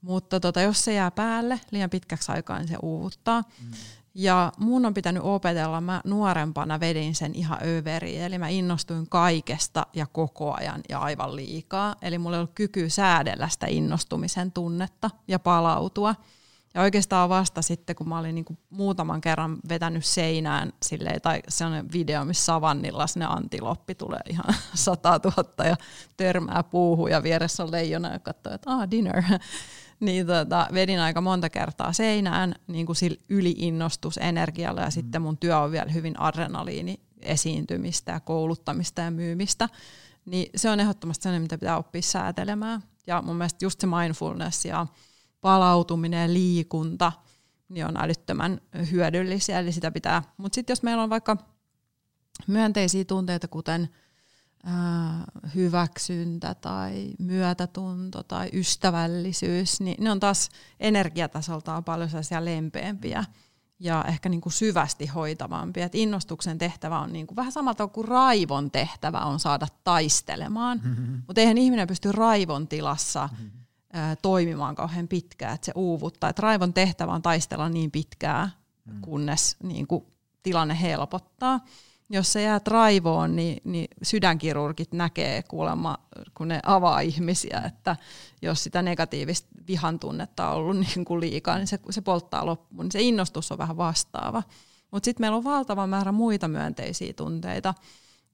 Mutta 0.00 0.40
tota, 0.40 0.60
jos 0.60 0.84
se 0.84 0.94
jää 0.94 1.10
päälle 1.10 1.60
liian 1.70 1.90
pitkäksi 1.90 2.32
aikaa, 2.32 2.58
niin 2.58 2.68
se 2.68 2.76
uuvuttaa. 2.82 3.42
Mm. 3.42 3.70
Ja 4.14 4.52
mun 4.58 4.86
on 4.86 4.94
pitänyt 4.94 5.22
opetella, 5.22 5.80
mä 5.80 6.00
nuorempana 6.04 6.80
vedin 6.80 7.14
sen 7.14 7.34
ihan 7.34 7.58
överiin, 7.64 8.22
eli 8.22 8.38
mä 8.38 8.48
innostuin 8.48 9.08
kaikesta 9.08 9.86
ja 9.92 10.06
koko 10.06 10.54
ajan 10.54 10.80
ja 10.88 10.98
aivan 10.98 11.36
liikaa. 11.36 11.96
Eli 12.02 12.18
mulla 12.18 12.36
ei 12.36 12.40
ollut 12.40 12.54
kyky 12.54 12.90
säädellä 12.90 13.48
sitä 13.48 13.66
innostumisen 13.66 14.52
tunnetta 14.52 15.10
ja 15.28 15.38
palautua. 15.38 16.14
Ja 16.74 16.82
oikeastaan 16.82 17.28
vasta 17.28 17.62
sitten, 17.62 17.96
kun 17.96 18.08
mä 18.08 18.18
olin 18.18 18.34
niin 18.34 18.44
kuin 18.44 18.58
muutaman 18.70 19.20
kerran 19.20 19.58
vetänyt 19.68 20.04
seinään, 20.04 20.72
silleen, 20.82 21.20
tai 21.20 21.42
sellainen 21.48 21.92
video, 21.92 22.24
missä 22.24 22.44
savannilla 22.44 23.06
sinne 23.06 23.26
antiloppi 23.26 23.94
tulee 23.94 24.20
ihan 24.30 24.54
sata 24.74 25.18
tuhatta 25.18 25.64
ja 25.64 25.76
törmää 26.16 26.62
puuhun 26.62 27.10
ja 27.10 27.22
vieressä 27.22 27.62
on 27.62 27.72
leijona 27.72 28.12
ja 28.12 28.18
katsoo, 28.18 28.54
että 28.54 28.70
ah, 28.70 28.90
dinner 28.90 29.22
niin 30.00 30.26
tota, 30.26 30.68
vedin 30.74 31.00
aika 31.00 31.20
monta 31.20 31.50
kertaa 31.50 31.92
seinään 31.92 32.54
niin 32.66 32.86
kuin 32.86 32.96
sillä 32.96 33.20
yliinnostusenergialla 33.28 34.80
ja 34.80 34.86
mm. 34.86 34.92
sitten 34.92 35.22
mun 35.22 35.38
työ 35.38 35.58
on 35.58 35.72
vielä 35.72 35.92
hyvin 35.92 36.20
adrenaliini 36.20 37.00
esiintymistä 37.20 38.12
ja 38.12 38.20
kouluttamista 38.20 39.00
ja 39.00 39.10
myymistä. 39.10 39.68
Niin 40.24 40.50
se 40.56 40.70
on 40.70 40.80
ehdottomasti 40.80 41.22
sellainen, 41.22 41.42
mitä 41.42 41.58
pitää 41.58 41.78
oppia 41.78 42.02
säätelemään. 42.02 42.82
Ja 43.06 43.22
mun 43.22 43.36
mielestä 43.36 43.64
just 43.64 43.80
se 43.80 43.86
mindfulness 43.86 44.64
ja 44.64 44.86
palautuminen 45.42 46.22
ja 46.22 46.34
liikunta 46.34 47.12
niin 47.68 47.86
on 47.86 47.96
älyttömän 47.96 48.60
hyödyllisiä, 48.90 49.58
eli 49.58 49.72
sitä 49.72 49.90
pitää. 49.90 50.22
Mutta 50.36 50.54
sitten 50.54 50.72
jos 50.72 50.82
meillä 50.82 51.02
on 51.02 51.10
vaikka 51.10 51.36
myönteisiä 52.46 53.04
tunteita, 53.04 53.48
kuten– 53.48 53.88
hyväksyntä 55.54 56.54
tai 56.54 57.10
myötätunto 57.18 58.22
tai 58.22 58.50
ystävällisyys, 58.52 59.80
niin 59.80 60.04
ne 60.04 60.10
on 60.10 60.20
taas 60.20 60.48
energiatasoltaan 60.80 61.84
paljon 61.84 62.10
sellaisia 62.10 62.44
lempeämpiä 62.44 63.24
ja 63.78 64.04
ehkä 64.08 64.28
niin 64.28 64.40
kuin 64.40 64.52
syvästi 64.52 65.06
hoitavampia. 65.06 65.84
Et 65.86 65.94
innostuksen 65.94 66.58
tehtävä 66.58 66.98
on 66.98 67.12
niin 67.12 67.26
kuin 67.26 67.36
vähän 67.36 67.52
samalta 67.52 67.88
kuin 67.88 68.08
raivon 68.08 68.70
tehtävä 68.70 69.18
on 69.18 69.40
saada 69.40 69.66
taistelemaan, 69.84 70.80
mm-hmm. 70.84 71.22
mutta 71.26 71.40
eihän 71.40 71.58
ihminen 71.58 71.88
pysty 71.88 72.12
raivon 72.12 72.68
tilassa 72.68 73.28
mm-hmm. 73.32 73.50
Toimimaan 74.22 74.74
kauhean 74.74 75.08
pitkään, 75.08 75.54
että 75.54 75.64
se 75.64 75.72
uuvuttaa. 75.74 76.30
Et 76.30 76.38
raivon 76.38 76.72
tehtävä 76.72 77.12
on 77.12 77.22
taistella 77.22 77.68
niin 77.68 77.90
pitkään, 77.90 78.48
mm-hmm. 78.84 79.00
kunnes 79.00 79.56
niin 79.62 79.86
kuin 79.86 80.04
tilanne 80.42 80.80
helpottaa 80.80 81.60
jos 82.12 82.32
se 82.32 82.42
jää 82.42 82.60
raivoon, 82.66 83.36
niin, 83.36 83.60
niin 83.64 83.88
sydänkirurgit 84.02 84.92
näkee 84.92 85.42
kuulemma, 85.42 85.98
kun 86.34 86.48
ne 86.48 86.60
avaa 86.62 87.00
ihmisiä, 87.00 87.62
että 87.66 87.96
jos 88.42 88.64
sitä 88.64 88.82
negatiivista 88.82 89.48
vihan 89.68 89.98
tunnetta 89.98 90.48
on 90.48 90.56
ollut 90.56 90.76
niin 90.86 91.04
kuin 91.04 91.20
liikaa, 91.20 91.56
niin 91.56 91.66
se, 91.66 91.78
se 91.90 92.00
polttaa 92.00 92.46
loppuun. 92.46 92.84
Niin 92.84 92.92
se 92.92 93.00
innostus 93.00 93.52
on 93.52 93.58
vähän 93.58 93.76
vastaava. 93.76 94.42
Mutta 94.90 95.04
sitten 95.04 95.22
meillä 95.22 95.36
on 95.36 95.44
valtava 95.44 95.86
määrä 95.86 96.12
muita 96.12 96.48
myönteisiä 96.48 97.12
tunteita. 97.12 97.74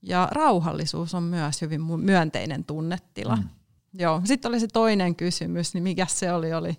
Ja 0.03 0.29
rauhallisuus 0.31 1.15
on 1.15 1.23
myös 1.23 1.63
hyvin 1.63 1.81
myönteinen 1.83 2.65
tunnetila. 2.65 3.37
Mm. 3.37 3.49
Joo. 3.95 4.21
Sitten 4.25 4.49
oli 4.49 4.61
se 4.61 4.67
toinen 4.67 5.17
kysymys, 5.17 5.75
niin 5.75 5.83
mikä 5.83 6.07
se 6.07 6.33
oli, 6.33 6.55
oli 6.55 6.77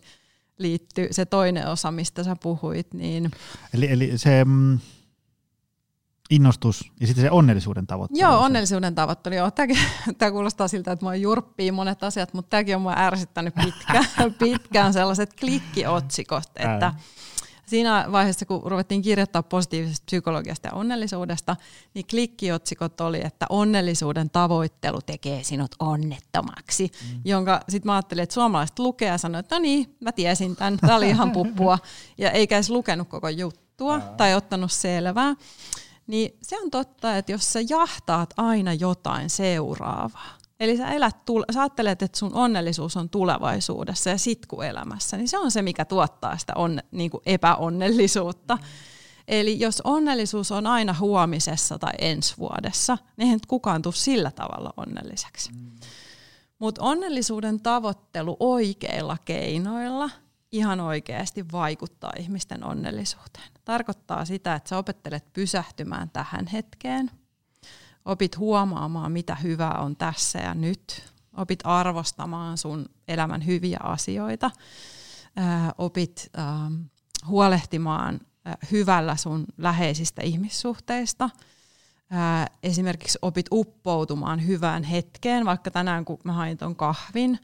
liittyy 0.57 1.07
se 1.11 1.25
toinen 1.25 1.67
osa, 1.67 1.91
mistä 1.91 2.23
sä 2.23 2.35
puhuit. 2.43 2.93
Niin... 2.93 3.31
Eli, 3.73 3.91
eli 3.91 4.17
se... 4.17 4.45
Mm 4.45 4.79
innostus 6.29 6.91
ja 6.99 7.07
sitten 7.07 7.21
se 7.23 7.31
onnellisuuden 7.31 7.87
tavoittelu. 7.87 8.19
Joo, 8.19 8.39
onnellisuuden 8.39 8.95
tavoittelu. 8.95 9.35
Joo. 9.35 9.51
Tämä 10.17 10.31
kuulostaa 10.31 10.67
siltä, 10.67 10.91
että 10.91 11.05
mä 11.05 11.15
jurppii 11.15 11.71
monet 11.71 12.03
asiat, 12.03 12.33
mutta 12.33 12.49
tämäkin 12.49 12.75
on 12.75 12.81
mua 12.81 12.93
ärsyttänyt 12.97 13.53
pitkään, 13.55 14.05
pitkään 14.39 14.93
sellaiset 14.93 15.33
klikkiotsikot, 15.39 16.49
että 16.55 16.93
siinä 17.69 18.05
vaiheessa, 18.11 18.45
kun 18.45 18.61
ruvettiin 18.65 19.01
kirjoittaa 19.01 19.43
positiivisesta 19.43 20.05
psykologiasta 20.05 20.67
ja 20.67 20.73
onnellisuudesta, 20.73 21.55
niin 21.93 22.07
klikkiotsikot 22.07 23.01
oli, 23.01 23.21
että 23.25 23.45
onnellisuuden 23.49 24.29
tavoittelu 24.29 24.99
tekee 25.05 25.43
sinut 25.43 25.75
onnettomaksi, 25.79 26.91
mm. 27.01 27.21
jonka 27.25 27.61
sitten 27.69 27.89
mä 27.89 27.93
ajattelin, 27.93 28.23
että 28.23 28.33
suomalaiset 28.33 28.79
lukee 28.79 29.07
ja 29.07 29.17
sanoi, 29.17 29.39
että 29.39 29.55
no 29.55 29.59
niin, 29.59 29.95
mä 29.99 30.11
tiesin 30.11 30.55
tämän, 30.55 30.77
tämä 30.77 30.95
oli 30.95 31.09
ihan 31.09 31.31
puppua, 31.31 31.79
ja 32.17 32.31
eikä 32.31 32.55
edes 32.55 32.69
lukenut 32.69 33.07
koko 33.07 33.29
juttua 33.29 33.99
tai 33.99 34.35
ottanut 34.35 34.71
selvää. 34.71 35.35
Niin 36.07 36.37
se 36.41 36.59
on 36.59 36.71
totta, 36.71 37.17
että 37.17 37.31
jos 37.31 37.53
sä 37.53 37.59
jahtaat 37.69 38.33
aina 38.37 38.73
jotain 38.73 39.29
seuraavaa, 39.29 40.38
eli 40.59 40.77
sä, 40.77 40.91
elät, 40.91 41.15
sä 41.53 41.61
ajattelet, 41.61 42.01
että 42.01 42.17
sun 42.17 42.33
onnellisuus 42.33 42.97
on 42.97 43.09
tulevaisuudessa 43.09 44.09
ja 44.09 44.17
sitkuelämässä, 44.17 45.17
niin 45.17 45.27
se 45.27 45.37
on 45.37 45.51
se, 45.51 45.61
mikä 45.61 45.85
tuottaa 45.85 46.37
sitä 46.37 46.53
on, 46.55 46.79
niin 46.91 47.11
kuin 47.11 47.21
epäonnellisuutta. 47.25 48.55
Mm. 48.55 48.63
Eli 49.27 49.59
jos 49.59 49.81
onnellisuus 49.83 50.51
on 50.51 50.67
aina 50.67 50.95
huomisessa 50.99 51.79
tai 51.79 51.93
ensi 51.99 52.37
vuodessa, 52.37 52.97
niin 53.17 53.25
eihän 53.25 53.39
kukaan 53.47 53.81
tule 53.81 53.93
sillä 53.93 54.31
tavalla 54.31 54.73
onnelliseksi. 54.77 55.51
Mm. 55.51 55.71
Mutta 56.59 56.81
onnellisuuden 56.81 57.61
tavoittelu 57.61 58.37
oikeilla 58.39 59.17
keinoilla– 59.25 60.09
ihan 60.51 60.79
oikeasti 60.79 61.45
vaikuttaa 61.51 62.13
ihmisten 62.19 62.63
onnellisuuteen. 62.63 63.51
Tarkoittaa 63.65 64.25
sitä, 64.25 64.55
että 64.55 64.69
sä 64.69 64.77
opettelet 64.77 65.33
pysähtymään 65.33 66.09
tähän 66.09 66.47
hetkeen, 66.47 67.11
opit 68.09 68.37
huomaamaan, 68.37 69.11
mitä 69.11 69.35
hyvää 69.35 69.77
on 69.79 69.95
tässä 69.95 70.39
ja 70.39 70.53
nyt, 70.53 71.03
opit 71.37 71.59
arvostamaan 71.63 72.57
sun 72.57 72.85
elämän 73.07 73.45
hyviä 73.45 73.79
asioita, 73.83 74.51
ää, 75.35 75.71
opit 75.77 76.29
ää, 76.37 76.71
huolehtimaan 77.27 78.19
ää, 78.45 78.57
hyvällä 78.71 79.15
sun 79.15 79.45
läheisistä 79.57 80.21
ihmissuhteista, 80.21 81.29
ää, 82.09 82.47
esimerkiksi 82.63 83.19
opit 83.21 83.45
uppoutumaan 83.51 84.47
hyvään 84.47 84.83
hetkeen, 84.83 85.45
vaikka 85.45 85.71
tänään 85.71 86.05
kun 86.05 86.19
mä 86.23 86.33
hain 86.33 86.57
ton 86.57 86.75
kahvin, 86.75 87.39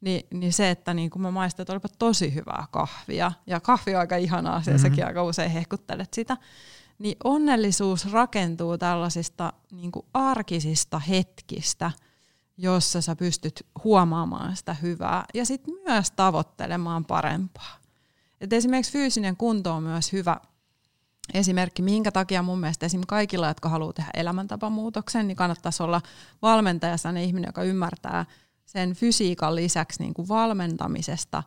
niin, 0.00 0.26
niin 0.34 0.52
se, 0.52 0.70
että 0.70 0.94
niin 0.94 1.10
kun 1.10 1.22
mä 1.22 1.30
maistan, 1.30 1.62
että 1.62 1.72
olipa 1.72 1.88
tosi 1.98 2.34
hyvää 2.34 2.64
kahvia, 2.70 3.32
ja 3.46 3.60
kahvi 3.60 3.94
on 3.94 4.00
aika 4.00 4.16
ihanaa, 4.16 4.56
asia, 4.56 4.72
mm-hmm. 4.72 4.82
säkin 4.90 5.06
aika 5.06 5.22
usein 5.22 5.50
hehkuttelet 5.50 6.14
sitä, 6.14 6.36
niin 7.00 7.16
onnellisuus 7.24 8.12
rakentuu 8.12 8.78
tällaisista 8.78 9.52
niin 9.70 9.92
arkisista 10.14 10.98
hetkistä, 10.98 11.90
jossa 12.56 13.00
sä 13.00 13.16
pystyt 13.16 13.66
huomaamaan 13.84 14.56
sitä 14.56 14.74
hyvää 14.74 15.24
ja 15.34 15.46
sitten 15.46 15.74
myös 15.86 16.10
tavoittelemaan 16.10 17.04
parempaa. 17.04 17.76
Et 18.40 18.52
esimerkiksi 18.52 18.92
fyysinen 18.92 19.36
kunto 19.36 19.74
on 19.74 19.82
myös 19.82 20.12
hyvä 20.12 20.36
esimerkki, 21.34 21.82
minkä 21.82 22.12
takia 22.12 22.42
mun 22.42 22.60
mielestä 22.60 22.86
esimerkiksi 22.86 23.08
kaikilla, 23.08 23.48
jotka 23.48 23.68
haluaa 23.68 23.92
tehdä 23.92 24.10
elämäntapamuutoksen, 24.14 25.28
niin 25.28 25.36
kannattaisi 25.36 25.82
olla 25.82 26.00
valmentaja, 26.42 26.96
ihminen, 27.22 27.48
joka 27.48 27.62
ymmärtää 27.62 28.26
sen 28.66 28.94
fysiikan 28.94 29.54
lisäksi 29.54 30.02
niin 30.02 30.14
kuin 30.14 30.28
valmentamisesta 30.28 31.42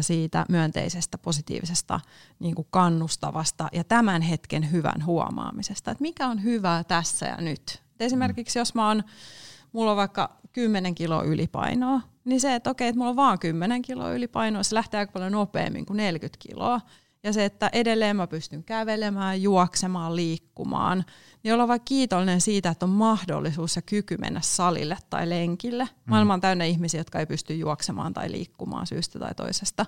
siitä 0.00 0.46
myönteisestä, 0.48 1.18
positiivisesta, 1.18 2.00
niin 2.38 2.54
kuin 2.54 2.66
kannustavasta 2.70 3.68
ja 3.72 3.84
tämän 3.84 4.22
hetken 4.22 4.72
hyvän 4.72 5.06
huomaamisesta, 5.06 5.90
että 5.90 6.02
mikä 6.02 6.26
on 6.26 6.42
hyvää 6.42 6.84
tässä 6.84 7.26
ja 7.26 7.36
nyt. 7.36 7.82
Et 7.94 8.02
esimerkiksi 8.02 8.58
jos 8.58 8.74
mä 8.74 8.88
oon, 8.88 9.04
mulla 9.72 9.90
on 9.90 9.96
vaikka 9.96 10.36
10 10.52 10.94
kiloa 10.94 11.22
ylipainoa, 11.22 12.00
niin 12.24 12.40
se, 12.40 12.54
että 12.54 12.70
okei, 12.70 12.88
että 12.88 12.98
mulla 12.98 13.10
on 13.10 13.16
vaan 13.16 13.38
10 13.38 13.82
kiloa 13.82 14.12
ylipainoa, 14.12 14.62
se 14.62 14.74
lähtee 14.74 15.00
aika 15.00 15.12
paljon 15.12 15.32
nopeammin 15.32 15.86
kuin 15.86 15.96
40 15.96 16.38
kiloa. 16.48 16.80
Ja 17.22 17.32
se, 17.32 17.44
että 17.44 17.70
edelleen 17.72 18.16
mä 18.16 18.26
pystyn 18.26 18.64
kävelemään, 18.64 19.42
juoksemaan, 19.42 20.16
liikkumaan, 20.16 21.04
niin 21.42 21.54
olla 21.54 21.68
vaikka 21.68 21.84
kiitollinen 21.84 22.40
siitä, 22.40 22.68
että 22.68 22.86
on 22.86 22.90
mahdollisuus 22.90 23.76
ja 23.76 23.82
kyky 23.82 24.16
mennä 24.16 24.40
salille 24.40 24.98
tai 25.10 25.28
lenkille. 25.28 25.84
Mm. 25.84 25.90
Maailma 26.10 26.34
on 26.34 26.40
täynnä 26.40 26.64
ihmisiä, 26.64 27.00
jotka 27.00 27.20
ei 27.20 27.26
pysty 27.26 27.54
juoksemaan 27.54 28.12
tai 28.12 28.30
liikkumaan 28.30 28.86
syystä 28.86 29.18
tai 29.18 29.34
toisesta. 29.34 29.86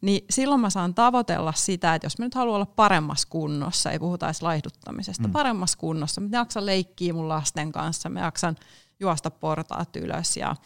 Niin 0.00 0.24
silloin 0.30 0.60
mä 0.60 0.70
saan 0.70 0.94
tavoitella 0.94 1.52
sitä, 1.52 1.94
että 1.94 2.06
jos 2.06 2.18
mä 2.18 2.24
nyt 2.24 2.34
haluan 2.34 2.56
olla 2.56 2.66
paremmassa 2.66 3.28
kunnossa, 3.30 3.90
ei 3.90 3.98
puhuta 3.98 4.26
edes 4.26 4.42
laihduttamisesta, 4.42 5.28
mm. 5.28 5.32
paremmassa 5.32 5.78
kunnossa, 5.78 6.20
mä 6.20 6.28
jaksan 6.32 6.66
leikkiä 6.66 7.12
mun 7.12 7.28
lasten 7.28 7.72
kanssa, 7.72 8.08
mä 8.08 8.20
jaksan 8.20 8.56
juosta 9.00 9.30
portaat 9.30 9.96
ylös 9.96 10.36
ja, 10.36 10.56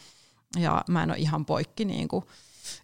ja 0.58 0.84
mä 0.88 1.02
en 1.02 1.10
ole 1.10 1.18
ihan 1.18 1.46
poikki 1.46 1.84
niin 1.84 2.08
kuin 2.08 2.24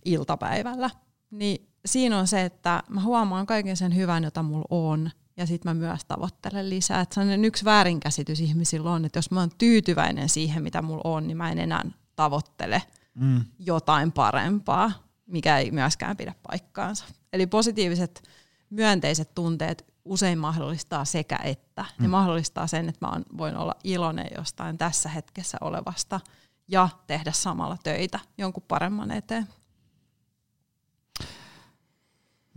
iltapäivällä. 0.05 0.91
Niin 1.31 1.69
siinä 1.89 2.19
on 2.19 2.27
se, 2.27 2.45
että 2.45 2.83
mä 2.89 3.03
huomaan 3.03 3.47
kaiken 3.47 3.77
sen 3.77 3.97
hyvän, 3.97 4.25
jota 4.25 4.43
mulla 4.43 4.67
on, 4.71 5.11
ja 5.37 5.47
sitten 5.47 5.71
mä 5.71 5.75
myös 5.75 6.05
tavoittelen 6.05 6.71
lisää. 6.71 7.01
Että 7.01 7.15
sellainen 7.15 7.45
yksi 7.45 7.65
väärinkäsitys 7.65 8.41
ihmisillä 8.41 8.91
on, 8.91 9.05
että 9.05 9.19
jos 9.19 9.31
mä 9.31 9.41
oon 9.41 9.51
tyytyväinen 9.59 10.29
siihen, 10.29 10.63
mitä 10.63 10.83
mulla 10.83 11.03
on, 11.05 11.27
niin 11.27 11.37
mä 11.37 11.51
en 11.51 11.59
enää 11.59 11.85
tavoittele 12.17 12.83
mm. 13.15 13.45
jotain 13.59 14.13
parempaa, 14.13 14.93
mikä 15.27 15.59
ei 15.59 15.71
myöskään 15.71 16.17
pidä 16.17 16.35
paikkaansa. 16.51 17.05
Eli 17.33 17.47
positiiviset 17.47 18.23
myönteiset 18.71 19.35
tunteet 19.35 19.87
usein 20.05 20.39
mahdollistaa 20.39 21.05
sekä 21.05 21.39
että. 21.45 21.85
Ne 21.99 22.07
mm. 22.07 22.11
mahdollistaa 22.11 22.67
sen, 22.67 22.89
että 22.89 23.07
mä 23.07 23.21
voin 23.39 23.57
olla 23.57 23.75
iloinen 23.85 24.27
jostain 24.37 24.79
tässä 24.79 25.09
hetkessä 25.09 25.59
olevasta 25.61 26.21
ja 26.69 26.89
tehdä 27.07 27.33
samalla 27.33 27.77
töitä 27.83 28.21
jonkun 28.39 28.65
paremman 28.69 29.11
eteen. 29.11 29.49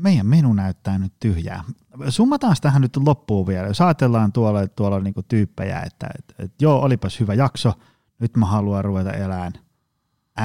Meidän 0.01 0.25
menu 0.25 0.53
näyttää 0.53 0.99
nyt 0.99 1.13
tyhjää. 1.19 1.63
Summataan 2.09 2.55
tähän 2.61 2.81
nyt 2.81 2.97
loppuun 2.97 3.47
vielä. 3.47 3.67
Jos 3.67 3.81
ajatellaan 3.81 4.31
tuolla, 4.31 4.67
tuolla 4.67 4.99
niinku 4.99 5.23
tyyppejä, 5.23 5.79
että, 5.79 6.09
että, 6.19 6.33
että 6.39 6.55
joo, 6.63 6.81
olipas 6.81 7.19
hyvä 7.19 7.33
jakso, 7.33 7.73
nyt 8.19 8.37
mä 8.37 8.45
haluan 8.45 8.85
ruveta 8.85 9.11
elämään 9.11 9.53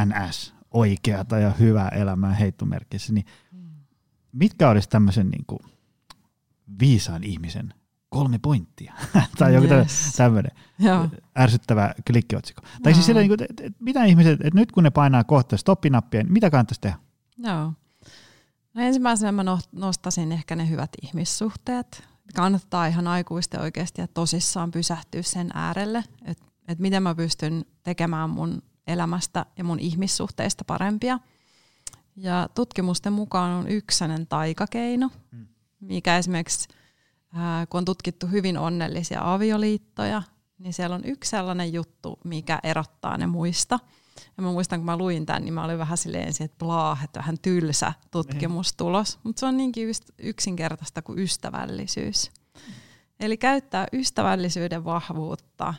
NS, 0.04 0.54
oikeata 0.70 1.38
ja 1.38 1.50
hyvää 1.50 1.88
elämää 1.88 2.34
heittomerkissä, 2.34 3.12
niin 3.12 3.26
mitkä 4.32 4.70
olisi 4.70 4.88
tämmöisen 4.88 5.28
niinku 5.28 5.58
viisaan 6.80 7.24
ihmisen 7.24 7.74
kolme 8.08 8.38
pointtia, 8.38 8.94
tai 9.38 9.54
joku 9.54 9.66
yes. 9.66 10.12
tämmöinen 10.16 10.52
ärsyttävä 11.38 11.94
klikkiotsikko. 12.06 12.62
Tai 12.82 12.94
siis 12.94 13.06
sillä, 13.06 13.20
että, 13.20 13.44
että, 13.50 13.64
että 13.64 13.84
mitä 13.84 14.04
ihmiset, 14.04 14.32
että 14.32 14.58
nyt 14.58 14.72
kun 14.72 14.84
ne 14.84 14.90
painaa 14.90 15.24
kohta 15.24 15.56
stoppinappia, 15.56 16.22
niin 16.22 16.32
mitä 16.32 16.50
kannattaisi 16.50 16.80
tehdä? 16.80 16.98
Joo. 17.38 17.72
No 18.76 18.82
ensimmäisenä 18.82 19.32
mä 19.32 19.44
nostasin 19.72 20.32
ehkä 20.32 20.56
ne 20.56 20.68
hyvät 20.68 20.90
ihmissuhteet. 21.02 22.04
Kannattaa 22.34 22.86
ihan 22.86 23.06
aikuisten 23.06 23.60
oikeasti 23.60 24.00
ja 24.00 24.08
tosissaan 24.08 24.70
pysähtyä 24.70 25.22
sen 25.22 25.50
äärelle, 25.54 26.04
että, 26.24 26.44
että 26.68 26.82
miten 26.82 27.02
mä 27.02 27.14
pystyn 27.14 27.64
tekemään 27.82 28.30
mun 28.30 28.62
elämästä 28.86 29.46
ja 29.58 29.64
mun 29.64 29.78
ihmissuhteista 29.78 30.64
parempia. 30.64 31.18
Ja 32.16 32.48
tutkimusten 32.54 33.12
mukaan 33.12 33.50
on 33.50 33.68
yksänen 33.68 34.26
taikakeino, 34.26 35.10
mm. 35.32 35.46
mikä 35.80 36.18
esimerkiksi 36.18 36.68
kun 37.70 37.78
on 37.78 37.84
tutkittu 37.84 38.26
hyvin 38.26 38.58
onnellisia 38.58 39.34
avioliittoja, 39.34 40.22
niin 40.58 40.72
siellä 40.72 40.96
on 40.96 41.04
yksi 41.04 41.30
sellainen 41.30 41.72
juttu, 41.72 42.18
mikä 42.24 42.60
erottaa 42.62 43.16
ne 43.16 43.26
muista. 43.26 43.78
Ja 44.36 44.42
mä 44.42 44.52
muistan, 44.52 44.80
kun 44.80 44.86
mä 44.86 44.96
luin 44.96 45.26
tämän, 45.26 45.44
niin 45.44 45.54
mä 45.54 45.64
olin 45.64 45.78
vähän 45.78 45.98
silleen 45.98 46.26
ensin, 46.26 46.44
että 46.44 46.58
blaah, 46.58 47.04
että 47.04 47.20
vähän 47.20 47.38
tylsä 47.42 47.92
tutkimustulos. 48.10 49.18
Mutta 49.22 49.40
se 49.40 49.46
on 49.46 49.56
niinkin 49.56 49.88
yksinkertaista 50.18 51.02
kuin 51.02 51.18
ystävällisyys. 51.18 52.30
Eli 53.20 53.36
käyttää 53.36 53.86
ystävällisyyden 53.92 54.84
vahvuutta 54.84 55.74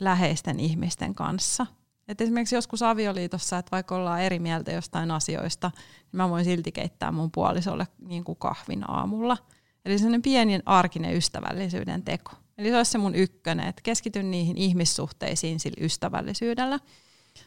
läheisten 0.00 0.60
ihmisten 0.60 1.14
kanssa. 1.14 1.66
Et 2.08 2.20
esimerkiksi 2.20 2.54
joskus 2.54 2.82
avioliitossa, 2.82 3.58
että 3.58 3.70
vaikka 3.70 3.96
ollaan 3.96 4.20
eri 4.20 4.38
mieltä 4.38 4.72
jostain 4.72 5.10
asioista, 5.10 5.70
niin 5.74 6.16
mä 6.16 6.28
voin 6.28 6.44
silti 6.44 6.72
keittää 6.72 7.12
mun 7.12 7.30
puolisolle 7.30 7.86
niin 7.98 8.24
kuin 8.24 8.38
kahvin 8.38 8.90
aamulla– 8.90 9.36
Eli 9.84 9.98
sellainen 9.98 10.22
pieni 10.22 10.60
arkinen 10.66 11.16
ystävällisyyden 11.16 12.02
teko. 12.02 12.32
Eli 12.58 12.68
se 12.68 12.76
olisi 12.76 12.90
se 12.90 12.98
mun 12.98 13.14
ykkönen, 13.14 13.68
että 13.68 13.82
keskityn 13.82 14.30
niihin 14.30 14.56
ihmissuhteisiin 14.56 15.60
sillä 15.60 15.84
ystävällisyydellä. 15.84 16.78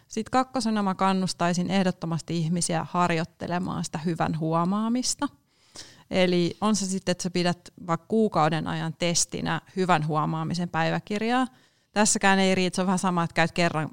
Sitten 0.07 0.32
kakkosena 0.32 0.84
mä 0.84 0.95
kannustaisin 0.95 1.72
ehdottomasti 1.72 2.38
ihmisiä 2.38 2.86
harjoittelemaan 2.90 3.84
sitä 3.84 3.98
hyvän 3.98 4.40
huomaamista. 4.40 5.28
Eli 6.12 6.57
on 6.62 6.76
se 6.76 6.86
sitten, 6.86 7.12
että 7.12 7.24
sä 7.24 7.30
pidät 7.30 7.70
vaikka 7.88 8.06
kuukauden 8.07 8.68
ajan 8.68 8.94
testinä 8.99 9.62
hyvän 9.76 10.07
huomaamisen 10.07 10.70
päiväkirjaa. 10.70 11.48
Tässäkään 11.91 12.40
ei 12.40 12.56
riitä, 12.56 12.76
se 12.76 12.82
on 12.82 12.88
vähän 12.88 12.99
sama, 12.99 13.24
että 13.24 13.34
käyt 13.34 13.52
kerran 13.52 13.90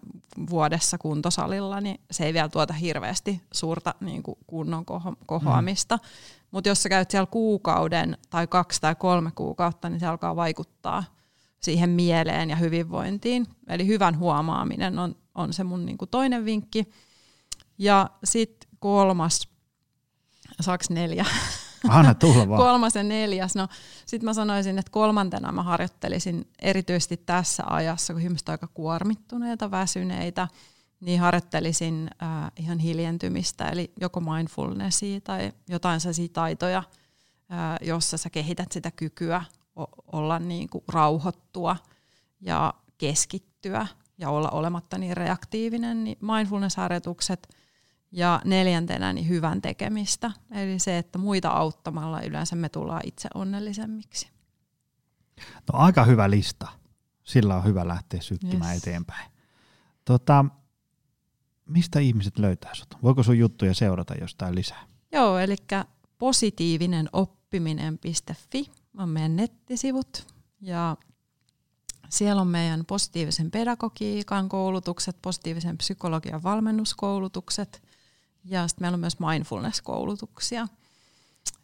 vuodessa 0.50 0.98
kuntosalilla, 0.98 1.80
niin 1.80 2.00
se 2.10 2.26
ei 2.26 2.34
vielä 2.34 2.48
tuota 2.48 2.72
hirveästi 2.72 3.42
suurta 3.52 3.94
niin 4.00 4.22
kuin 4.22 4.38
kunnon 4.46 4.84
koho- 4.84 5.16
kohoamista. 5.26 5.96
Mm. 5.96 6.02
Mutta 6.50 6.68
jos 6.68 6.82
sä 6.82 6.88
käyt 6.88 7.10
siellä 7.10 7.26
kuukauden 7.26 8.18
tai 8.30 8.46
kaksi 8.46 8.80
tai 8.80 8.94
kolme 8.94 9.30
kuukautta, 9.34 9.88
niin 9.88 10.00
se 10.00 10.06
alkaa 10.06 10.36
vaikuttaa 10.36 11.04
siihen 11.62 11.90
mieleen 11.90 12.50
ja 12.50 12.56
hyvinvointiin. 12.56 13.46
Eli 13.68 13.86
hyvän 13.86 14.18
huomaaminen 14.18 14.98
on, 14.98 15.16
on 15.34 15.52
se 15.52 15.64
mun 15.64 15.86
niinku 15.86 16.06
toinen 16.06 16.44
vinkki. 16.44 16.84
Ja 17.78 18.10
sitten 18.24 18.70
kolmas, 18.78 19.48
saaks 20.60 20.90
neljä? 20.90 21.26
Anna 21.88 22.14
tulla 22.14 22.48
vaan. 22.48 22.62
Kolmas 22.66 22.94
ja 22.94 23.02
neljäs. 23.02 23.54
No, 23.54 23.68
sitten 24.06 24.24
mä 24.24 24.34
sanoisin, 24.34 24.78
että 24.78 24.92
kolmantena 24.92 25.52
mä 25.52 25.62
harjoittelisin 25.62 26.48
erityisesti 26.62 27.16
tässä 27.16 27.62
ajassa, 27.66 28.12
kun 28.12 28.22
ihmiset 28.22 28.48
on 28.48 28.52
aika 28.52 28.68
kuormittuneita, 28.74 29.70
väsyneitä– 29.70 30.48
niin 31.02 31.20
harjoittelisin 31.20 32.10
äh, 32.22 32.52
ihan 32.56 32.78
hiljentymistä, 32.78 33.68
eli 33.68 33.92
joko 34.00 34.20
mindfulnessia 34.20 35.20
tai 35.20 35.52
jotain 35.68 36.00
sellaisia 36.00 36.28
taitoja, 36.32 36.78
äh, 36.78 37.78
jossa 37.80 38.16
sä 38.16 38.30
kehität 38.30 38.72
sitä 38.72 38.90
kykyä 38.90 39.44
olla 40.12 40.38
niin 40.38 40.68
kuin 40.68 40.84
rauhoittua 40.88 41.76
ja 42.40 42.74
keskittyä 42.98 43.86
ja 44.18 44.30
olla 44.30 44.50
olematta 44.50 44.98
niin 44.98 45.16
reaktiivinen, 45.16 46.04
niin 46.04 46.18
mindfulness-harjoitukset 46.20 47.48
ja 48.12 48.40
neljäntenä 48.44 49.12
niin 49.12 49.28
hyvän 49.28 49.62
tekemistä, 49.62 50.30
eli 50.50 50.78
se, 50.78 50.98
että 50.98 51.18
muita 51.18 51.48
auttamalla 51.48 52.20
yleensä 52.20 52.56
me 52.56 52.68
tullaan 52.68 53.02
itse 53.04 53.28
onnellisemmiksi. 53.34 54.30
No 55.72 55.78
aika 55.78 56.04
hyvä 56.04 56.30
lista. 56.30 56.68
Sillä 57.24 57.56
on 57.56 57.64
hyvä 57.64 57.88
lähteä 57.88 58.20
sykkimään 58.20 58.72
yes. 58.72 58.82
eteenpäin. 58.82 59.32
Tota, 60.04 60.44
mistä 61.66 62.00
ihmiset 62.00 62.38
löytää 62.38 62.74
sut? 62.74 62.96
Voiko 63.02 63.22
sun 63.22 63.38
juttuja 63.38 63.74
seurata 63.74 64.14
jostain 64.14 64.54
lisää? 64.54 64.86
Joo, 65.12 65.38
eli 65.38 65.56
positiivinen 66.18 67.08
oppiminen.fi 67.12 68.70
on 68.98 69.08
meidän 69.08 69.36
nettisivut 69.36 70.26
ja 70.60 70.96
siellä 72.08 72.42
on 72.42 72.48
meidän 72.48 72.84
positiivisen 72.86 73.50
pedagogiikan 73.50 74.48
koulutukset, 74.48 75.16
positiivisen 75.22 75.78
psykologian 75.78 76.42
valmennuskoulutukset 76.42 77.82
ja 78.44 78.68
sitten 78.68 78.82
meillä 78.82 78.96
on 78.96 79.00
myös 79.00 79.18
mindfulness-koulutuksia. 79.18 80.68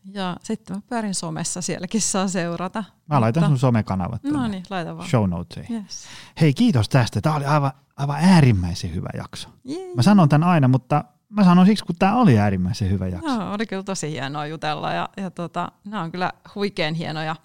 Ja 0.05 0.37
sitten 0.43 0.77
mä 0.77 0.83
pyörin 0.89 1.15
somessa, 1.15 1.63
sielläkin 1.63 2.01
saa 2.01 2.29
seurata. 2.29 2.85
Mä 3.07 3.21
laitan 3.21 3.47
sun 3.47 3.59
somekanavat 3.59 4.23
no 4.25 4.49
niin, 4.49 4.65
laita 4.71 4.97
vaan. 4.97 5.09
show 5.09 5.31
notesiin. 5.31 5.83
Yes. 5.83 6.05
Hei, 6.41 6.55
kiitos 6.55 6.89
tästä. 6.89 7.21
Tämä 7.21 7.37
oli 7.37 7.45
aivan 7.45 7.73
aivan 7.99 8.17
äärimmäisen 8.21 8.95
hyvä 8.95 9.09
jakso. 9.17 9.49
Jee. 9.65 9.95
Mä 9.95 10.03
sanon 10.03 10.29
tämän 10.29 10.49
aina, 10.49 10.69
mutta 10.69 11.05
mä 11.29 11.45
sanon 11.45 11.67
siksi, 11.67 11.85
kun 11.85 11.97
tämä 11.99 12.17
oli 12.17 12.39
äärimmäisen 12.39 12.91
hyvä 12.91 13.09
jakso. 13.09 13.29
Joo, 13.29 13.53
oli 13.53 13.67
kyllä 13.67 13.83
tosi 13.83 14.11
hienoa 14.11 14.47
jutella 14.47 14.93
ja, 14.93 15.09
ja 15.17 15.31
tota, 15.31 15.73
nämä 15.85 16.03
on 16.03 16.13
kyllä 16.13 16.33
huikean 16.55 16.95
hienoja 16.95 17.37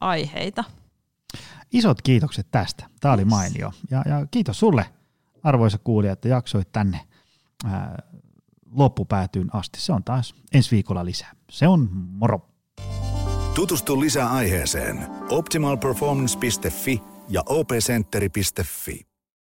aiheita. 0.00 0.64
Isot 1.72 2.02
kiitokset 2.02 2.46
tästä. 2.50 2.86
Tämä 3.00 3.14
oli 3.14 3.24
mainio. 3.24 3.72
Ja, 3.90 4.02
ja 4.06 4.26
kiitos 4.30 4.58
sulle, 4.58 4.86
arvoisa 5.42 5.78
kuulija, 5.78 6.12
että 6.12 6.28
jaksoit 6.28 6.72
tänne 6.72 7.00
ää, 7.64 8.02
loppupäätyyn 8.72 9.54
asti. 9.54 9.80
Se 9.80 9.92
on 9.92 10.04
taas 10.04 10.34
ensi 10.52 10.70
viikolla 10.70 11.04
lisää. 11.04 11.32
Se 11.50 11.68
on 11.68 11.88
moro. 11.92 12.48
Tutustu 13.54 14.00
lisää 14.00 14.30
aiheeseen 14.30 15.06
optimalperformance.fi 15.30 17.02
ja 17.28 17.42
opcenteri.fi. 17.46 19.07